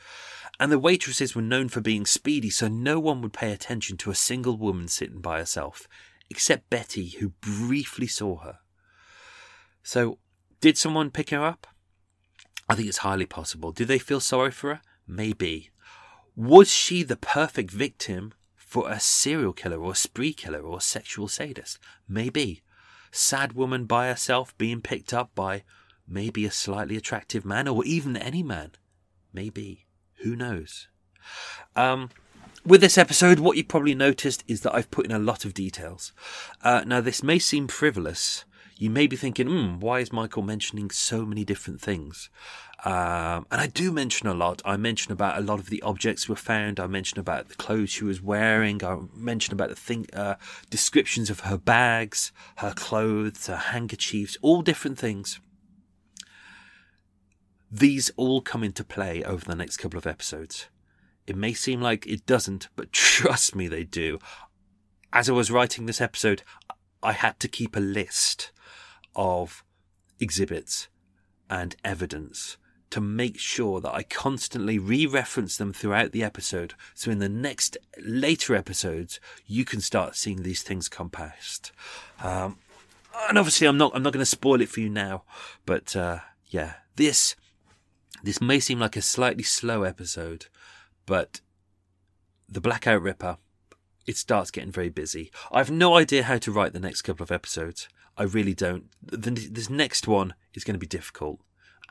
And 0.60 0.70
the 0.70 0.78
waitresses 0.78 1.34
were 1.34 1.42
known 1.42 1.68
for 1.70 1.80
being 1.80 2.04
speedy, 2.04 2.50
so 2.50 2.68
no 2.68 3.00
one 3.00 3.22
would 3.22 3.32
pay 3.32 3.52
attention 3.52 3.96
to 3.98 4.10
a 4.10 4.14
single 4.14 4.58
woman 4.58 4.88
sitting 4.88 5.20
by 5.20 5.38
herself, 5.38 5.88
except 6.28 6.68
Betty, 6.68 7.08
who 7.08 7.30
briefly 7.40 8.06
saw 8.06 8.36
her. 8.40 8.58
So 9.82 10.18
did 10.60 10.76
someone 10.76 11.10
pick 11.10 11.30
her 11.30 11.44
up? 11.44 11.66
I 12.68 12.74
think 12.74 12.88
it's 12.88 12.98
highly 12.98 13.26
possible. 13.26 13.72
Did 13.72 13.88
they 13.88 13.98
feel 13.98 14.20
sorry 14.20 14.50
for 14.50 14.74
her? 14.74 14.80
Maybe. 15.06 15.70
Was 16.36 16.70
she 16.70 17.02
the 17.02 17.16
perfect 17.16 17.70
victim 17.70 18.32
for 18.54 18.88
a 18.88 19.00
serial 19.00 19.52
killer 19.52 19.80
or 19.80 19.92
a 19.92 19.96
spree 19.96 20.32
killer 20.32 20.60
or 20.60 20.78
a 20.78 20.82
sexual 20.82 21.28
sadist? 21.28 21.78
Maybe. 22.08 22.62
Sad 23.10 23.54
woman 23.54 23.86
by 23.86 24.06
herself 24.06 24.56
being 24.56 24.80
picked 24.80 25.12
up 25.12 25.34
by 25.34 25.64
maybe 26.06 26.44
a 26.44 26.50
slightly 26.50 26.96
attractive 26.96 27.44
man 27.44 27.66
or 27.66 27.84
even 27.84 28.16
any 28.16 28.42
man? 28.42 28.72
Maybe. 29.32 29.86
Who 30.22 30.36
knows? 30.36 30.88
Um, 31.74 32.10
with 32.64 32.80
this 32.80 32.98
episode, 32.98 33.38
what 33.38 33.56
you 33.56 33.64
probably 33.64 33.94
noticed 33.94 34.44
is 34.46 34.60
that 34.60 34.74
I've 34.74 34.90
put 34.90 35.06
in 35.06 35.12
a 35.12 35.18
lot 35.18 35.44
of 35.44 35.54
details. 35.54 36.12
Uh, 36.62 36.84
now, 36.86 37.00
this 37.00 37.22
may 37.22 37.38
seem 37.38 37.68
frivolous, 37.68 38.44
you 38.80 38.88
may 38.88 39.06
be 39.06 39.14
thinking, 39.14 39.46
hmm, 39.46 39.78
why 39.78 40.00
is 40.00 40.10
Michael 40.10 40.42
mentioning 40.42 40.90
so 40.90 41.26
many 41.26 41.44
different 41.44 41.82
things? 41.82 42.30
Um, 42.82 43.46
and 43.50 43.60
I 43.60 43.66
do 43.66 43.92
mention 43.92 44.26
a 44.26 44.32
lot. 44.32 44.62
I 44.64 44.78
mention 44.78 45.12
about 45.12 45.36
a 45.36 45.42
lot 45.42 45.58
of 45.58 45.68
the 45.68 45.82
objects 45.82 46.30
were 46.30 46.34
found. 46.34 46.80
I 46.80 46.86
mention 46.86 47.18
about 47.18 47.50
the 47.50 47.56
clothes 47.56 47.90
she 47.90 48.04
was 48.04 48.22
wearing. 48.22 48.82
I 48.82 48.96
mention 49.14 49.52
about 49.52 49.68
the 49.68 49.74
thing, 49.74 50.06
uh, 50.14 50.36
descriptions 50.70 51.28
of 51.28 51.40
her 51.40 51.58
bags, 51.58 52.32
her 52.56 52.72
clothes, 52.72 53.48
her 53.48 53.56
handkerchiefs, 53.56 54.38
all 54.40 54.62
different 54.62 54.98
things. 54.98 55.40
These 57.70 58.10
all 58.16 58.40
come 58.40 58.64
into 58.64 58.82
play 58.82 59.22
over 59.24 59.44
the 59.44 59.56
next 59.56 59.76
couple 59.76 59.98
of 59.98 60.06
episodes. 60.06 60.68
It 61.26 61.36
may 61.36 61.52
seem 61.52 61.82
like 61.82 62.06
it 62.06 62.24
doesn't, 62.24 62.68
but 62.76 62.92
trust 62.92 63.54
me, 63.54 63.68
they 63.68 63.84
do. 63.84 64.18
As 65.12 65.28
I 65.28 65.34
was 65.34 65.50
writing 65.50 65.84
this 65.84 66.00
episode, 66.00 66.44
I 67.02 67.12
had 67.12 67.38
to 67.40 67.48
keep 67.48 67.76
a 67.76 67.80
list 67.80 68.52
of 69.14 69.64
exhibits 70.18 70.88
and 71.48 71.76
evidence 71.84 72.56
to 72.90 73.00
make 73.00 73.38
sure 73.38 73.80
that 73.80 73.94
I 73.94 74.02
constantly 74.02 74.78
re 74.78 75.06
reference 75.06 75.56
them 75.56 75.72
throughout 75.72 76.12
the 76.12 76.24
episode. 76.24 76.74
So 76.94 77.10
in 77.10 77.18
the 77.18 77.28
next 77.28 77.76
later 77.98 78.54
episodes, 78.54 79.20
you 79.46 79.64
can 79.64 79.80
start 79.80 80.16
seeing 80.16 80.42
these 80.42 80.62
things 80.62 80.88
come 80.88 81.08
past. 81.08 81.72
Um, 82.22 82.58
and 83.28 83.38
obviously, 83.38 83.66
I'm 83.66 83.78
not 83.78 83.92
I'm 83.94 84.02
not 84.02 84.12
going 84.12 84.22
to 84.22 84.26
spoil 84.26 84.60
it 84.60 84.68
for 84.68 84.80
you 84.80 84.88
now, 84.88 85.22
but 85.66 85.94
uh, 85.94 86.18
yeah, 86.48 86.74
this 86.96 87.36
this 88.22 88.40
may 88.40 88.60
seem 88.60 88.80
like 88.80 88.96
a 88.96 89.02
slightly 89.02 89.44
slow 89.44 89.84
episode, 89.84 90.46
but 91.06 91.40
the 92.48 92.60
Blackout 92.60 93.02
Ripper 93.02 93.38
it 94.06 94.16
starts 94.16 94.50
getting 94.50 94.72
very 94.72 94.88
busy. 94.88 95.30
I 95.52 95.58
have 95.58 95.70
no 95.70 95.96
idea 95.96 96.24
how 96.24 96.38
to 96.38 96.50
write 96.50 96.72
the 96.72 96.80
next 96.80 97.02
couple 97.02 97.22
of 97.22 97.30
episodes. 97.30 97.88
I 98.16 98.24
really 98.24 98.54
don't. 98.54 98.84
This 99.02 99.70
next 99.70 100.06
one 100.06 100.34
is 100.54 100.64
going 100.64 100.74
to 100.74 100.78
be 100.78 100.86
difficult, 100.86 101.40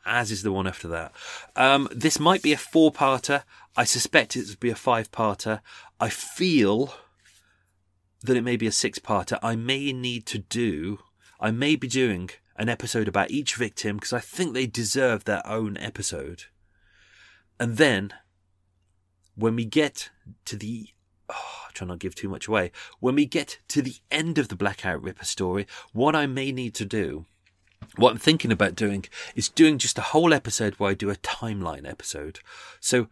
as 0.05 0.32
is 0.32 0.43
the 0.43 0.51
one 0.51 0.67
after 0.67 0.88
that. 0.89 1.13
Um, 1.55 1.89
this 1.91 2.20
might 2.20 2.41
be 2.41 2.53
a 2.53 2.57
four 2.57 2.91
parter. 2.91 3.43
I 3.76 3.84
suspect 3.84 4.36
it 4.36 4.47
will 4.47 4.55
be 4.59 4.70
a 4.70 4.76
five 4.76 5.11
parter. 5.11 5.61
I 5.99 6.09
feel 6.09 6.93
that 8.22 8.38
it 8.38 8.43
may 8.43 8.57
be 8.57 8.67
a 8.67 8.72
six 8.72 8.99
parter. 8.99 9.39
I 9.41 9.55
may 9.55 9.93
need 9.93 10.26
to 10.28 10.39
do, 10.39 10.99
I 11.39 11.51
may 11.51 11.76
be 11.76 11.88
doing 11.88 12.30
an 12.55 12.70
episode 12.70 13.07
about 13.07 13.32
each 13.32 13.55
victim 13.55 13.97
because 13.97 14.13
I 14.13 14.20
think 14.20 14.53
they 14.53 14.67
deserve 14.67 15.24
their 15.24 15.45
own 15.47 15.78
episode. 15.78 16.43
And 17.59 17.78
then, 17.78 18.13
when 19.36 19.55
we 19.55 19.65
get 19.65 20.09
to 20.45 20.57
the 20.57 20.89
oh, 21.30 21.68
try 21.80 21.88
not 21.88 21.96
to 21.96 22.00
give 22.00 22.16
too 22.16 22.30
much 22.30 22.48
away. 22.48 22.72
When 23.00 23.16
we 23.16 23.26
get 23.26 23.60
to 23.70 23.82
the 23.82 23.96
end 24.12 24.38
of 24.38 24.50
the 24.50 24.56
Blackout 24.56 25.02
Ripper 25.02 25.26
story, 25.26 25.66
what 25.94 26.16
I 26.16 26.28
may 26.28 26.52
need 26.52 26.74
to 26.76 26.86
do, 26.86 27.26
what 27.96 28.12
I'm 28.12 28.18
thinking 28.18 28.52
about 28.52 28.76
doing, 28.76 29.06
is 29.36 29.50
doing 29.50 29.78
just 29.78 29.98
a 29.98 30.02
whole 30.14 30.34
episode 30.34 30.76
where 30.76 30.92
I 30.92 30.94
do 30.94 31.10
a 31.10 31.16
timeline 31.16 31.90
episode. 31.90 32.40
So, 32.80 33.08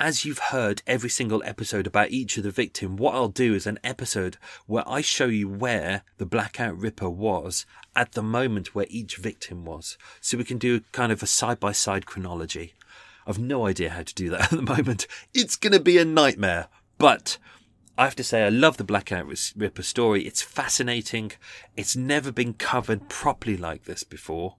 as 0.00 0.24
you've 0.24 0.38
heard 0.38 0.82
every 0.86 1.10
single 1.10 1.42
episode 1.44 1.86
about 1.86 2.12
each 2.12 2.36
of 2.36 2.44
the 2.44 2.52
victim, 2.52 2.96
what 2.96 3.16
I'll 3.16 3.28
do 3.28 3.52
is 3.54 3.66
an 3.66 3.80
episode 3.82 4.36
where 4.66 4.88
I 4.88 5.00
show 5.00 5.26
you 5.26 5.48
where 5.48 6.02
the 6.18 6.26
Blackout 6.26 6.78
Ripper 6.78 7.10
was 7.10 7.66
at 7.96 8.12
the 8.12 8.22
moment 8.22 8.76
where 8.76 8.86
each 8.90 9.16
victim 9.16 9.64
was. 9.64 9.98
So 10.20 10.38
we 10.38 10.44
can 10.44 10.58
do 10.58 10.82
kind 10.92 11.10
of 11.10 11.20
a 11.20 11.26
side 11.26 11.58
by 11.58 11.72
side 11.72 12.06
chronology. 12.06 12.74
I've 13.26 13.40
no 13.40 13.66
idea 13.66 13.90
how 13.90 14.04
to 14.04 14.14
do 14.14 14.30
that 14.30 14.40
at 14.52 14.56
the 14.56 14.62
moment. 14.62 15.06
It's 15.34 15.56
going 15.56 15.72
to 15.74 15.80
be 15.80 15.98
a 15.98 16.04
nightmare, 16.04 16.68
but 16.96 17.38
I 17.98 18.04
have 18.04 18.14
to 18.14 18.24
say, 18.24 18.44
I 18.44 18.48
love 18.48 18.76
the 18.76 18.84
Blackout 18.84 19.26
Ripper 19.56 19.82
story. 19.82 20.24
It's 20.24 20.40
fascinating. 20.40 21.32
It's 21.76 21.96
never 21.96 22.30
been 22.30 22.54
covered 22.54 23.08
properly 23.08 23.56
like 23.56 23.86
this 23.86 24.04
before. 24.04 24.54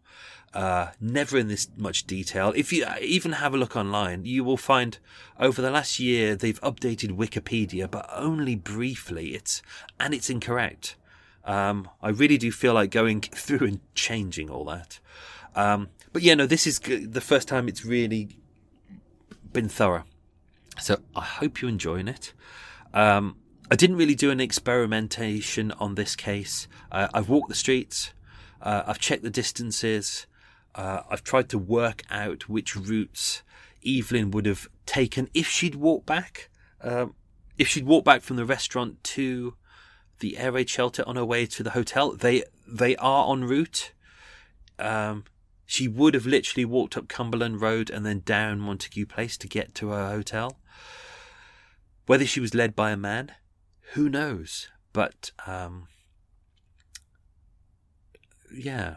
Uh, 0.53 0.89
never 0.99 1.37
in 1.37 1.47
this 1.47 1.69
much 1.77 2.05
detail. 2.05 2.51
If 2.53 2.73
you 2.73 2.85
even 2.99 3.31
have 3.31 3.53
a 3.53 3.57
look 3.57 3.77
online, 3.77 4.25
you 4.25 4.43
will 4.43 4.57
find 4.57 4.97
over 5.39 5.61
the 5.61 5.71
last 5.71 6.01
year 6.01 6.35
they've 6.35 6.59
updated 6.59 7.15
Wikipedia, 7.15 7.89
but 7.89 8.09
only 8.13 8.55
briefly. 8.55 9.35
It's 9.35 9.61
and 9.97 10.13
it's 10.13 10.29
incorrect. 10.29 10.97
Um, 11.45 11.87
I 12.01 12.09
really 12.09 12.37
do 12.37 12.51
feel 12.51 12.73
like 12.73 12.91
going 12.91 13.21
through 13.21 13.65
and 13.65 13.79
changing 13.95 14.49
all 14.49 14.65
that. 14.65 14.99
Um, 15.55 15.87
but 16.11 16.23
yeah, 16.23 16.35
no, 16.35 16.45
this 16.45 16.67
is 16.67 16.79
the 16.79 17.21
first 17.21 17.47
time 17.47 17.69
it's 17.69 17.85
really 17.85 18.37
been 19.53 19.69
thorough. 19.69 20.03
So 20.81 20.99
I 21.15 21.21
hope 21.23 21.61
you're 21.61 21.69
enjoying 21.69 22.09
it. 22.09 22.33
Um, 22.93 23.37
I 23.71 23.75
didn't 23.75 23.97
really 23.97 24.15
do 24.15 24.31
an 24.31 24.39
experimentation 24.39 25.71
on 25.73 25.95
this 25.95 26.15
case. 26.15 26.67
Uh, 26.91 27.07
I've 27.13 27.29
walked 27.29 27.49
the 27.49 27.55
streets. 27.55 28.13
Uh, 28.61 28.83
I've 28.87 28.99
checked 28.99 29.23
the 29.23 29.29
distances. 29.29 30.25
Uh, 30.73 31.01
I've 31.09 31.23
tried 31.23 31.49
to 31.49 31.57
work 31.57 32.03
out 32.09 32.49
which 32.49 32.75
routes 32.75 33.43
Evelyn 33.85 34.31
would 34.31 34.45
have 34.45 34.67
taken 34.85 35.29
if 35.33 35.47
she'd 35.47 35.75
walked 35.75 36.05
back. 36.05 36.49
Um, 36.81 37.15
if 37.57 37.67
she'd 37.67 37.85
walked 37.85 38.05
back 38.05 38.21
from 38.21 38.37
the 38.37 38.45
restaurant 38.45 39.03
to 39.03 39.55
the 40.19 40.37
air 40.37 40.51
raid 40.51 40.69
shelter 40.69 41.03
on 41.07 41.15
her 41.15 41.25
way 41.25 41.45
to 41.45 41.63
the 41.63 41.71
hotel, 41.71 42.11
they 42.11 42.43
they 42.67 42.95
are 42.97 43.31
en 43.31 43.43
route. 43.43 43.91
Um, 44.77 45.25
she 45.65 45.87
would 45.87 46.13
have 46.13 46.25
literally 46.25 46.65
walked 46.65 46.97
up 46.97 47.07
Cumberland 47.07 47.61
Road 47.61 47.89
and 47.89 48.05
then 48.05 48.21
down 48.25 48.59
Montagu 48.59 49.07
Place 49.07 49.37
to 49.37 49.47
get 49.47 49.75
to 49.75 49.89
her 49.89 50.09
hotel. 50.09 50.57
Whether 52.09 52.25
she 52.25 52.39
was 52.39 52.55
led 52.55 52.75
by 52.75 52.89
a 52.89 52.97
man, 52.97 53.33
who 53.93 54.09
knows? 54.09 54.69
But 54.93 55.29
um, 55.45 55.89
yeah, 58.51 58.95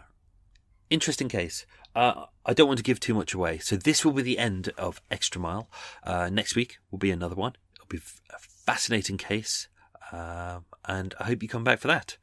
interesting 0.89 1.29
case. 1.29 1.67
Uh, 1.95 2.25
I 2.47 2.55
don't 2.55 2.69
want 2.69 2.79
to 2.79 2.83
give 2.83 3.01
too 3.01 3.13
much 3.13 3.35
away, 3.35 3.59
so 3.59 3.77
this 3.77 4.03
will 4.03 4.13
be 4.13 4.23
the 4.23 4.39
end 4.39 4.71
of 4.79 5.03
Extra 5.11 5.39
Mile. 5.39 5.69
Uh, 6.03 6.31
next 6.31 6.57
week 6.57 6.79
will 6.91 6.99
be 6.99 7.11
another 7.11 7.35
one. 7.35 7.53
It'll 7.75 7.87
be 7.87 7.99
a 7.99 8.39
fascinating 8.39 9.19
case, 9.19 9.69
uh, 10.11 10.61
and 10.87 11.15
I 11.21 11.25
hope 11.25 11.43
you 11.43 11.51
come 11.51 11.65
back 11.65 11.81
for 11.81 11.89
that. 11.89 12.17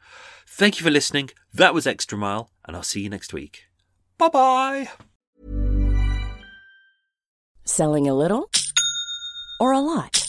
Thank 0.48 0.80
you 0.80 0.84
for 0.84 0.90
listening. 0.90 1.30
That 1.54 1.76
was 1.76 1.86
Extra 1.86 2.18
Mile, 2.18 2.50
and 2.66 2.76
I'll 2.76 2.82
see 2.82 3.02
you 3.02 3.12
next 3.12 3.32
week. 3.32 3.66
Bye 4.18 4.30
bye. 4.30 4.90
Selling 7.64 8.08
a 8.08 8.16
little 8.16 8.50
or 9.60 9.72
a 9.72 9.80
lot? 9.80 10.29